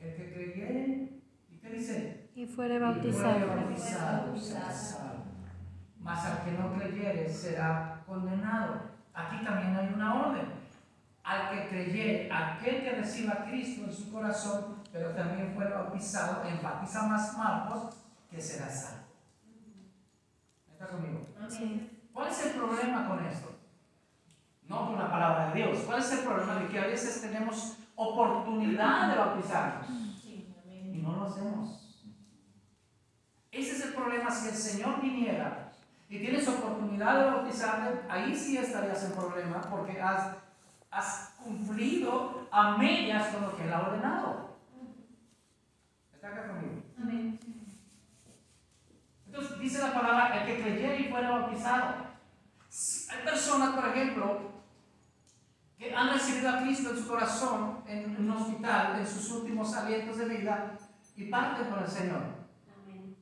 El 0.00 0.14
que 0.16 0.32
creyere, 0.32 1.20
¿y 1.50 1.56
qué 1.58 1.70
dice? 1.70 2.30
Y 2.34 2.46
fuere 2.46 2.76
Y 2.76 2.78
fuere 2.78 2.78
bautizado. 2.78 3.46
bautizado, 3.48 4.36
será 4.36 4.70
salvo. 4.70 5.24
Mas 6.00 6.24
al 6.24 6.44
que 6.44 6.52
no 6.52 6.72
creyere 6.74 7.28
será 7.28 8.02
condenado. 8.06 8.80
Aquí 9.14 9.44
también 9.44 9.76
hay 9.76 9.92
una 9.94 10.14
orden. 10.28 10.57
Al 11.28 11.50
que 11.50 11.68
creyere, 11.68 12.32
aquel 12.32 12.82
que 12.82 12.92
reciba 12.92 13.34
a 13.34 13.44
Cristo 13.44 13.84
en 13.84 13.92
su 13.92 14.10
corazón, 14.10 14.76
pero 14.90 15.10
también 15.10 15.52
fue 15.54 15.68
bautizado, 15.68 16.42
enfatiza 16.48 17.02
más 17.02 17.36
Marcos, 17.36 17.96
que 18.30 18.40
será 18.40 18.70
salvo. 18.70 19.02
¿Está 20.72 20.86
conmigo? 20.86 21.26
Sí. 21.50 22.08
¿Cuál 22.14 22.28
es 22.28 22.46
el 22.46 22.52
problema 22.52 23.06
con 23.06 23.22
esto? 23.26 23.58
No 24.68 24.86
con 24.86 24.98
la 24.98 25.10
palabra 25.10 25.50
de 25.52 25.62
Dios. 25.62 25.80
¿Cuál 25.84 25.98
es 25.98 26.12
el 26.12 26.20
problema 26.20 26.54
de 26.54 26.68
que 26.68 26.78
a 26.78 26.86
veces 26.86 27.20
tenemos 27.20 27.76
oportunidad 27.94 29.10
de 29.10 29.18
bautizarnos? 29.18 29.86
Sí, 30.22 30.54
y 30.94 31.02
no 31.02 31.14
lo 31.14 31.24
hacemos. 31.24 32.06
Ese 33.52 33.72
es 33.72 33.84
el 33.84 33.94
problema. 33.94 34.30
Si 34.30 34.48
el 34.48 34.54
Señor 34.54 35.02
viniera 35.02 35.72
y 36.08 36.20
tienes 36.20 36.48
oportunidad 36.48 37.18
de 37.18 37.30
bautizarte, 37.32 38.00
ahí 38.08 38.34
sí 38.34 38.56
estarías 38.56 39.04
en 39.04 39.12
problema 39.12 39.60
porque 39.70 40.00
has, 40.00 40.36
has 40.90 41.34
cumplido 41.42 42.48
a 42.50 42.76
medias 42.76 43.34
con 43.34 43.42
lo 43.42 43.56
que 43.56 43.64
Él 43.64 43.72
ha 43.72 43.80
ordenado. 43.80 44.58
¿Está 46.14 46.28
acá 46.28 46.48
conmigo? 46.48 46.82
Amén. 47.00 47.38
Entonces 49.26 49.58
dice 49.60 49.78
la 49.78 49.92
palabra, 49.92 50.40
el 50.40 50.46
que 50.46 50.62
creyera 50.62 50.96
y 50.96 51.10
fuera 51.10 51.30
bautizado. 51.30 52.08
Hay 53.10 53.24
personas, 53.24 53.74
por 53.74 53.88
ejemplo, 53.88 54.52
que 55.78 55.94
han 55.94 56.12
recibido 56.12 56.50
a 56.50 56.60
Cristo 56.62 56.90
en 56.90 56.96
su 56.96 57.08
corazón 57.08 57.84
en 57.86 58.16
un 58.18 58.30
hospital, 58.30 58.98
en 58.98 59.06
sus 59.06 59.30
últimos 59.30 59.74
alientos 59.74 60.18
de 60.18 60.24
vida, 60.24 60.76
y 61.16 61.24
parten 61.26 61.70
con 61.70 61.82
el 61.82 61.88
Señor. 61.88 62.22
Amén. 62.74 63.16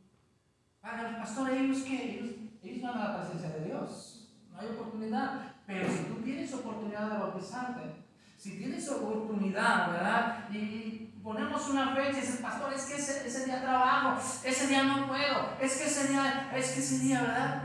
Para 0.81 1.11
el 1.11 1.17
pastor, 1.17 1.51
ellos 1.51 1.83
que 1.83 2.19
ellos, 2.19 2.37
ellos 2.63 2.83
van 2.83 2.99
a 2.99 3.09
la 3.09 3.21
presencia 3.21 3.51
de 3.51 3.65
Dios. 3.67 4.33
No 4.51 4.59
hay 4.59 4.69
oportunidad. 4.69 5.56
Pero 5.67 5.89
si 5.91 6.05
tú 6.05 6.15
tienes 6.23 6.55
oportunidad 6.55 7.11
de 7.11 7.19
bautizarte, 7.19 8.05
si 8.39 8.59
tienes 8.59 8.89
oportunidad, 8.89 9.91
¿verdad? 9.91 10.49
Y 10.51 11.13
ponemos 11.23 11.69
una 11.71 11.95
fecha 11.95 12.19
y 12.19 12.21
dices, 12.21 12.41
pastor, 12.41 12.73
es 12.73 12.85
que 12.85 12.95
ese, 12.95 13.27
ese 13.27 13.47
día 13.47 13.63
trabajo, 13.63 14.21
ese 14.45 14.67
día 14.69 14.85
no 14.85 15.09
puedo, 15.09 15.57
es 15.61 15.77
que 15.77 15.85
ese 15.87 16.09
día, 16.09 16.53
es 16.55 16.71
que 16.71 16.81
ese 16.81 16.99
día, 17.01 17.23
¿verdad? 17.23 17.63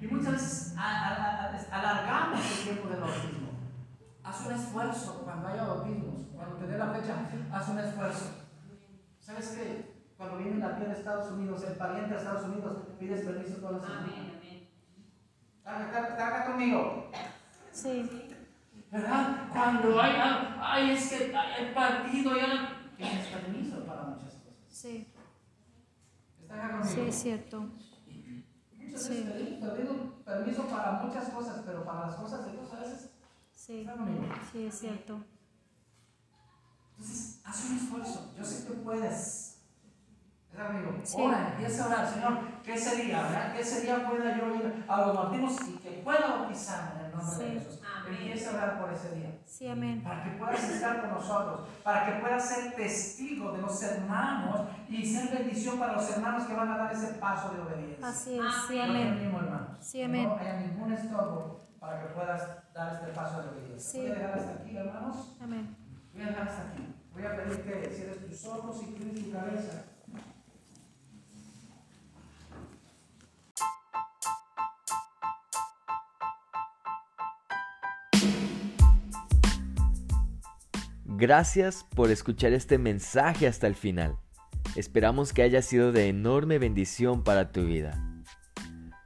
Y 0.00 0.06
muchas 0.08 0.32
veces 0.32 0.74
alargamos 0.76 2.40
el 2.40 2.64
tiempo 2.64 2.88
del 2.88 3.00
bautismo. 3.00 3.48
Haz 4.24 4.46
un 4.46 4.52
esfuerzo 4.54 5.22
cuando 5.24 5.48
haya 5.48 5.64
bautismos, 5.64 6.26
cuando 6.34 6.56
te 6.56 6.66
dé 6.66 6.78
la 6.78 6.88
fecha, 6.88 7.14
haz 7.52 7.68
un 7.68 7.78
esfuerzo. 7.78 8.30
¿Sabes 9.20 9.48
qué? 9.50 9.94
Cuando 10.16 10.38
viene 10.38 10.58
la 10.58 10.76
tía 10.76 10.86
de 10.86 10.94
Estados 10.94 11.30
Unidos, 11.32 11.62
el 11.68 11.76
pariente 11.76 12.10
de 12.10 12.16
Estados 12.16 12.44
Unidos, 12.44 12.78
pides 12.98 13.24
permiso 13.24 13.56
toda 13.58 13.78
la 13.78 13.80
semana. 13.80 14.33
Amén. 15.64 15.82
Amén. 15.82 15.88
Está, 15.88 15.98
está- 16.00 16.08
está 16.08 16.28
acá 16.28 16.46
conmigo. 16.46 17.10
Sí. 17.72 18.28
¿Verdad? 18.90 19.48
Cuando 19.52 20.00
hay, 20.00 20.12
ay, 20.60 20.90
es 20.92 21.08
que 21.08 21.34
hay 21.36 21.64
el 21.66 21.74
partido, 21.74 22.36
ya 22.36 22.90
tienes 22.96 23.26
permiso 23.26 23.84
para 23.84 24.02
muchas 24.02 24.34
cosas. 24.34 24.54
Sí. 24.68 25.12
¿Está 26.42 26.54
acá 26.66 26.82
Sí, 26.84 26.88
conmigo? 26.90 27.08
es 27.08 27.14
cierto. 27.16 27.60
Muchas 27.60 29.02
sí. 29.02 29.08
veces 29.08 29.32
pedimos, 29.32 29.70
pedimos 29.72 29.96
permiso 30.24 30.66
para 30.68 30.92
muchas 30.92 31.28
cosas, 31.30 31.62
pero 31.66 31.84
para 31.84 32.06
las 32.06 32.14
cosas 32.16 32.46
de 32.46 32.52
Dios 32.52 32.72
a 32.72 32.80
veces 32.80 33.10
Sí. 33.52 33.80
está 33.80 33.94
conmigo. 33.94 34.22
Sí, 34.52 34.66
es 34.66 34.78
cierto. 34.78 35.24
Entonces, 36.92 37.40
haz 37.44 37.70
un 37.70 37.76
esfuerzo. 37.76 38.32
Yo 38.38 38.44
sé 38.44 38.66
que 38.68 38.74
puedes. 38.74 39.58
¿Está 40.52 40.66
conmigo? 40.68 41.00
Sí. 41.02 41.16
Ora, 41.20 41.48
empieza 41.52 41.84
a 41.84 41.86
orar, 41.88 42.08
Señor, 42.14 42.38
que 42.64 42.74
ese 42.74 42.96
día, 43.02 43.22
¿verdad? 43.22 43.52
Que 43.52 43.60
ese 43.60 43.80
día 43.82 44.08
pueda 44.08 44.36
yo 44.38 44.54
ir 44.54 44.84
a 44.88 45.00
los 45.02 45.14
bautismos 45.16 45.56
y 45.68 45.72
que 45.78 45.90
pueda 46.02 46.26
bautizarme 46.26 47.00
en 47.00 47.06
el 47.06 47.12
nombre 47.12 47.36
de 47.44 47.50
Sí. 47.52 47.58
Jesús. 47.58 47.80
Amén. 47.84 48.14
Empieza 48.20 48.50
a 48.50 48.54
orar 48.54 48.80
por 48.80 48.92
ese 48.92 49.14
día. 49.14 49.30
Sí, 49.46 49.68
amén. 49.68 50.02
para 50.02 50.24
que 50.24 50.30
puedas 50.30 50.64
estar 50.64 51.00
con 51.00 51.10
nosotros, 51.10 51.68
para 51.84 52.06
que 52.06 52.20
puedas 52.20 52.48
ser 52.48 52.74
testigo 52.74 53.52
de 53.52 53.62
los 53.62 53.82
hermanos 53.82 54.62
y 54.88 55.06
ser 55.06 55.36
bendición 55.36 55.78
para 55.78 55.92
los 55.94 56.10
hermanos 56.10 56.44
que 56.44 56.54
van 56.54 56.70
a 56.72 56.76
dar 56.78 56.92
ese 56.92 57.14
paso 57.14 57.52
de 57.52 57.60
obediencia. 57.60 58.06
Así 58.08 58.38
es. 58.38 58.44
Sí, 58.68 58.80
amén. 58.80 59.30
Sí, 59.80 60.02
amén. 60.02 60.28
No 60.28 60.36
haya 60.36 60.60
ningún 60.60 60.92
estorbo 60.92 61.60
para 61.78 62.00
que 62.00 62.06
puedas 62.14 62.42
dar 62.74 62.94
este 62.94 63.08
paso 63.12 63.42
de 63.42 63.48
obediencia. 63.50 63.90
Sí. 63.92 63.98
Voy 64.00 64.10
a 64.10 64.14
dejar 64.14 64.38
hasta 64.38 64.52
aquí, 64.54 64.76
hermanos. 64.76 65.36
Amén. 65.40 65.76
Voy 66.12 66.22
a 66.22 66.26
dejar 66.26 66.48
hasta 66.48 66.62
aquí. 66.72 66.94
Voy 67.12 67.24
a 67.24 67.36
pedir 67.36 67.62
que 67.62 67.90
cierres 67.94 68.26
tus 68.26 68.44
ojos 68.46 68.82
y 68.82 68.86
inclines 68.90 69.24
tu 69.24 69.32
cabeza. 69.32 69.84
Gracias 81.16 81.86
por 81.94 82.10
escuchar 82.10 82.52
este 82.54 82.76
mensaje 82.76 83.46
hasta 83.46 83.68
el 83.68 83.76
final. 83.76 84.16
Esperamos 84.74 85.32
que 85.32 85.42
haya 85.42 85.62
sido 85.62 85.92
de 85.92 86.08
enorme 86.08 86.58
bendición 86.58 87.22
para 87.22 87.52
tu 87.52 87.66
vida. 87.66 88.24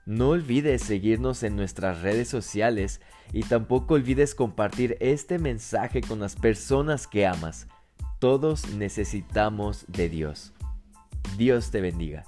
No 0.07 0.31
olvides 0.31 0.81
seguirnos 0.81 1.43
en 1.43 1.55
nuestras 1.55 2.01
redes 2.01 2.27
sociales 2.29 3.03
y 3.35 3.43
tampoco 3.43 3.93
olvides 3.93 4.35
compartir 4.35 4.97
este 5.01 5.39
mensaje 5.39 6.01
con 6.01 6.19
las 6.19 6.35
personas 6.35 7.07
que 7.07 7.27
amas. 7.27 7.67
Todos 8.19 8.71
necesitamos 8.71 9.85
de 9.87 10.09
Dios. 10.09 10.55
Dios 11.37 11.71
te 11.71 11.83
bendiga. 11.83 12.25